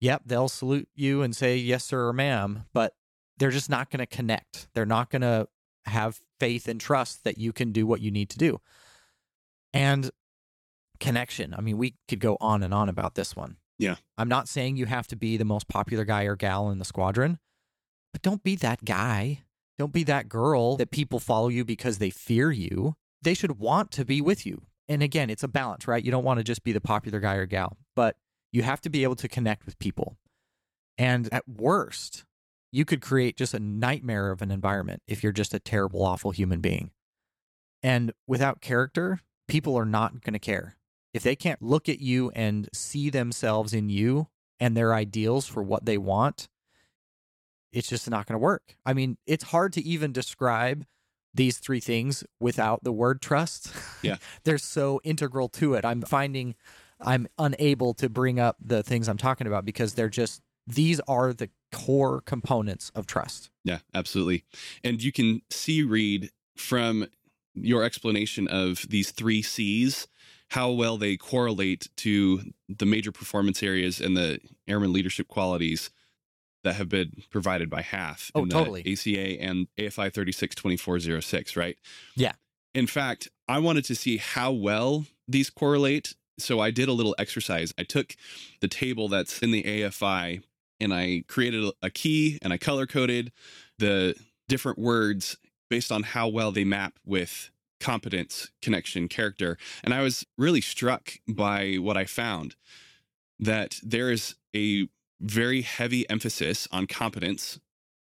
yep, 0.01 0.23
they'll 0.27 0.49
salute 0.49 0.89
you 0.95 1.23
and 1.23 1.35
say 1.35 1.57
yes, 1.57 1.85
sir, 1.85 2.09
or 2.09 2.13
ma'am, 2.13 2.65
but 2.73 2.95
they're 3.39 3.51
just 3.51 3.71
not 3.71 3.91
going 3.91 4.01
to 4.01 4.07
connect. 4.07 4.69
They're 4.75 4.85
not 4.85 5.11
going 5.11 5.23
to 5.23 5.49
have 5.87 6.21
faith 6.41 6.67
and 6.69 6.81
trust 6.81 7.25
that 7.25 7.39
you 7.39 7.53
can 7.53 7.73
do 7.73 7.87
what 7.87 8.01
you 8.01 8.11
need 8.11 8.31
to 8.31 8.39
do. 8.39 8.61
And 9.73 10.11
connection. 10.99 11.55
I 11.55 11.61
mean, 11.61 11.79
we 11.79 11.95
could 12.09 12.21
go 12.21 12.37
on 12.41 12.63
and 12.63 12.75
on 12.75 12.89
about 12.89 13.15
this 13.15 13.37
one. 13.37 13.57
Yeah. 13.79 13.97
I'm 14.17 14.29
not 14.29 14.49
saying 14.49 14.77
you 14.77 14.87
have 14.87 15.07
to 15.09 15.17
be 15.17 15.37
the 15.37 15.45
most 15.45 15.69
popular 15.69 16.05
guy 16.05 16.25
or 16.25 16.35
gal 16.35 16.71
in 16.71 16.79
the 16.79 16.85
squadron, 16.85 17.39
but 18.13 18.23
don't 18.23 18.43
be 18.43 18.57
that 18.57 18.85
guy. 18.85 19.43
Don't 19.79 19.93
be 19.93 20.05
that 20.05 20.29
girl 20.29 20.77
that 20.77 20.91
people 20.91 21.19
follow 21.19 21.49
you 21.49 21.65
because 21.65 21.99
they 21.99 22.11
fear 22.11 22.51
you. 22.51 22.95
They 23.23 23.35
should 23.35 23.59
want 23.59 23.91
to 23.93 24.05
be 24.05 24.21
with 24.21 24.47
you. 24.47 24.63
And 24.89 25.03
again, 25.03 25.31
it's 25.31 25.43
a 25.43 25.49
balance, 25.49 25.89
right? 25.89 26.05
You 26.05 26.11
don't 26.11 26.25
want 26.25 26.39
to 26.39 26.45
just 26.45 26.65
be 26.65 26.73
the 26.73 26.81
popular 26.81 27.21
guy 27.21 27.35
or 27.35 27.47
gal, 27.47 27.77
but 27.95 28.17
you 28.53 28.63
have 28.63 28.81
to 28.83 28.91
be 28.91 29.03
able 29.03 29.17
to 29.17 29.29
connect 29.29 29.67
with 29.67 29.79
people. 29.79 30.17
And 30.97 31.29
at 31.33 31.49
worst, 31.49 32.25
you 32.73 32.85
could 32.85 33.01
create 33.01 33.37
just 33.37 33.55
a 33.55 33.59
nightmare 33.59 34.31
of 34.31 34.43
an 34.43 34.51
environment 34.51 35.03
if 35.07 35.23
you're 35.23 35.33
just 35.33 35.55
a 35.55 35.59
terrible, 35.59 36.03
awful 36.05 36.31
human 36.31 36.61
being. 36.61 36.91
And 37.83 38.13
without 38.27 38.61
character, 38.61 39.21
people 39.49 39.77
are 39.77 39.85
not 39.85 40.23
going 40.23 40.33
to 40.33 40.39
care. 40.39 40.77
If 41.13 41.23
they 41.23 41.37
can't 41.37 41.63
look 41.63 41.89
at 41.89 42.01
you 42.01 42.31
and 42.35 42.69
see 42.73 43.11
themselves 43.11 43.73
in 43.73 43.89
you 43.89 44.29
and 44.61 44.77
their 44.77 44.95
ideals 44.95 45.47
for 45.47 45.63
what 45.63 45.85
they 45.85 45.99
want, 45.99 46.49
it's 47.73 47.89
just 47.89 48.09
not 48.09 48.27
going 48.27 48.35
to 48.35 48.43
work. 48.43 48.77
I 48.85 48.93
mean, 48.93 49.19
it's 49.27 49.45
hard 49.45 49.73
to 49.75 49.83
even 49.83 50.13
describe 50.13 50.87
these 51.35 51.59
three 51.59 51.81
things 51.81 52.25
without 52.41 52.83
the 52.83 52.93
word 52.93 53.21
trust. 53.21 53.73
Yeah. 54.03 54.17
They're 54.45 54.59
so 54.59 55.01
integral 55.05 55.49
to 55.51 55.75
it. 55.75 55.85
I'm 55.85 56.01
finding 56.03 56.55
I'm 57.01 57.27
unable 57.39 57.95
to 57.95 58.09
bring 58.09 58.41
up 58.41 58.57
the 58.61 58.83
things 58.83 59.09
I'm 59.09 59.19
talking 59.19 59.47
about 59.47 59.65
because 59.65 59.95
they're 59.95 60.09
just 60.09 60.41
these 60.67 61.01
are 61.07 61.33
the 61.33 61.51
core 61.73 62.21
components 62.23 62.91
of 62.95 63.07
trust. 63.07 63.51
Yeah, 63.65 63.79
absolutely. 63.95 64.45
And 64.83 65.03
you 65.03 65.13
can 65.13 65.43
see, 65.51 65.83
read 65.83 66.31
from 66.57 67.07
your 67.55 67.85
explanation 67.85 68.49
of 68.49 68.87
these 68.89 69.11
three 69.11 69.43
C's, 69.43 70.09
how 70.51 70.71
well 70.71 70.97
they 70.97 71.17
correlate 71.17 71.89
to 71.99 72.53
the 72.69 72.87
major 72.87 73.13
performance 73.13 73.63
areas 73.63 74.01
and 74.01 74.17
the 74.17 74.41
airman 74.67 74.93
leadership 74.93 75.29
qualities 75.29 75.91
that 76.67 76.75
have 76.75 76.89
been 76.89 77.23
provided 77.31 77.71
by 77.71 77.81
HAF. 77.81 78.33
Oh, 78.35 78.45
totally. 78.45 78.81
ACA 78.81 79.41
and 79.41 79.69
AFI 79.79 80.13
362406, 80.13 81.57
right? 81.57 81.79
Yeah. 82.17 82.33
In 82.75 82.89
fact, 82.89 83.29
I 83.49 83.61
wanted 83.61 83.85
to 83.85 83.95
see 83.95 84.17
how 84.17 84.51
well 84.51 85.07
these 85.29 85.49
correlate. 85.49 86.15
So 86.39 86.59
I 86.59 86.73
did 86.73 86.89
a 86.89 86.93
little 86.93 87.15
exercise. 87.19 87.73
I 87.79 87.85
took 87.85 88.17
the 88.61 88.67
table 88.67 89.09
that's 89.09 89.39
in 89.39 89.53
the 89.53 89.63
AFI 89.63 90.43
and 90.81 90.93
I 90.93 91.23
created 91.29 91.73
a 91.81 91.89
key 91.89 92.39
and 92.43 92.53
I 92.53 92.59
color 92.59 92.85
coded 92.85 93.31
the 93.79 94.17
different 94.49 94.79
words 94.79 95.37
based 95.71 95.93
on 95.93 96.03
how 96.03 96.27
well 96.27 96.51
they 96.51 96.65
map 96.65 96.95
with 97.05 97.51
competence, 97.79 98.51
connection, 98.61 99.07
character. 99.07 99.57
And 99.85 99.95
I 99.95 100.03
was 100.03 100.27
really 100.37 100.61
struck 100.61 101.13
by 101.29 101.75
what 101.75 101.97
I 101.97 102.07
found 102.07 102.57
that 103.39 103.79
there 103.85 104.11
is 104.11 104.35
a 104.55 104.89
very 105.21 105.63
heavy 105.63 106.09
emphasis 106.11 106.69
on 106.71 106.87
competence. 106.87 107.59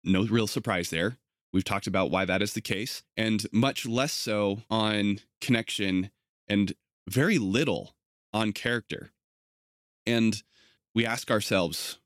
No 0.04 0.24
real 0.24 0.46
surprise 0.46 0.90
there. 0.90 1.18
We've 1.52 1.64
talked 1.64 1.86
about 1.86 2.10
why 2.10 2.24
that 2.24 2.42
is 2.42 2.52
the 2.52 2.60
case, 2.60 3.02
and 3.16 3.46
much 3.52 3.86
less 3.86 4.12
so 4.12 4.62
on 4.68 5.20
connection 5.40 6.10
and 6.46 6.74
very 7.08 7.38
little 7.38 7.94
on 8.32 8.52
character. 8.52 9.12
And 10.06 10.42
we 10.94 11.06
ask 11.06 11.30
ourselves 11.30 11.98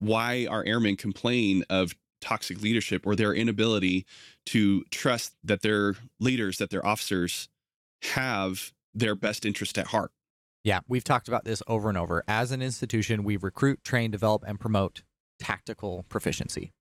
why 0.00 0.46
our 0.46 0.64
airmen 0.64 0.96
complain 0.96 1.64
of 1.68 1.94
toxic 2.20 2.62
leadership 2.62 3.06
or 3.06 3.14
their 3.14 3.34
inability 3.34 4.06
to 4.46 4.84
trust 4.90 5.34
that 5.44 5.62
their 5.62 5.94
leaders, 6.18 6.58
that 6.58 6.70
their 6.70 6.84
officers 6.84 7.48
have 8.02 8.72
their 8.94 9.14
best 9.14 9.44
interest 9.44 9.78
at 9.78 9.88
heart. 9.88 10.12
Yeah, 10.68 10.80
we've 10.86 11.02
talked 11.02 11.28
about 11.28 11.46
this 11.46 11.62
over 11.66 11.88
and 11.88 11.96
over. 11.96 12.22
As 12.28 12.52
an 12.52 12.60
institution, 12.60 13.24
we 13.24 13.38
recruit, 13.38 13.82
train, 13.82 14.10
develop, 14.10 14.44
and 14.46 14.60
promote 14.60 15.00
tactical 15.40 16.04
proficiency. 16.10 16.74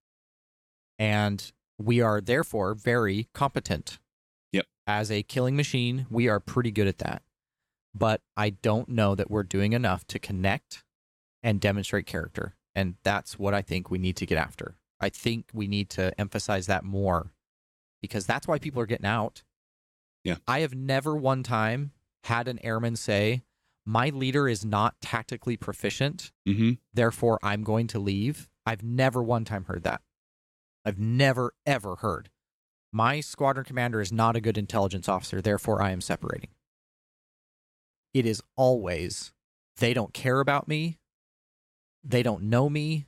And 0.99 1.53
we 1.77 2.01
are 2.01 2.19
therefore 2.19 2.73
very 2.73 3.29
competent. 3.33 3.99
Yep. 4.51 4.65
As 4.85 5.09
a 5.09 5.23
killing 5.23 5.55
machine, 5.55 6.05
we 6.09 6.27
are 6.27 6.41
pretty 6.41 6.69
good 6.69 6.87
at 6.87 6.97
that. 6.97 7.21
But 7.95 8.19
I 8.35 8.49
don't 8.49 8.89
know 8.89 9.15
that 9.15 9.31
we're 9.31 9.43
doing 9.43 9.71
enough 9.71 10.05
to 10.07 10.19
connect 10.19 10.83
and 11.41 11.61
demonstrate 11.61 12.07
character. 12.07 12.55
And 12.75 12.95
that's 13.03 13.39
what 13.39 13.53
I 13.53 13.61
think 13.61 13.89
we 13.89 13.99
need 13.99 14.17
to 14.17 14.25
get 14.25 14.37
after. 14.37 14.75
I 14.99 15.07
think 15.07 15.45
we 15.53 15.65
need 15.65 15.89
to 15.91 16.13
emphasize 16.19 16.65
that 16.65 16.83
more 16.83 17.31
because 18.01 18.25
that's 18.25 18.49
why 18.49 18.59
people 18.59 18.81
are 18.81 18.85
getting 18.85 19.05
out. 19.05 19.43
Yeah. 20.25 20.39
I 20.45 20.59
have 20.59 20.75
never 20.75 21.15
one 21.15 21.41
time 21.41 21.93
had 22.25 22.49
an 22.49 22.59
airman 22.65 22.97
say, 22.97 23.43
My 23.89 24.09
leader 24.09 24.49
is 24.49 24.65
not 24.65 24.95
tactically 25.01 25.55
proficient, 25.55 26.31
Mm-hmm. 26.45 26.71
therefore 26.93 27.39
I'm 27.41 27.63
going 27.63 27.87
to 27.87 27.99
leave. 27.99 28.49
I've 28.65 28.83
never 28.83 29.23
one 29.23 29.45
time 29.45 29.63
heard 29.63 29.83
that. 29.83 30.01
I've 30.83 30.99
never, 30.99 31.53
ever 31.65 31.95
heard. 31.95 32.29
My 32.91 33.21
squadron 33.21 33.65
commander 33.65 34.01
is 34.01 34.11
not 34.11 34.35
a 34.35 34.41
good 34.41 34.57
intelligence 34.57 35.07
officer, 35.07 35.41
therefore 35.41 35.81
I 35.81 35.91
am 35.91 36.01
separating. 36.01 36.49
It 38.13 38.25
is 38.25 38.41
always, 38.57 39.31
they 39.77 39.93
don't 39.93 40.13
care 40.13 40.41
about 40.41 40.67
me. 40.67 40.97
They 42.03 42.23
don't 42.23 42.43
know 42.43 42.69
me. 42.69 43.05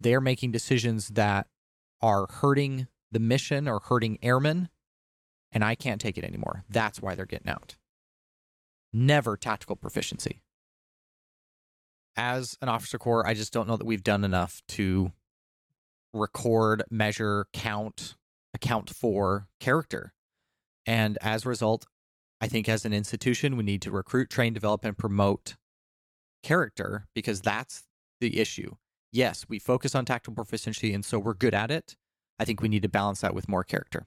They're 0.00 0.20
making 0.20 0.52
decisions 0.52 1.08
that 1.08 1.46
are 2.00 2.26
hurting 2.30 2.86
the 3.12 3.20
mission 3.20 3.68
or 3.68 3.80
hurting 3.80 4.18
airmen, 4.22 4.70
and 5.52 5.62
I 5.62 5.74
can't 5.74 6.00
take 6.00 6.16
it 6.16 6.24
anymore. 6.24 6.64
That's 6.70 7.02
why 7.02 7.14
they're 7.14 7.26
getting 7.26 7.50
out. 7.50 7.76
Never 8.92 9.36
tactical 9.36 9.76
proficiency. 9.76 10.42
As 12.16 12.56
an 12.60 12.68
officer 12.68 12.98
corps, 12.98 13.26
I 13.26 13.34
just 13.34 13.52
don't 13.52 13.68
know 13.68 13.76
that 13.76 13.86
we've 13.86 14.02
done 14.02 14.24
enough 14.24 14.62
to 14.68 15.12
record, 16.12 16.82
measure, 16.90 17.46
count, 17.52 18.16
account 18.52 18.90
for 18.90 19.46
character. 19.60 20.12
And 20.86 21.18
as 21.20 21.46
a 21.46 21.48
result, 21.48 21.86
I 22.40 22.48
think 22.48 22.68
as 22.68 22.84
an 22.84 22.92
institution, 22.92 23.56
we 23.56 23.62
need 23.62 23.82
to 23.82 23.90
recruit, 23.90 24.30
train, 24.30 24.52
develop, 24.52 24.84
and 24.84 24.98
promote 24.98 25.56
character 26.42 27.06
because 27.14 27.40
that's 27.40 27.84
the 28.20 28.40
issue. 28.40 28.76
Yes, 29.12 29.46
we 29.48 29.58
focus 29.58 29.94
on 29.94 30.04
tactical 30.04 30.34
proficiency, 30.34 30.92
and 30.92 31.04
so 31.04 31.18
we're 31.18 31.34
good 31.34 31.54
at 31.54 31.70
it. 31.70 31.96
I 32.38 32.44
think 32.44 32.62
we 32.62 32.68
need 32.68 32.82
to 32.82 32.88
balance 32.88 33.20
that 33.20 33.34
with 33.34 33.48
more 33.48 33.64
character. 33.64 34.06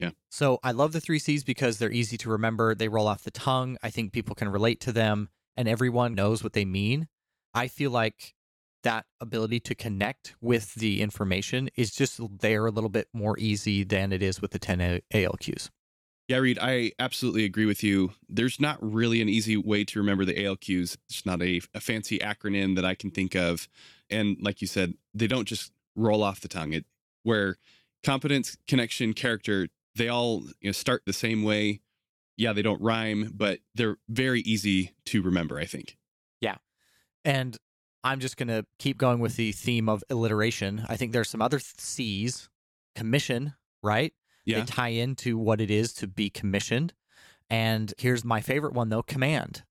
Yeah. 0.00 0.10
So 0.30 0.58
I 0.62 0.72
love 0.72 0.92
the 0.92 1.00
three 1.00 1.18
C's 1.18 1.44
because 1.44 1.78
they're 1.78 1.92
easy 1.92 2.16
to 2.18 2.30
remember. 2.30 2.74
They 2.74 2.88
roll 2.88 3.06
off 3.06 3.22
the 3.22 3.30
tongue. 3.30 3.76
I 3.82 3.90
think 3.90 4.12
people 4.12 4.34
can 4.34 4.48
relate 4.48 4.80
to 4.80 4.92
them, 4.92 5.28
and 5.56 5.68
everyone 5.68 6.14
knows 6.14 6.42
what 6.42 6.54
they 6.54 6.64
mean. 6.64 7.06
I 7.54 7.68
feel 7.68 7.90
like 7.90 8.34
that 8.82 9.04
ability 9.20 9.60
to 9.60 9.74
connect 9.74 10.34
with 10.40 10.74
the 10.74 11.02
information 11.02 11.68
is 11.76 11.90
just 11.90 12.18
there 12.40 12.64
a 12.64 12.70
little 12.70 12.88
bit 12.88 13.08
more 13.12 13.38
easy 13.38 13.84
than 13.84 14.10
it 14.12 14.22
is 14.22 14.40
with 14.40 14.52
the 14.52 14.58
10 14.58 14.80
A- 14.80 15.00
ALQs. 15.12 15.68
Yeah, 16.28 16.38
Reed, 16.38 16.58
I 16.62 16.92
absolutely 16.98 17.44
agree 17.44 17.66
with 17.66 17.82
you. 17.82 18.12
There's 18.28 18.60
not 18.60 18.78
really 18.80 19.20
an 19.20 19.28
easy 19.28 19.56
way 19.56 19.84
to 19.84 19.98
remember 19.98 20.24
the 20.24 20.34
ALQs. 20.34 20.96
It's 21.08 21.26
not 21.26 21.42
a, 21.42 21.60
a 21.74 21.80
fancy 21.80 22.20
acronym 22.20 22.76
that 22.76 22.84
I 22.84 22.94
can 22.94 23.10
think 23.10 23.34
of. 23.34 23.68
And 24.08 24.36
like 24.40 24.60
you 24.62 24.68
said, 24.68 24.94
they 25.12 25.26
don't 25.26 25.46
just 25.46 25.72
roll 25.96 26.22
off 26.22 26.40
the 26.40 26.48
tongue. 26.48 26.72
It 26.72 26.86
where 27.24 27.56
competence, 28.04 28.56
connection, 28.66 29.12
character, 29.12 29.68
they 29.96 30.08
all 30.08 30.42
you 30.60 30.68
know, 30.68 30.72
start 30.72 31.02
the 31.06 31.12
same 31.12 31.42
way. 31.42 31.80
Yeah, 32.36 32.52
they 32.52 32.62
don't 32.62 32.80
rhyme, 32.80 33.32
but 33.34 33.60
they're 33.74 33.98
very 34.08 34.40
easy 34.40 34.92
to 35.06 35.22
remember, 35.22 35.58
I 35.58 35.66
think. 35.66 35.98
Yeah. 36.40 36.56
And 37.24 37.58
I'm 38.02 38.20
just 38.20 38.36
going 38.36 38.48
to 38.48 38.64
keep 38.78 38.96
going 38.96 39.20
with 39.20 39.36
the 39.36 39.52
theme 39.52 39.88
of 39.88 40.02
alliteration. 40.08 40.86
I 40.88 40.96
think 40.96 41.12
there's 41.12 41.28
some 41.28 41.42
other 41.42 41.58
C's. 41.58 42.48
Commission, 42.96 43.54
right? 43.84 44.12
Yeah. 44.44 44.60
They 44.60 44.66
tie 44.66 44.88
into 44.88 45.38
what 45.38 45.60
it 45.60 45.70
is 45.70 45.92
to 45.94 46.08
be 46.08 46.28
commissioned. 46.28 46.92
And 47.48 47.94
here's 47.98 48.24
my 48.24 48.40
favorite 48.40 48.74
one, 48.74 48.88
though 48.88 49.02
command. 49.02 49.62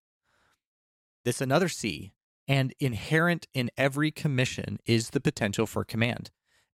This 1.26 1.42
another 1.42 1.68
C. 1.68 2.14
And 2.48 2.74
inherent 2.80 3.48
in 3.54 3.70
every 3.78 4.10
commission 4.10 4.80
is 4.86 5.10
the 5.10 5.20
potential 5.20 5.68
for 5.68 5.84
command. 5.84 6.32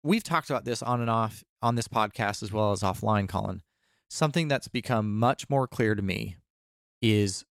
We've 0.03 0.25
talked 0.25 0.49
about 0.49 0.65
this 0.65 0.83
on 0.83 1.01
and 1.01 1.11
off 1.11 1.45
on 1.63 1.75
this 1.75 1.89
podcast 1.89 2.43
as 2.43 2.53
well 2.53 2.73
as 2.73 2.81
offline, 2.81 3.29
Colin. 3.29 3.63
Something 4.09 4.49
that's 4.49 4.69
become 4.69 5.19
much 5.19 5.49
more 5.49 5.69
clear 5.69 5.95
to 5.95 6.03
me 6.03 6.37
is 7.01 7.45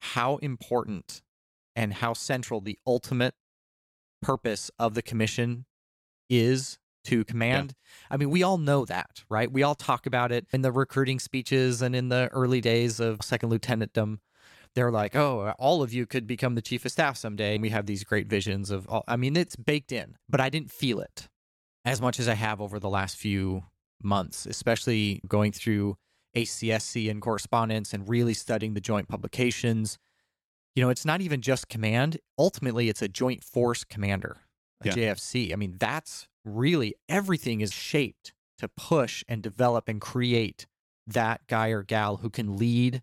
how 0.00 0.36
important 0.36 1.22
and 1.74 1.94
how 1.94 2.12
central 2.12 2.60
the 2.60 2.78
ultimate 2.86 3.34
purpose 4.22 4.70
of 4.78 4.94
the 4.94 5.02
commission 5.02 5.64
is 6.28 6.78
to 7.04 7.24
command. 7.24 7.74
I 8.10 8.16
mean, 8.16 8.30
we 8.30 8.42
all 8.42 8.58
know 8.58 8.84
that, 8.84 9.24
right? 9.28 9.50
We 9.50 9.62
all 9.62 9.74
talk 9.74 10.06
about 10.06 10.32
it 10.32 10.46
in 10.52 10.62
the 10.62 10.72
recruiting 10.72 11.18
speeches 11.18 11.80
and 11.80 11.94
in 11.94 12.08
the 12.08 12.28
early 12.32 12.60
days 12.60 12.98
of 13.00 13.22
second 13.22 13.50
lieutenantdom. 13.50 14.18
They're 14.74 14.90
like, 14.90 15.14
oh, 15.16 15.54
all 15.58 15.82
of 15.82 15.92
you 15.92 16.04
could 16.04 16.26
become 16.26 16.54
the 16.54 16.62
chief 16.62 16.84
of 16.84 16.92
staff 16.92 17.16
someday. 17.16 17.54
And 17.54 17.62
we 17.62 17.70
have 17.70 17.86
these 17.86 18.04
great 18.04 18.26
visions 18.26 18.70
of, 18.70 18.86
all, 18.88 19.04
I 19.08 19.16
mean, 19.16 19.36
it's 19.36 19.56
baked 19.56 19.92
in, 19.92 20.16
but 20.28 20.40
I 20.40 20.50
didn't 20.50 20.70
feel 20.70 21.00
it 21.00 21.28
as 21.86 22.00
much 22.02 22.20
as 22.20 22.28
I 22.28 22.34
have 22.34 22.60
over 22.60 22.78
the 22.78 22.90
last 22.90 23.16
few 23.16 23.62
months, 24.02 24.44
especially 24.44 25.22
going 25.26 25.52
through 25.52 25.96
ACSC 26.36 27.10
and 27.10 27.22
correspondence 27.22 27.94
and 27.94 28.06
really 28.08 28.34
studying 28.34 28.74
the 28.74 28.80
joint 28.80 29.08
publications. 29.08 29.96
You 30.74 30.82
know, 30.82 30.90
it's 30.90 31.06
not 31.06 31.22
even 31.22 31.40
just 31.40 31.68
command. 31.70 32.18
Ultimately, 32.38 32.90
it's 32.90 33.00
a 33.00 33.08
joint 33.08 33.42
force 33.42 33.84
commander, 33.84 34.38
a 34.82 34.88
Yeah. 34.88 34.92
JFC. 34.94 35.52
I 35.54 35.56
mean, 35.56 35.76
that's 35.78 36.28
really 36.44 36.94
everything 37.08 37.62
is 37.62 37.72
shaped 37.72 38.34
to 38.58 38.68
push 38.68 39.24
and 39.28 39.42
develop 39.42 39.88
and 39.88 40.00
create 40.00 40.66
that 41.06 41.46
guy 41.46 41.68
or 41.68 41.82
gal 41.82 42.18
who 42.18 42.28
can 42.28 42.56
lead 42.56 43.02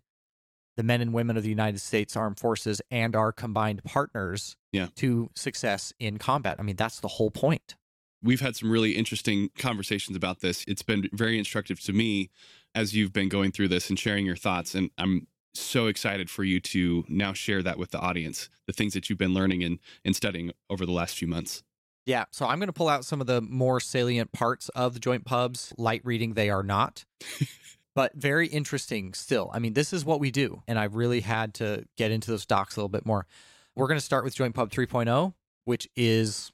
the 0.76 0.82
men 0.82 1.00
and 1.00 1.12
women 1.12 1.36
of 1.36 1.42
the 1.42 1.48
United 1.48 1.80
States 1.80 2.16
Armed 2.16 2.38
Forces 2.38 2.80
and 2.90 3.16
our 3.16 3.32
combined 3.32 3.82
partners 3.84 4.56
Yeah. 4.72 4.88
to 4.96 5.30
success 5.34 5.92
in 5.98 6.18
combat. 6.18 6.56
I 6.58 6.62
mean, 6.62 6.76
that's 6.76 7.00
the 7.00 7.08
whole 7.08 7.30
point. 7.30 7.76
We've 8.24 8.40
had 8.40 8.56
some 8.56 8.70
really 8.70 8.92
interesting 8.92 9.50
conversations 9.56 10.16
about 10.16 10.40
this. 10.40 10.64
It's 10.66 10.82
been 10.82 11.08
very 11.12 11.38
instructive 11.38 11.78
to 11.80 11.92
me 11.92 12.30
as 12.74 12.96
you've 12.96 13.12
been 13.12 13.28
going 13.28 13.52
through 13.52 13.68
this 13.68 13.90
and 13.90 13.98
sharing 13.98 14.26
your 14.26 14.34
thoughts. 14.34 14.74
And 14.74 14.90
I'm 14.98 15.28
so 15.52 15.86
excited 15.86 16.28
for 16.30 16.42
you 16.42 16.58
to 16.58 17.04
now 17.08 17.32
share 17.32 17.62
that 17.62 17.78
with 17.78 17.90
the 17.90 18.00
audience, 18.00 18.48
the 18.66 18.72
things 18.72 18.94
that 18.94 19.08
you've 19.08 19.18
been 19.18 19.34
learning 19.34 19.62
and, 19.62 19.78
and 20.04 20.16
studying 20.16 20.50
over 20.68 20.84
the 20.84 20.92
last 20.92 21.16
few 21.16 21.28
months. 21.28 21.62
Yeah, 22.06 22.24
so 22.32 22.46
I'm 22.46 22.58
going 22.58 22.68
to 22.68 22.72
pull 22.72 22.88
out 22.88 23.04
some 23.04 23.20
of 23.20 23.26
the 23.26 23.40
more 23.40 23.80
salient 23.80 24.32
parts 24.32 24.68
of 24.70 24.94
the 24.94 25.00
joint 25.00 25.24
pubs. 25.24 25.72
Light 25.78 26.02
reading, 26.04 26.34
they 26.34 26.50
are 26.50 26.62
not, 26.62 27.04
but 27.94 28.14
very 28.14 28.46
interesting 28.48 29.14
still. 29.14 29.50
I 29.54 29.58
mean, 29.58 29.72
this 29.72 29.92
is 29.92 30.04
what 30.04 30.20
we 30.20 30.30
do, 30.30 30.62
and 30.68 30.78
I 30.78 30.84
really 30.84 31.20
had 31.20 31.54
to 31.54 31.86
get 31.96 32.10
into 32.10 32.30
those 32.30 32.44
docs 32.44 32.76
a 32.76 32.80
little 32.80 32.90
bit 32.90 33.06
more. 33.06 33.26
We're 33.74 33.86
going 33.86 33.98
to 33.98 34.04
start 34.04 34.24
with 34.24 34.34
Joint 34.34 34.54
Pub 34.54 34.70
3.0, 34.70 35.32
which 35.64 35.88
is 35.96 36.52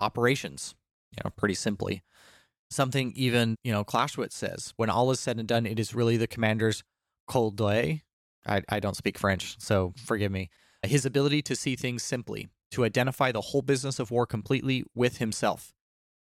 operations, 0.00 0.74
you 1.12 1.22
know, 1.24 1.30
pretty 1.36 1.54
simply. 1.54 2.02
Something 2.70 3.12
even, 3.16 3.56
you 3.64 3.72
know, 3.72 3.84
Clausewitz 3.84 4.36
says, 4.36 4.74
when 4.76 4.90
all 4.90 5.10
is 5.10 5.20
said 5.20 5.38
and 5.38 5.48
done, 5.48 5.64
it 5.66 5.78
is 5.78 5.94
really 5.94 6.16
the 6.16 6.26
commander's 6.26 6.82
coup 7.26 7.50
d'oeil. 7.50 7.98
I, 8.46 8.62
I 8.68 8.80
don't 8.80 8.96
speak 8.96 9.18
French, 9.18 9.56
so 9.58 9.94
forgive 9.96 10.32
me. 10.32 10.50
His 10.82 11.04
ability 11.04 11.42
to 11.42 11.56
see 11.56 11.76
things 11.76 12.02
simply, 12.02 12.48
to 12.72 12.84
identify 12.84 13.32
the 13.32 13.40
whole 13.40 13.62
business 13.62 13.98
of 13.98 14.10
war 14.10 14.26
completely 14.26 14.84
with 14.94 15.18
himself. 15.18 15.72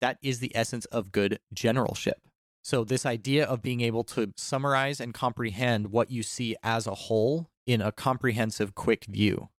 That 0.02 0.18
is 0.22 0.40
the 0.40 0.56
essence 0.56 0.86
of 0.86 1.12
good 1.12 1.40
generalship. 1.54 2.18
So, 2.64 2.84
this 2.84 3.06
idea 3.06 3.46
of 3.46 3.62
being 3.62 3.82
able 3.82 4.04
to 4.06 4.34
summarize 4.38 5.00
and 5.00 5.14
comprehend 5.14 5.92
what 5.92 6.10
you 6.10 6.24
see 6.24 6.56
as 6.64 6.88
a 6.88 6.96
whole 6.96 7.48
in 7.68 7.82
a 7.82 7.92
comprehensive, 7.92 8.74
quick 8.74 9.06
view. 9.06 9.50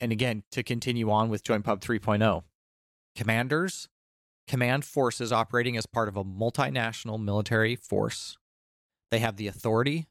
And 0.00 0.10
again, 0.10 0.42
to 0.52 0.62
continue 0.62 1.10
on 1.10 1.28
with 1.28 1.42
Joint 1.42 1.64
Pub 1.64 1.80
3.0, 1.80 2.42
commanders, 3.14 3.88
command 4.46 4.84
forces 4.84 5.32
operating 5.32 5.76
as 5.76 5.86
part 5.86 6.08
of 6.08 6.16
a 6.16 6.24
multinational 6.24 7.22
military 7.22 7.76
force. 7.76 8.36
They 9.10 9.18
have 9.20 9.36
the 9.36 9.46
authority 9.46 10.06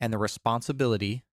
and 0.00 0.12
the 0.12 0.18
responsibility 0.18 1.24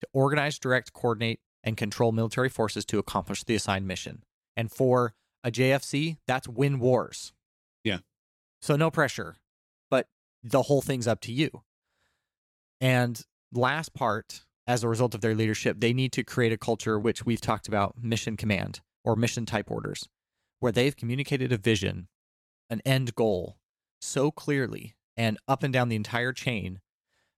to 0.00 0.08
organize, 0.12 0.58
direct, 0.58 0.92
coordinate, 0.92 1.40
and 1.62 1.76
control 1.76 2.12
military 2.12 2.48
forces 2.48 2.84
to 2.86 2.98
accomplish 2.98 3.44
the 3.44 3.54
assigned 3.54 3.86
mission. 3.86 4.22
And 4.56 4.70
for 4.70 5.14
a 5.44 5.50
JFC, 5.50 6.16
that's 6.26 6.48
win 6.48 6.78
wars. 6.78 7.32
Yeah. 7.84 7.98
So 8.60 8.76
no 8.76 8.90
pressure, 8.90 9.36
but 9.90 10.08
the 10.42 10.62
whole 10.62 10.82
thing's 10.82 11.06
up 11.06 11.20
to 11.22 11.32
you. 11.32 11.62
And 12.80 13.20
last 13.52 13.94
part 13.94 14.42
as 14.66 14.82
a 14.82 14.88
result 14.88 15.14
of 15.14 15.20
their 15.20 15.34
leadership, 15.34 15.76
they 15.80 15.92
need 15.92 16.12
to 16.12 16.24
create 16.24 16.52
a 16.52 16.58
culture 16.58 16.98
which 16.98 17.24
we've 17.24 17.40
talked 17.40 17.68
about 17.68 17.94
mission 18.02 18.36
command 18.36 18.80
or 19.04 19.14
mission 19.14 19.46
type 19.46 19.70
orders, 19.70 20.08
where 20.60 20.72
they've 20.72 20.96
communicated 20.96 21.52
a 21.52 21.56
vision, 21.56 22.08
an 22.70 22.80
end 22.84 23.14
goal 23.14 23.56
so 24.00 24.30
clearly 24.30 24.94
and 25.16 25.38
up 25.48 25.62
and 25.62 25.72
down 25.72 25.88
the 25.88 25.96
entire 25.96 26.32
chain 26.32 26.80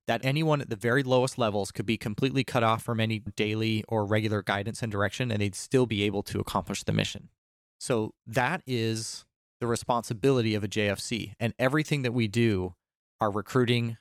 that 0.06 0.24
anyone 0.24 0.60
at 0.60 0.70
the 0.70 0.76
very 0.76 1.02
lowest 1.02 1.38
levels 1.38 1.70
could 1.70 1.84
be 1.84 1.98
completely 1.98 2.42
cut 2.42 2.62
off 2.62 2.82
from 2.82 2.98
any 2.98 3.18
daily 3.36 3.84
or 3.88 4.06
regular 4.06 4.42
guidance 4.42 4.82
and 4.82 4.90
direction, 4.90 5.30
and 5.30 5.42
they'd 5.42 5.54
still 5.54 5.84
be 5.84 6.02
able 6.02 6.22
to 6.22 6.40
accomplish 6.40 6.82
the 6.82 6.92
mission. 6.92 7.28
So 7.78 8.14
that 8.26 8.62
is 8.66 9.26
the 9.60 9.66
responsibility 9.66 10.54
of 10.54 10.64
a 10.64 10.68
JFC. 10.68 11.32
And 11.38 11.52
everything 11.58 12.02
that 12.02 12.14
we 12.14 12.26
do, 12.26 12.74
our 13.20 13.30
recruiting, 13.30 13.98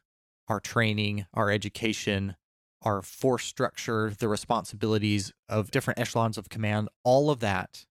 our 0.48 0.62
training, 0.62 1.26
our 1.34 1.52
education, 1.52 2.38
our 2.84 3.02
force 3.02 3.44
structure, 3.44 4.14
the 4.18 4.30
responsibilities 4.30 5.34
of 5.50 5.72
different 5.72 6.00
echelons 6.00 6.38
of 6.38 6.48
command, 6.48 6.88
all 7.04 7.30
of 7.30 7.42
that 7.42 7.86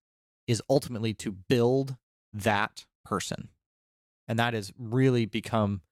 is 0.47 0.63
ultimately 0.69 1.15
to 1.15 1.33
build 1.33 1.97
that 2.33 2.85
person. 3.05 3.49
And 4.29 4.39
that 4.39 4.55
has 4.55 4.73
really 4.79 5.27
become 5.27 5.83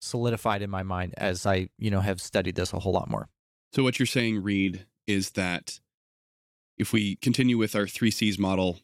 solidified 0.00 0.62
in 0.62 0.70
my 0.70 0.82
mind 0.82 1.14
as 1.16 1.46
I, 1.46 1.68
you 1.78 1.90
know, 1.90 2.00
have 2.00 2.20
studied 2.20 2.56
this 2.56 2.72
a 2.72 2.78
whole 2.78 2.92
lot 2.92 3.08
more. 3.08 3.28
So 3.72 3.82
what 3.82 3.98
you're 3.98 4.06
saying, 4.06 4.42
Reed, 4.42 4.86
is 5.06 5.30
that 5.30 5.80
if 6.76 6.92
we 6.92 7.16
continue 7.16 7.58
with 7.58 7.74
our 7.74 7.86
three 7.86 8.10
C's 8.10 8.38
model, 8.38 8.80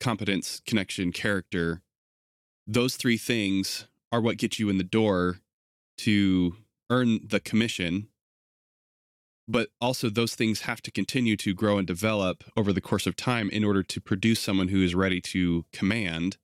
competence, 0.00 0.60
connection, 0.66 1.12
character, 1.12 1.82
those 2.66 2.96
three 2.96 3.18
things 3.18 3.86
are 4.10 4.20
what 4.20 4.36
get 4.36 4.58
you 4.58 4.68
in 4.68 4.78
the 4.78 4.84
door 4.84 5.40
to 5.98 6.56
earn 6.90 7.20
the 7.26 7.40
commission. 7.40 8.08
But 9.48 9.70
also, 9.80 10.08
those 10.08 10.34
things 10.34 10.62
have 10.62 10.80
to 10.82 10.90
continue 10.90 11.36
to 11.38 11.52
grow 11.52 11.76
and 11.76 11.86
develop 11.86 12.44
over 12.56 12.72
the 12.72 12.80
course 12.80 13.06
of 13.06 13.16
time 13.16 13.50
in 13.50 13.64
order 13.64 13.82
to 13.82 14.00
produce 14.00 14.40
someone 14.40 14.68
who 14.68 14.82
is 14.82 14.94
ready 14.94 15.20
to 15.20 15.64
command 15.72 16.38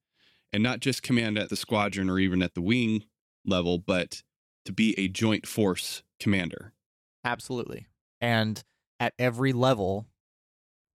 and 0.53 0.63
not 0.63 0.81
just 0.81 1.03
command 1.03 1.39
at 1.39 1.49
the 1.49 1.57
squadron 1.57 2.11
or 2.11 2.19
even 2.19 2.43
at 2.43 2.55
the 2.55 2.61
wing 2.61 3.05
level, 3.45 3.79
but 3.79 4.23
to 4.65 4.73
be 4.73 4.99
a 4.99 5.09
joint 5.09 5.47
force 5.47 6.03
commander. 6.19 6.73
Absolutely. 7.25 7.87
And 8.21 8.63
at 8.99 9.15
every 9.19 9.53
level, 9.53 10.07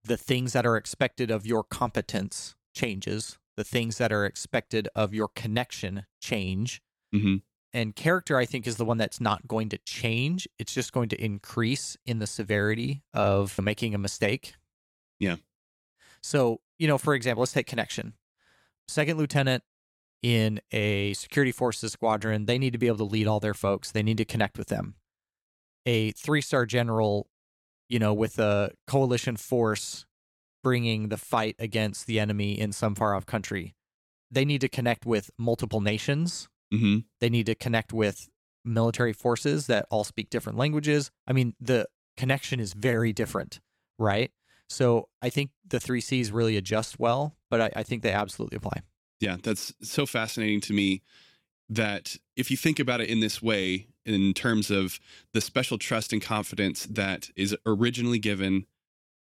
the 0.04 0.16
things 0.16 0.52
that 0.52 0.66
are 0.66 0.76
expected 0.76 1.30
of 1.30 1.46
your 1.46 1.64
competence 1.64 2.54
changes, 2.74 3.38
the 3.56 3.64
things 3.64 3.98
that 3.98 4.12
are 4.12 4.26
expected 4.26 4.88
of 4.94 5.14
your 5.14 5.28
connection 5.28 6.04
change. 6.20 6.82
Mm-hmm. 7.14 7.36
And 7.74 7.96
character, 7.96 8.38
I 8.38 8.46
think, 8.46 8.68
is 8.68 8.76
the 8.76 8.84
one 8.84 8.98
that's 8.98 9.20
not 9.20 9.48
going 9.48 9.68
to 9.70 9.78
change. 9.78 10.48
It's 10.60 10.72
just 10.72 10.92
going 10.92 11.08
to 11.08 11.22
increase 11.22 11.96
in 12.06 12.20
the 12.20 12.26
severity 12.26 13.02
of 13.12 13.60
making 13.60 13.94
a 13.94 13.98
mistake. 13.98 14.54
Yeah. 15.18 15.36
So, 16.22 16.60
you 16.78 16.86
know, 16.86 16.98
for 16.98 17.14
example, 17.14 17.40
let's 17.40 17.52
take 17.52 17.66
connection. 17.66 18.14
Second 18.86 19.18
lieutenant 19.18 19.64
in 20.22 20.60
a 20.70 21.14
security 21.14 21.50
forces 21.50 21.92
squadron, 21.92 22.46
they 22.46 22.58
need 22.58 22.72
to 22.74 22.78
be 22.78 22.86
able 22.86 22.98
to 22.98 23.04
lead 23.04 23.26
all 23.26 23.40
their 23.40 23.54
folks. 23.54 23.90
They 23.90 24.04
need 24.04 24.18
to 24.18 24.24
connect 24.24 24.56
with 24.56 24.68
them. 24.68 24.94
A 25.84 26.12
three 26.12 26.40
star 26.40 26.66
general, 26.66 27.28
you 27.88 27.98
know, 27.98 28.14
with 28.14 28.38
a 28.38 28.70
coalition 28.86 29.36
force 29.36 30.06
bringing 30.62 31.08
the 31.08 31.18
fight 31.18 31.56
against 31.58 32.06
the 32.06 32.20
enemy 32.20 32.58
in 32.58 32.72
some 32.72 32.94
far 32.94 33.16
off 33.16 33.26
country, 33.26 33.74
they 34.30 34.44
need 34.44 34.60
to 34.60 34.68
connect 34.68 35.04
with 35.04 35.30
multiple 35.36 35.80
nations. 35.80 36.48
Mm-hmm. 36.74 36.98
They 37.20 37.30
need 37.30 37.46
to 37.46 37.54
connect 37.54 37.92
with 37.92 38.28
military 38.64 39.12
forces 39.12 39.66
that 39.66 39.86
all 39.90 40.04
speak 40.04 40.30
different 40.30 40.58
languages. 40.58 41.10
I 41.26 41.32
mean, 41.32 41.54
the 41.60 41.86
connection 42.16 42.60
is 42.60 42.72
very 42.72 43.12
different, 43.12 43.60
right? 43.98 44.30
So 44.68 45.08
I 45.20 45.28
think 45.28 45.50
the 45.66 45.80
three 45.80 46.00
C's 46.00 46.32
really 46.32 46.56
adjust 46.56 46.98
well, 46.98 47.36
but 47.50 47.60
I, 47.60 47.70
I 47.76 47.82
think 47.82 48.02
they 48.02 48.12
absolutely 48.12 48.56
apply. 48.56 48.80
Yeah, 49.20 49.36
that's 49.42 49.72
so 49.82 50.06
fascinating 50.06 50.60
to 50.62 50.72
me 50.72 51.02
that 51.68 52.16
if 52.36 52.50
you 52.50 52.56
think 52.56 52.78
about 52.78 53.00
it 53.00 53.08
in 53.08 53.20
this 53.20 53.42
way, 53.42 53.86
in 54.04 54.34
terms 54.34 54.70
of 54.70 54.98
the 55.32 55.40
special 55.40 55.78
trust 55.78 56.12
and 56.12 56.20
confidence 56.20 56.86
that 56.86 57.30
is 57.36 57.56
originally 57.64 58.18
given 58.18 58.66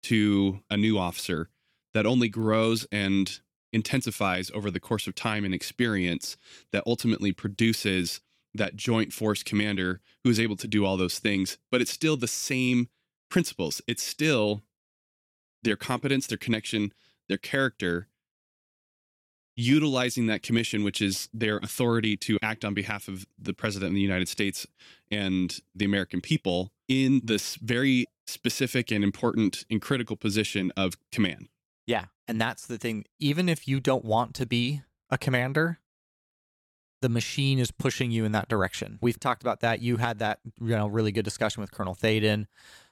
to 0.05 0.61
a 0.71 0.77
new 0.77 0.99
officer, 0.99 1.49
that 1.95 2.07
only 2.07 2.29
grows 2.29 2.87
and 2.93 3.41
intensifies 3.73 4.51
over 4.55 4.71
the 4.71 4.81
course 4.81 5.07
of 5.07 5.15
time 5.15 5.45
and 5.45 5.55
experience, 5.55 6.37
that 6.73 6.85
ultimately 6.87 7.33
produces 7.33 8.21
that 8.55 8.77
joint 8.77 9.13
force 9.13 9.43
commander 9.43 10.01
who 10.25 10.31
is 10.31 10.41
able 10.41 10.57
to 10.57 10.69
do 10.69 10.85
all 10.85 10.97
those 10.97 11.19
things. 11.19 11.59
But 11.71 11.81
it's 11.81 11.91
still 11.91 12.17
the 12.17 12.29
same 12.29 12.89
principles. 13.31 13.83
It's 13.87 14.03
still 14.03 14.63
their 15.63 15.77
competence, 15.77 16.27
their 16.27 16.39
connection, 16.39 16.93
their 17.29 17.39
character 17.39 18.09
utilizing 19.57 20.27
that 20.27 20.43
commission, 20.43 20.85
which 20.85 21.01
is 21.01 21.29
their 21.33 21.57
authority 21.59 22.17
to 22.17 22.39
act 22.43 22.65
on 22.65 22.75
behalf 22.75 23.09
of 23.09 23.27
the 23.39 23.55
president 23.55 23.91
of 23.91 23.95
the 23.95 24.01
United 24.01 24.29
States 24.29 24.67
and 25.11 25.61
the 25.75 25.85
American 25.85 26.21
people 26.21 26.73
in 26.89 27.23
this 27.25 27.57
very 27.57 28.07
specific 28.27 28.91
and 28.91 29.03
important 29.03 29.65
and 29.71 29.81
critical 29.81 30.17
position 30.17 30.71
of 30.77 30.95
command. 31.11 31.49
Yeah. 31.87 32.07
And 32.29 32.41
that's 32.41 32.67
the 32.67 32.79
thing. 32.79 33.05
Even 33.19 33.49
if 33.49 33.69
you 33.69 33.81
don't 33.81 34.05
want 34.05 34.35
to 34.35 34.47
be 34.47 34.83
a 35.11 35.19
commander, 35.19 35.79
the 37.03 37.09
machine 37.09 37.59
is 37.59 37.71
pushing 37.71 38.11
you 38.11 38.25
in 38.25 38.33
that 38.33 38.49
direction. 38.49 38.99
We've 39.01 39.21
talked 39.21 39.43
about 39.43 39.61
that. 39.61 39.81
You 39.81 39.99
had 39.99 40.19
that, 40.19 40.41
you 40.61 40.77
know, 40.77 40.87
really 40.87 41.13
good 41.13 41.25
discussion 41.25 41.61
with 41.61 41.71
Colonel 41.71 41.95
Thaden. 41.95 42.47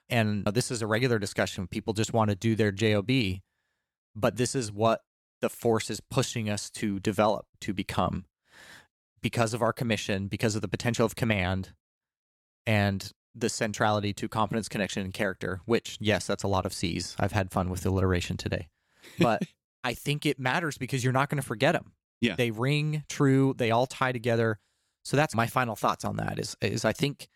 And 0.09 0.47
uh, 0.47 0.51
this 0.51 0.71
is 0.71 0.83
a 0.83 0.87
regular 0.87 1.19
discussion. 1.19 1.67
People 1.67 1.95
just 1.95 2.13
want 2.13 2.31
to 2.31 2.37
do 2.37 2.55
their 2.55 2.71
JOB. 2.71 3.11
But 4.15 4.37
this 4.37 4.55
is 4.55 4.71
what 4.71 5.01
the 5.41 5.49
force 5.49 5.91
is 5.91 6.01
pushing 6.01 6.49
us 6.49 6.71
to 6.71 7.01
develop, 7.01 7.47
to 7.63 7.73
become 7.73 8.27
because 9.21 9.55
of 9.55 9.63
our 9.63 9.73
commission, 9.73 10.29
because 10.29 10.55
of 10.55 10.63
the 10.63 10.69
potential 10.69 11.07
of 11.07 11.17
command 11.17 11.71
and 12.67 13.13
the 13.35 13.49
centrality 13.49 14.13
to 14.13 14.29
competence, 14.29 14.69
connection, 14.69 15.03
and 15.03 15.13
character, 15.13 15.61
which, 15.65 15.99
yes, 16.01 16.27
that's 16.27 16.45
a 16.45 16.49
lot 16.49 16.65
of 16.65 16.73
C's. 16.73 17.17
I've 17.19 17.33
had 17.33 17.51
fun 17.51 17.69
with 17.69 17.85
alliteration 17.85 18.37
today. 18.37 18.69
But 19.19 19.43
I 19.85 19.95
think 19.95 20.27
it 20.27 20.39
matters 20.39 20.79
because 20.79 21.05
you're 21.05 21.13
not 21.13 21.29
going 21.29 21.41
to 21.41 21.47
forget 21.47 21.75
them. 21.75 21.93
Yeah. 22.21 22.37
They 22.37 22.51
ring 22.51 23.05
true, 23.09 23.55
they 23.57 23.71
all 23.71 23.87
tie 23.87 24.13
together. 24.13 24.59
So 25.05 25.17
that's 25.17 25.35
my 25.35 25.47
final 25.47 25.77
thoughts 25.77 26.05
on 26.05 26.17
that 26.17 26.39
is 26.39 26.57
is 26.63 26.85
I 26.85 26.93
think 26.93 27.29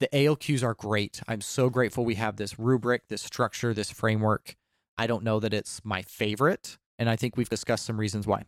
the 0.00 0.08
ALQs 0.08 0.62
are 0.64 0.74
great. 0.74 1.22
I'm 1.28 1.40
so 1.40 1.70
grateful 1.70 2.04
we 2.04 2.16
have 2.16 2.36
this 2.36 2.58
rubric, 2.58 3.08
this 3.08 3.22
structure, 3.22 3.72
this 3.72 3.90
framework. 3.90 4.56
I 4.98 5.06
don't 5.06 5.24
know 5.24 5.40
that 5.40 5.54
it's 5.54 5.80
my 5.84 6.02
favorite, 6.02 6.78
and 6.98 7.08
I 7.08 7.16
think 7.16 7.36
we've 7.36 7.48
discussed 7.48 7.86
some 7.86 7.98
reasons 7.98 8.26
why. 8.26 8.44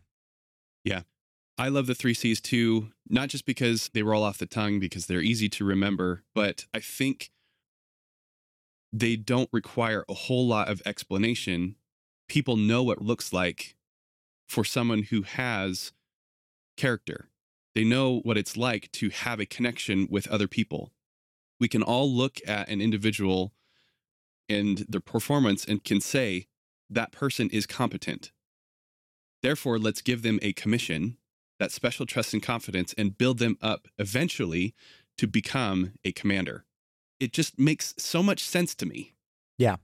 Yeah. 0.83 1.01
I 1.57 1.69
love 1.69 1.87
the 1.87 1.95
three 1.95 2.13
C's 2.13 2.39
too, 2.39 2.91
not 3.09 3.29
just 3.29 3.45
because 3.45 3.89
they 3.93 4.03
roll 4.03 4.23
off 4.23 4.37
the 4.37 4.45
tongue, 4.45 4.79
because 4.79 5.07
they're 5.07 5.21
easy 5.21 5.49
to 5.49 5.65
remember, 5.65 6.23
but 6.35 6.65
I 6.73 6.79
think 6.79 7.31
they 8.93 9.15
don't 9.15 9.49
require 9.51 10.05
a 10.07 10.13
whole 10.13 10.47
lot 10.47 10.69
of 10.69 10.81
explanation. 10.85 11.75
People 12.27 12.57
know 12.57 12.83
what 12.83 13.01
looks 13.01 13.31
like 13.31 13.75
for 14.47 14.63
someone 14.63 15.03
who 15.03 15.23
has 15.23 15.91
character. 16.75 17.29
They 17.75 17.83
know 17.83 18.19
what 18.19 18.37
it's 18.37 18.57
like 18.57 18.91
to 18.93 19.09
have 19.09 19.39
a 19.39 19.45
connection 19.45 20.07
with 20.09 20.27
other 20.27 20.47
people. 20.47 20.93
We 21.59 21.67
can 21.67 21.83
all 21.83 22.11
look 22.11 22.39
at 22.47 22.69
an 22.69 22.81
individual 22.81 23.53
and 24.49 24.79
their 24.89 25.01
performance 25.01 25.65
and 25.65 25.83
can 25.83 26.01
say 26.01 26.47
that 26.89 27.11
person 27.11 27.49
is 27.49 27.65
competent. 27.65 28.31
Therefore, 29.43 29.77
let's 29.77 30.01
give 30.01 30.21
them 30.21 30.39
a 30.41 30.53
commission, 30.53 31.17
that 31.59 31.71
special 31.71 32.05
trust 32.05 32.33
and 32.33 32.41
confidence, 32.41 32.93
and 32.97 33.17
build 33.17 33.39
them 33.39 33.57
up 33.61 33.87
eventually 33.97 34.73
to 35.17 35.27
become 35.27 35.93
a 36.03 36.11
commander. 36.11 36.65
It 37.19 37.33
just 37.33 37.59
makes 37.59 37.93
so 37.97 38.21
much 38.23 38.43
sense 38.43 38.75
to 38.75 38.85
me. 38.85 39.13
Yeah. 39.57 39.77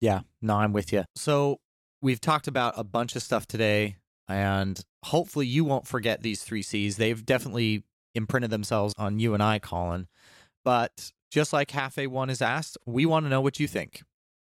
Yeah. 0.00 0.20
No, 0.40 0.56
I'm 0.56 0.72
with 0.72 0.92
you. 0.92 1.04
So 1.14 1.60
we've 2.02 2.20
talked 2.20 2.48
about 2.48 2.74
a 2.76 2.84
bunch 2.84 3.16
of 3.16 3.22
stuff 3.22 3.46
today, 3.46 3.96
and 4.28 4.84
hopefully 5.04 5.46
you 5.46 5.64
won't 5.64 5.86
forget 5.86 6.22
these 6.22 6.42
three 6.42 6.62
C's. 6.62 6.96
They've 6.96 7.24
definitely 7.24 7.84
imprinted 8.14 8.50
themselves 8.50 8.92
on 8.98 9.18
you 9.18 9.32
and 9.32 9.42
I, 9.42 9.58
Colin. 9.58 10.08
But 10.64 11.12
just 11.30 11.52
like 11.52 11.70
HAF 11.70 11.96
A1 11.96 12.30
is 12.30 12.42
asked, 12.42 12.76
we 12.84 13.06
want 13.06 13.24
to 13.24 13.30
know 13.30 13.40
what 13.40 13.58
you 13.58 13.66
think. 13.66 14.02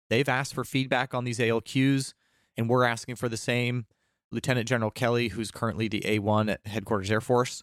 They've 0.09 0.29
asked 0.29 0.55
for 0.55 0.65
feedback 0.65 1.13
on 1.13 1.25
these 1.25 1.39
ALQs, 1.39 2.15
and 2.57 2.69
we're 2.69 2.85
asking 2.85 3.17
for 3.17 3.29
the 3.29 3.37
same. 3.37 3.87
Lieutenant 4.31 4.69
General 4.69 4.91
Kelly, 4.91 5.29
who's 5.29 5.51
currently 5.51 5.89
the 5.89 6.01
A1 6.01 6.51
at 6.51 6.67
Headquarters 6.67 7.11
Air 7.11 7.21
Force, 7.21 7.63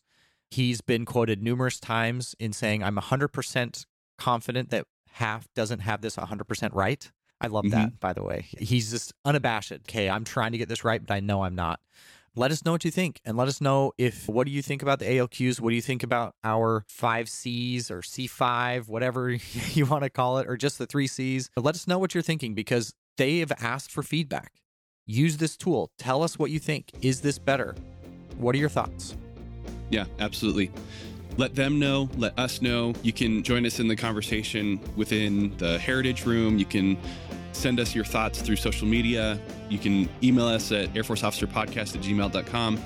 he's 0.50 0.82
been 0.82 1.06
quoted 1.06 1.42
numerous 1.42 1.80
times 1.80 2.36
in 2.40 2.54
saying, 2.54 2.84
I'm 2.84 2.98
100% 2.98 3.86
confident 4.18 4.70
that 4.70 4.86
HAF 5.14 5.48
doesn't 5.56 5.80
have 5.80 6.02
this 6.02 6.16
100% 6.16 6.70
right. 6.74 7.12
I 7.42 7.48
love 7.48 7.66
mm-hmm. 7.66 7.72
that, 7.80 8.00
by 8.00 8.14
the 8.14 8.24
way. 8.24 8.46
He's 8.58 8.92
just 8.92 9.14
unabashed. 9.26 9.72
Okay, 9.72 10.10
I'm 10.10 10.24
trying 10.24 10.54
to 10.54 10.58
get 10.58 10.70
this 10.70 10.84
right, 10.84 11.06
but 11.06 11.14
I 11.14 11.20
know 11.20 11.44
I'm 11.44 11.56
not. 11.56 11.80
let 12.36 12.52
us 12.52 12.66
know 12.66 12.72
what 12.74 12.84
you 12.84 12.92
think 12.92 13.22
and 13.26 13.38
let 13.38 13.48
us 13.48 13.62
know 13.62 13.94
if 13.98 14.28
what 14.28 14.46
do 14.46 14.52
you 14.52 14.62
think 14.62 14.82
about 14.82 15.00
the 15.00 15.06
ALQs? 15.06 15.60
What 15.60 15.70
do 15.70 15.76
you 15.76 15.82
think 15.82 16.04
about 16.04 16.36
our 16.44 16.84
five 16.88 17.30
C's 17.30 17.90
or 17.90 18.02
C5, 18.02 18.88
whatever 18.88 19.30
you 19.74 19.86
want 19.86 20.04
to 20.04 20.10
call 20.10 20.38
it, 20.40 20.48
or 20.48 20.58
just 20.58 20.78
the 20.78 20.86
three 20.86 21.08
C's? 21.08 21.50
But 21.56 21.64
let 21.64 21.76
us 21.76 21.88
know 21.88 21.98
what 21.98 22.14
you're 22.14 22.24
thinking 22.24 22.54
because 22.54 22.94
they 23.18 23.40
have 23.40 23.54
asked 23.60 23.92
for 23.92 24.04
feedback. 24.04 24.54
Use 25.06 25.38
this 25.38 25.56
tool. 25.56 25.92
Tell 25.98 26.24
us 26.24 26.38
what 26.38 26.52
you 26.52 26.60
think. 26.60 26.92
Is 27.02 27.22
this 27.22 27.38
better? 27.38 27.76
What 28.38 28.56
are 28.56 28.58
your 28.58 28.70
thoughts? 28.70 29.16
Yeah, 29.90 30.06
absolutely. 30.20 30.72
Let 31.38 31.54
them 31.54 31.80
know, 31.80 32.10
let 32.16 32.38
us 32.40 32.62
know. 32.62 32.94
You 33.04 33.12
can 33.12 33.44
join 33.44 33.66
us 33.66 33.80
in 33.82 33.90
the 33.90 33.96
conversation 33.96 34.80
within 34.96 35.56
the 35.58 35.78
Heritage 35.78 36.26
Room. 36.26 36.58
You 36.58 36.66
can 36.66 36.98
send 37.52 37.80
us 37.80 37.94
your 37.94 38.06
thoughts 38.06 38.42
through 38.42 38.56
social 38.56 38.88
media. 38.88 39.38
You 39.70 39.78
can 39.78 40.10
email 40.24 40.46
us 40.46 40.72
at 40.72 40.96
Air 40.96 41.04
Force 41.04 41.24
Officer 41.24 41.46
Podcast 41.46 41.96
at 41.96 42.02
gmail.com. 42.02 42.80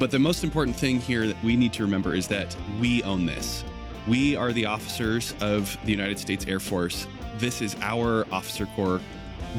But 0.00 0.10
the 0.10 0.18
most 0.18 0.42
important 0.42 0.76
thing 0.76 1.00
here 1.00 1.28
that 1.28 1.42
we 1.44 1.54
need 1.54 1.72
to 1.74 1.84
remember 1.84 2.14
is 2.14 2.26
that 2.28 2.56
we 2.80 3.02
own 3.04 3.26
this. 3.26 3.62
We 4.08 4.34
are 4.34 4.52
the 4.52 4.66
officers 4.66 5.32
of 5.40 5.76
the 5.84 5.92
United 5.92 6.18
States 6.18 6.44
Air 6.48 6.58
Force. 6.58 7.06
This 7.38 7.62
is 7.62 7.76
our 7.80 8.26
officer 8.32 8.66
corps. 8.74 9.00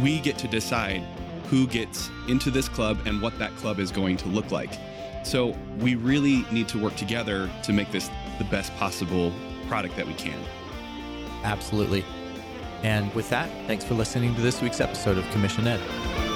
We 0.01 0.19
get 0.19 0.37
to 0.39 0.49
decide 0.49 1.01
who 1.45 1.67
gets 1.67 2.09
into 2.27 2.51
this 2.51 2.67
club 2.67 2.97
and 3.05 3.21
what 3.21 3.39
that 3.39 3.55
club 3.55 3.79
is 3.79 3.91
going 3.91 4.17
to 4.17 4.27
look 4.27 4.51
like. 4.51 4.71
So 5.23 5.55
we 5.79 5.95
really 5.95 6.45
need 6.51 6.67
to 6.69 6.79
work 6.79 6.95
together 6.95 7.49
to 7.63 7.73
make 7.73 7.91
this 7.91 8.09
the 8.37 8.43
best 8.45 8.73
possible 8.75 9.31
product 9.67 9.95
that 9.95 10.07
we 10.07 10.13
can. 10.13 10.39
Absolutely. 11.43 12.05
And 12.83 13.13
with 13.13 13.29
that, 13.29 13.49
thanks 13.67 13.85
for 13.85 13.93
listening 13.93 14.35
to 14.35 14.41
this 14.41 14.61
week's 14.61 14.81
episode 14.81 15.17
of 15.17 15.29
Commission 15.31 15.67
Ed. 15.67 16.32